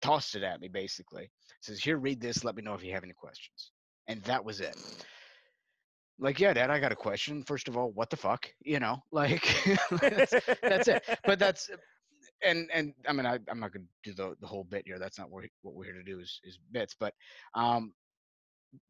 tossed 0.00 0.34
it 0.34 0.42
at 0.42 0.60
me 0.60 0.68
basically, 0.68 1.30
says 1.60 1.80
here 1.80 1.98
read 1.98 2.20
this, 2.20 2.44
let 2.44 2.56
me 2.56 2.62
know 2.62 2.74
if 2.74 2.84
you 2.84 2.92
have 2.92 3.04
any 3.04 3.14
questions, 3.14 3.72
and 4.08 4.22
that 4.22 4.44
was 4.44 4.60
it. 4.60 4.76
Like 6.18 6.38
yeah, 6.38 6.52
Dad, 6.52 6.70
I 6.70 6.78
got 6.78 6.92
a 6.92 6.96
question. 6.96 7.42
First 7.42 7.68
of 7.68 7.76
all, 7.76 7.90
what 7.92 8.10
the 8.10 8.16
fuck, 8.16 8.46
you 8.60 8.78
know, 8.78 9.02
like 9.12 9.44
that's, 9.90 10.34
that's 10.62 10.88
it. 10.88 11.04
But 11.24 11.38
that's 11.38 11.70
and 12.44 12.68
and 12.72 12.92
I 13.08 13.12
mean 13.12 13.26
I, 13.26 13.38
I'm 13.48 13.60
not 13.60 13.72
gonna 13.72 13.86
do 14.04 14.12
the 14.12 14.34
the 14.40 14.46
whole 14.46 14.64
bit 14.64 14.84
here. 14.86 14.98
That's 14.98 15.18
not 15.18 15.30
what 15.30 15.44
what 15.62 15.74
we're 15.74 15.84
here 15.84 15.94
to 15.94 16.02
do 16.02 16.20
is 16.20 16.40
is 16.44 16.58
bits. 16.70 16.94
But 16.98 17.14
um, 17.54 17.92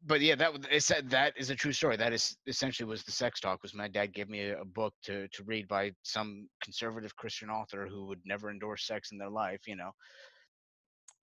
but 0.05 0.21
yeah, 0.21 0.35
that 0.35 0.51
it 0.71 0.83
said 0.83 1.09
that 1.09 1.33
is 1.37 1.49
a 1.49 1.55
true 1.55 1.73
story. 1.73 1.97
That 1.97 2.13
is 2.13 2.37
essentially 2.47 2.87
was 2.87 3.03
the 3.03 3.11
sex 3.11 3.39
talk. 3.39 3.61
Was 3.63 3.73
my 3.73 3.87
dad 3.87 4.13
gave 4.13 4.29
me 4.29 4.49
a, 4.49 4.63
book 4.63 4.93
to 5.03 5.27
to 5.29 5.43
read 5.43 5.67
by 5.67 5.91
some 6.03 6.47
conservative 6.61 7.15
Christian 7.15 7.49
author 7.49 7.87
who 7.87 8.05
would 8.07 8.21
never 8.25 8.49
endorse 8.49 8.87
sex 8.87 9.11
in 9.11 9.17
their 9.17 9.29
life, 9.29 9.61
you 9.67 9.75
know. 9.75 9.91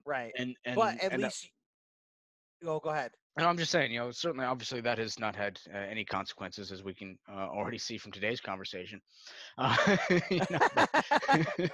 Right. 0.05 0.31
And 0.37 0.55
and 0.65 0.75
but 0.75 1.03
at 1.03 1.13
and, 1.13 1.23
uh, 1.23 1.25
least. 1.27 1.49
Oh, 2.63 2.79
go 2.79 2.89
ahead. 2.89 3.11
And 3.37 3.47
I'm 3.47 3.57
just 3.57 3.71
saying, 3.71 3.91
you 3.91 3.99
know, 3.99 4.11
certainly, 4.11 4.45
obviously, 4.45 4.81
that 4.81 4.97
has 4.97 5.17
not 5.17 5.35
had 5.35 5.57
uh, 5.73 5.77
any 5.77 6.03
consequences, 6.03 6.71
as 6.71 6.83
we 6.83 6.93
can 6.93 7.17
uh, 7.31 7.47
already 7.47 7.77
see 7.77 7.97
from 7.97 8.11
today's 8.11 8.41
conversation. 8.41 9.01
Uh, 9.57 9.75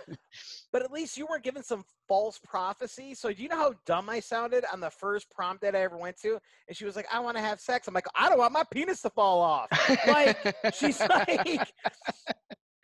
but- 0.72 0.82
at 0.82 0.91
least 0.91 1.18
you 1.18 1.28
weren't 1.30 1.43
given 1.43 1.64
some 1.64 1.84
false 2.08 2.39
prophecy. 2.43 3.14
So 3.14 3.32
do 3.32 3.41
you 3.41 3.49
know 3.49 3.55
how 3.58 3.74
dumb 3.86 4.10
I 4.10 4.20
sounded 4.20 4.66
on 4.72 4.80
the 4.80 4.89
first 4.89 5.30
prom 5.30 5.58
that 5.62 5.76
I 5.76 5.82
ever 5.82 5.97
went 5.97 6.18
to? 6.22 6.39
And 6.68 6.76
she 6.76 6.86
was 6.86 6.95
like, 6.95 7.05
"I 7.12 7.20
want 7.20 7.38
to 7.38 7.43
have 7.43 7.60
sex." 7.60 7.88
I'm 7.88 7.93
like, 7.93 8.08
"I 8.16 8.30
don't 8.30 8.39
want 8.39 8.51
my 8.53 8.64
penis 8.72 9.01
to 9.03 9.10
fall 9.10 9.41
off." 9.41 9.68
Like, 10.08 10.38
she's 10.74 10.99
like, 11.10 11.70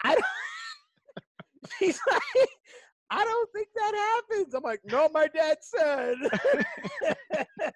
"I 0.04 0.14
don't." 0.14 0.24
She's 1.80 2.00
like, 2.10 2.50
"I 3.14 3.24
don't 3.24 3.50
think 3.54 3.68
that 3.76 3.94
happens." 4.30 4.54
I'm 4.54 4.64
like, 4.64 4.82
"No, 4.86 5.10
my 5.14 5.28
dad 5.28 5.58
said." 5.62 6.16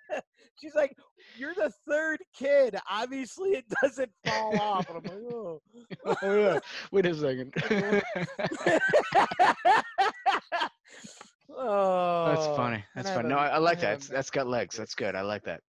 she's 0.59 0.73
like, 0.75 0.95
"You're 1.37 1.53
the 1.53 1.71
third 1.87 2.19
kid. 2.35 2.75
Obviously, 2.89 3.51
it 3.51 3.65
doesn't 3.81 4.11
fall 4.25 4.59
off." 4.59 4.89
And 4.89 4.97
I'm 4.97 5.03
like, 5.03 5.33
"Oh." 5.33 5.61
oh 6.23 6.35
yeah. 6.35 6.59
Wait 6.91 7.05
a 7.05 7.13
second. 7.15 7.53
oh, 11.49 12.25
That's 12.27 12.47
funny. 12.57 12.83
That's 12.95 13.09
I 13.09 13.13
funny. 13.15 13.29
No, 13.29 13.37
I, 13.37 13.47
I 13.49 13.57
like 13.57 13.77
I 13.79 13.81
that. 13.81 13.93
It's- 13.93 14.07
That's 14.07 14.29
got 14.29 14.47
legs. 14.47 14.75
That's 14.75 14.95
good. 14.95 15.15
I 15.15 15.21
like 15.21 15.43
that. 15.43 15.61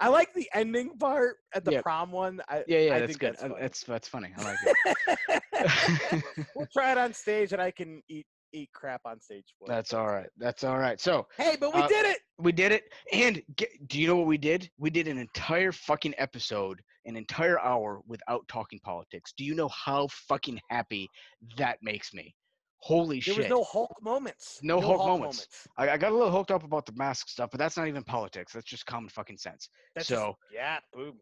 I 0.00 0.08
like 0.08 0.32
the 0.34 0.48
ending 0.54 0.96
part 0.98 1.36
at 1.54 1.64
the 1.64 1.72
Yeah. 1.72 1.82
prom 1.82 2.10
one. 2.12 2.40
I, 2.48 2.64
yeah, 2.66 2.78
yeah, 2.80 2.94
I 2.94 3.00
that's 3.00 3.10
think 3.16 3.20
good. 3.20 3.32
That's, 3.34 3.42
Uh, 3.44 3.48
funny. 3.48 3.60
That's 3.62 3.84
that's 3.84 4.08
funny. 4.08 4.34
I 4.36 4.42
like 4.44 4.58
it. 4.66 6.46
we'll 6.54 6.66
try 6.72 6.92
it 6.92 6.98
on 6.98 7.12
stage, 7.12 7.52
and 7.52 7.62
I 7.62 7.70
can 7.70 8.02
eat 8.08 8.26
eat 8.54 8.70
crap 8.72 9.00
on 9.04 9.20
stage 9.20 9.54
for 9.58 9.68
that's 9.68 9.92
all 9.92 10.06
right. 10.06 10.28
That's 10.38 10.64
all 10.64 10.78
right. 10.78 11.00
So 11.00 11.26
Hey, 11.36 11.56
but 11.58 11.74
we 11.74 11.80
Uh, 11.82 11.88
did 11.88 12.06
it. 12.06 12.18
we 12.38 12.52
did 12.52 12.72
it. 12.72 12.84
And 13.12 13.42
get, 13.56 13.68
do 13.88 14.00
you 14.00 14.06
know 14.06 14.16
what 14.16 14.26
we 14.26 14.38
did? 14.38 14.70
We 14.78 14.90
did 14.90 15.08
an 15.08 15.18
entire 15.18 15.72
fucking 15.72 16.14
episode, 16.18 16.80
an 17.04 17.16
entire 17.16 17.58
hour 17.60 18.00
without 18.06 18.46
talking 18.48 18.80
politics. 18.80 19.32
Do 19.36 19.44
you 19.44 19.54
know 19.54 19.68
how 19.68 20.08
fucking 20.08 20.60
happy 20.70 21.08
that 21.56 21.78
makes 21.82 22.14
me? 22.14 22.34
Holy 22.78 23.16
There 23.16 23.22
shit. 23.22 23.34
There 23.34 23.42
was 23.44 23.50
no 23.50 23.64
Hulk 23.64 24.02
moments. 24.02 24.60
No 24.62 24.80
Hulk 24.80 25.20
moments. 25.20 25.66
I, 25.78 25.90
I 25.90 25.96
got 25.96 26.12
a 26.12 26.14
little 26.14 26.30
hooked 26.30 26.50
up 26.50 26.62
about 26.64 26.86
the 26.86 26.92
mask 26.92 27.28
stuff, 27.28 27.50
but 27.50 27.58
that's 27.58 27.76
not 27.76 27.88
even 27.88 28.04
politics. 28.04 28.52
That's 28.52 28.66
just 28.66 28.86
common 28.86 29.08
fucking 29.08 29.38
sense. 29.38 29.68
That's 29.94 30.06
so 30.08 30.14
just, 30.14 30.36
yeah, 30.52 30.78
boom, 30.92 31.18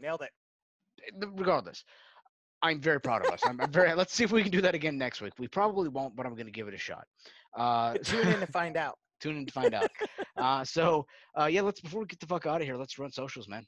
nailed 0.00 0.22
it. 0.22 0.30
eh, 1.06 1.26
regardless, 1.36 1.84
I'm 2.62 2.80
very 2.80 3.00
proud 3.00 3.24
of 3.24 3.32
us. 3.32 3.40
I'm, 3.44 3.60
I'm 3.60 3.70
very. 3.70 3.94
Let's 3.94 4.12
see 4.12 4.24
if 4.24 4.32
we 4.32 4.42
can 4.42 4.50
do 4.50 4.60
that 4.62 4.74
again 4.74 4.98
next 4.98 5.20
week. 5.20 5.32
We 5.38 5.48
probably 5.48 5.88
won't, 5.88 6.16
but 6.16 6.26
I'm 6.26 6.34
going 6.34 6.46
to 6.46 6.52
give 6.52 6.68
it 6.68 6.74
a 6.74 6.78
shot. 6.78 7.04
Uh, 7.56 7.94
Tune 8.04 8.26
in 8.28 8.40
to 8.40 8.46
find 8.48 8.76
out. 8.76 8.98
tune 9.20 9.36
in 9.36 9.46
to 9.46 9.52
find 9.52 9.74
out. 9.74 9.90
Uh, 10.36 10.64
so 10.64 11.04
uh, 11.38 11.46
yeah, 11.46 11.60
let's 11.60 11.80
before 11.80 12.00
we 12.00 12.06
get 12.06 12.20
the 12.20 12.26
fuck 12.26 12.46
out 12.46 12.60
of 12.60 12.66
here, 12.66 12.76
let's 12.76 12.98
run 12.98 13.10
socials, 13.10 13.48
man. 13.48 13.66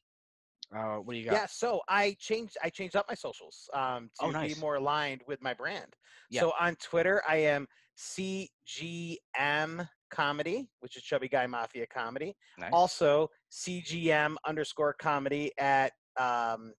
Uh, 0.72 0.96
what 0.98 1.14
do 1.14 1.18
you 1.18 1.24
got? 1.24 1.32
Yeah, 1.34 1.46
so 1.50 1.80
I 1.88 2.16
changed 2.20 2.56
I 2.62 2.70
changed 2.70 2.94
up 2.94 3.06
my 3.08 3.16
socials 3.16 3.68
um, 3.74 4.08
to 4.20 4.26
Oh, 4.26 4.30
nice. 4.30 4.54
be 4.54 4.60
more 4.60 4.76
aligned 4.76 5.22
with 5.26 5.42
my 5.42 5.52
brand. 5.52 5.96
Yeah. 6.30 6.42
So 6.42 6.52
on 6.60 6.76
Twitter, 6.76 7.20
I 7.28 7.38
am 7.38 7.66
CGM 7.98 9.88
Comedy, 10.10 10.68
which 10.80 10.96
is 10.96 11.02
Chubby 11.02 11.28
Guy 11.28 11.46
Mafia 11.46 11.86
Comedy. 11.86 12.36
Nice. 12.58 12.70
Also 12.72 13.28
CGM 13.50 14.36
underscore 14.46 14.94
Comedy 14.94 15.50
at 15.58 15.92
um, 16.18 16.72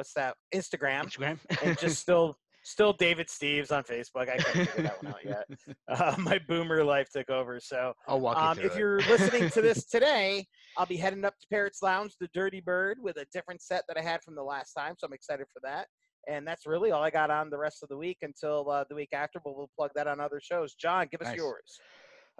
what's 0.00 0.14
that 0.14 0.34
Instagram, 0.54 1.04
Instagram. 1.04 1.38
and 1.62 1.78
just 1.78 1.98
still 2.06 2.34
still 2.62 2.94
David 2.94 3.26
Steves 3.28 3.70
on 3.70 3.84
Facebook. 3.84 4.30
I 4.30 4.38
couldn't 4.38 4.66
figure 4.66 4.82
that 4.84 5.02
one 5.02 5.12
out 5.12 5.24
yet. 5.24 5.44
Uh, 5.88 6.14
my 6.18 6.38
boomer 6.48 6.82
life 6.84 7.08
took 7.12 7.28
over, 7.28 7.58
so 7.60 7.92
I'll 8.08 8.20
walk 8.20 8.36
um, 8.38 8.58
if 8.60 8.72
it. 8.76 8.78
you're 8.78 9.00
listening 9.00 9.50
to 9.50 9.60
this 9.60 9.84
today, 9.90 10.46
I'll 10.78 10.86
be 10.86 10.96
heading 10.96 11.24
up 11.24 11.34
to 11.40 11.46
Parrots 11.50 11.82
Lounge, 11.82 12.14
the 12.20 12.28
Dirty 12.32 12.60
Bird, 12.60 12.98
with 13.02 13.16
a 13.16 13.26
different 13.32 13.60
set 13.60 13.82
that 13.88 13.98
I 13.98 14.00
had 14.02 14.22
from 14.22 14.36
the 14.36 14.42
last 14.42 14.72
time. 14.72 14.94
So 14.96 15.06
I'm 15.06 15.12
excited 15.12 15.46
for 15.52 15.60
that. 15.64 15.88
And 16.28 16.46
that's 16.46 16.64
really 16.64 16.92
all 16.92 17.02
I 17.02 17.10
got 17.10 17.28
on 17.30 17.50
the 17.50 17.58
rest 17.58 17.82
of 17.82 17.88
the 17.88 17.96
week 17.96 18.18
until 18.22 18.70
uh, 18.70 18.84
the 18.88 18.94
week 18.94 19.08
after. 19.12 19.40
But 19.44 19.56
we'll 19.56 19.70
plug 19.76 19.90
that 19.96 20.06
on 20.06 20.20
other 20.20 20.40
shows. 20.40 20.74
John, 20.74 21.08
give 21.10 21.20
us 21.22 21.28
Nice. 21.28 21.36
yours. 21.36 21.80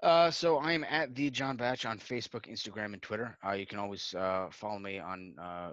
Uh, 0.03 0.31
so 0.31 0.57
I 0.59 0.73
am 0.73 0.85
at 0.85 1.15
the 1.15 1.29
John 1.29 1.57
Batch 1.57 1.85
on 1.85 1.99
Facebook, 1.99 2.47
Instagram, 2.51 2.93
and 2.95 3.03
Twitter. 3.03 3.37
Uh, 3.47 3.53
you 3.53 3.67
can 3.67 3.79
always 3.79 4.15
uh, 4.15 4.47
follow 4.51 4.79
me 4.79 4.99
on 4.99 5.35
uh, 5.43 5.71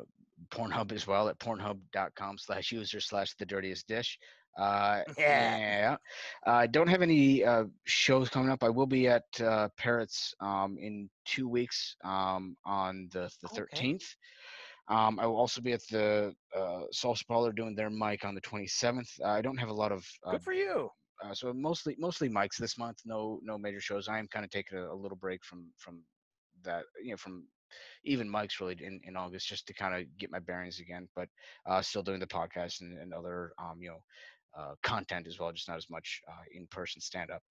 Pornhub 0.49 0.91
as 0.91 1.07
well 1.07 1.29
at 1.29 1.39
pornhub.com 1.39 2.37
slash 2.37 2.71
user 2.71 2.99
slash 2.99 3.33
the 3.35 3.45
dirtiest 3.45 3.87
dish. 3.87 4.17
Uh, 4.57 5.01
Yeah. 5.17 5.97
I 6.45 6.67
don't 6.67 6.87
have 6.87 7.01
any 7.01 7.43
uh, 7.43 7.65
shows 7.85 8.29
coming 8.29 8.49
up. 8.49 8.63
I 8.63 8.69
will 8.69 8.87
be 8.87 9.07
at 9.07 9.23
uh, 9.41 9.69
Parrots 9.77 10.33
um, 10.41 10.77
in 10.79 11.09
two 11.25 11.47
weeks 11.47 11.95
um, 12.03 12.55
on 12.65 13.09
the, 13.11 13.29
the 13.41 13.49
Okay. 13.61 13.93
13th. 13.93 14.15
Um, 14.89 15.19
I 15.19 15.25
will 15.25 15.35
also 15.37 15.59
be 15.61 15.73
at 15.73 15.81
the 15.91 16.33
uh, 16.55 16.83
Salsa 16.93 17.27
Parlor 17.27 17.51
doing 17.51 17.75
their 17.75 17.89
mic 17.89 18.23
on 18.23 18.33
the 18.35 18.41
27th. 18.41 19.09
Uh, 19.21 19.27
I 19.27 19.41
don't 19.41 19.57
have 19.57 19.69
a 19.69 19.73
lot 19.73 19.91
of 19.91 20.07
uh, 20.25 20.31
Good 20.31 20.43
for 20.43 20.53
you. 20.53 20.89
uh, 21.23 21.33
so 21.33 21.51
mostly 21.53 21.95
mostly 21.99 22.29
mics 22.29 22.55
this 22.57 22.77
month. 22.77 22.99
No 23.05 23.39
no 23.43 23.57
major 23.57 23.81
shows. 23.81 24.07
I 24.07 24.17
am 24.17 24.27
kind 24.29 24.45
of 24.45 24.49
taking 24.51 24.77
a, 24.77 24.87
a 24.91 24.95
little 24.95 25.17
break 25.17 25.43
from 25.43 25.65
from 25.77 26.03
that 26.63 26.83
you 27.03 27.11
know 27.11 27.17
from 27.17 27.43
even 28.03 28.29
mics 28.29 28.59
really 28.59 28.77
in, 28.81 28.99
in 29.03 29.15
August 29.15 29.47
just 29.47 29.67
to 29.67 29.73
kind 29.73 29.95
of 29.95 30.05
get 30.17 30.31
my 30.31 30.39
bearings 30.39 30.79
again. 30.79 31.07
But 31.15 31.29
uh, 31.65 31.81
still 31.81 32.03
doing 32.03 32.19
the 32.19 32.27
podcast 32.27 32.81
and, 32.81 32.97
and 32.97 33.13
other 33.13 33.53
um, 33.59 33.77
you 33.81 33.89
know 33.89 34.01
uh, 34.57 34.73
content 34.83 35.27
as 35.27 35.39
well, 35.39 35.51
just 35.51 35.67
not 35.67 35.77
as 35.77 35.89
much 35.89 36.21
uh, 36.27 36.43
in 36.53 36.67
person 36.67 37.01
stand 37.01 37.31
up. 37.31 37.41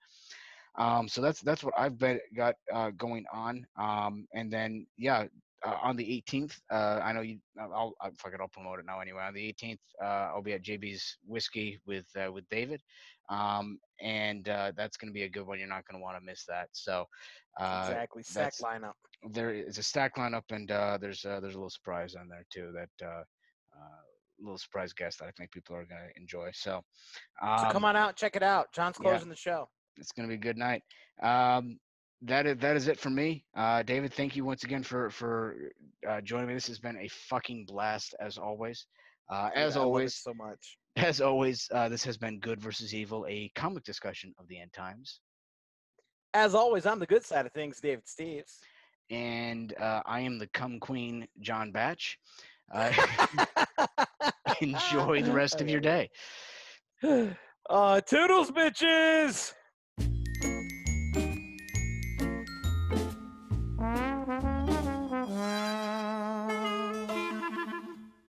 Um, 0.79 1.09
so 1.09 1.23
that's 1.23 1.41
that's 1.41 1.64
what 1.64 1.75
I've 1.77 1.99
been 1.99 2.21
got 2.37 2.55
uh, 2.73 2.91
going 2.91 3.25
on. 3.33 3.67
Um, 3.79 4.27
and 4.35 4.53
then 4.53 4.87
yeah, 4.99 5.25
uh, 5.65 5.77
on 5.83 5.97
the 5.97 6.05
18th, 6.05 6.59
uh, 6.71 7.01
I 7.03 7.13
know 7.13 7.23
you. 7.23 7.39
I'll, 7.59 7.95
I'll 8.01 8.13
fuck 8.19 8.35
it. 8.35 8.41
I'll 8.41 8.49
promote 8.49 8.79
it 8.79 8.87
now 8.87 9.01
anyway. 9.01 9.23
On 9.23 9.35
the 9.35 9.53
18th, 9.53 9.79
uh, 10.03 10.33
I'll 10.35 10.43
be 10.43 10.53
at 10.53 10.63
JB's 10.63 11.19
Whiskey 11.27 11.81
with 11.87 12.07
uh, 12.17 12.31
with 12.31 12.49
David, 12.51 12.83
um, 13.31 13.79
and 14.01 14.49
uh, 14.49 14.73
that's 14.77 14.97
going 14.97 15.11
to 15.11 15.15
be 15.15 15.23
a 15.23 15.29
good 15.29 15.47
one. 15.47 15.59
You're 15.59 15.69
not 15.69 15.87
going 15.87 15.99
to 15.99 16.05
want 16.05 16.19
to 16.19 16.25
miss 16.25 16.45
that. 16.47 16.69
So 16.73 17.07
uh, 17.59 17.87
exactly. 17.89 18.23
stack 18.23 18.55
lineup. 18.63 18.93
there 19.31 19.55
is 19.55 19.79
a 19.79 19.83
stack 19.83 20.17
lineup, 20.17 20.45
and 20.51 20.71
uh, 20.71 20.99
there's 21.01 21.25
uh, 21.25 21.41
there's 21.41 21.55
a 21.55 21.59
little 21.59 21.71
surprise 21.71 22.15
on 22.15 22.29
there 22.29 22.45
too. 22.53 22.73
That 22.75 23.07
uh, 23.07 23.23
uh, 23.75 24.03
little 24.39 24.59
surprise 24.59 24.93
guest 24.93 25.19
that 25.21 25.27
I 25.27 25.31
think 25.33 25.53
people 25.53 25.75
are 25.75 25.87
going 25.87 26.03
to 26.03 26.21
enjoy. 26.21 26.51
So, 26.53 26.83
um, 27.43 27.59
So 27.61 27.71
come 27.71 27.85
on 27.85 27.97
out, 27.97 28.17
check 28.17 28.37
it 28.37 28.43
out. 28.43 28.73
John's 28.73 28.97
yeah. 29.01 29.11
closing 29.11 29.31
the 29.31 29.37
show. 29.37 29.69
it's 29.97 30.13
going 30.13 30.29
to 30.29 30.31
be 30.31 30.39
a 30.39 30.53
good 30.53 30.59
night. 30.59 30.83
Um, 31.23 31.79
that 32.23 32.47
is 32.47 32.57
that 32.59 32.77
is 32.77 32.89
it 32.89 32.99
for 32.99 33.11
me. 33.11 33.45
Uh, 33.57 33.83
David, 33.83 34.12
thank 34.12 34.37
you 34.37 34.45
once 34.45 34.64
again 34.64 34.83
for 34.83 35.11
for 35.11 35.57
uh, 36.09 36.21
joining 36.23 36.49
me. 36.49 36.55
This 36.55 36.67
has 36.69 36.79
been 36.79 36.97
a 36.97 37.09
fucking 37.09 37.67
blast 37.67 38.14
as 38.21 38.39
always. 38.39 38.87
Uh, 39.31 39.51
as 39.55 39.77
it 39.77 39.81
always, 39.81 40.14
so 40.14 40.33
much. 40.35 40.79
as 40.97 41.21
always, 41.21 41.69
uh, 41.73 41.89
this 41.89 42.05
has 42.05 42.17
been 42.17 42.39
Good 42.39 42.61
versus 42.61 42.95
Evil, 42.95 43.27
a 43.29 43.51
comic 43.55 43.85
discussion 43.85 44.33
of 44.39 44.47
the 44.49 44.61
end 44.61 44.73
times. 44.73 45.21
As 46.33 46.55
always, 46.55 46.87
I'm 46.87 47.01
the 47.01 47.07
good 47.07 47.25
side 47.25 47.47
of 47.47 47.53
things, 47.53 47.81
David 47.81 48.05
Steves. 48.05 48.59
and 49.11 49.75
uh, 49.81 50.03
I 50.07 50.21
am 50.21 50.39
the 50.39 50.47
cum 50.49 50.79
queen, 50.81 51.27
John 51.41 51.73
Batch. 51.73 52.19
Uh, 52.73 52.93
enjoy 54.61 55.23
the 55.23 55.33
rest 55.33 55.61
of 55.61 55.69
your 55.69 55.81
day. 55.81 56.11
uh, 57.71 58.01
toodles, 58.01 58.51
bitches. 58.51 59.53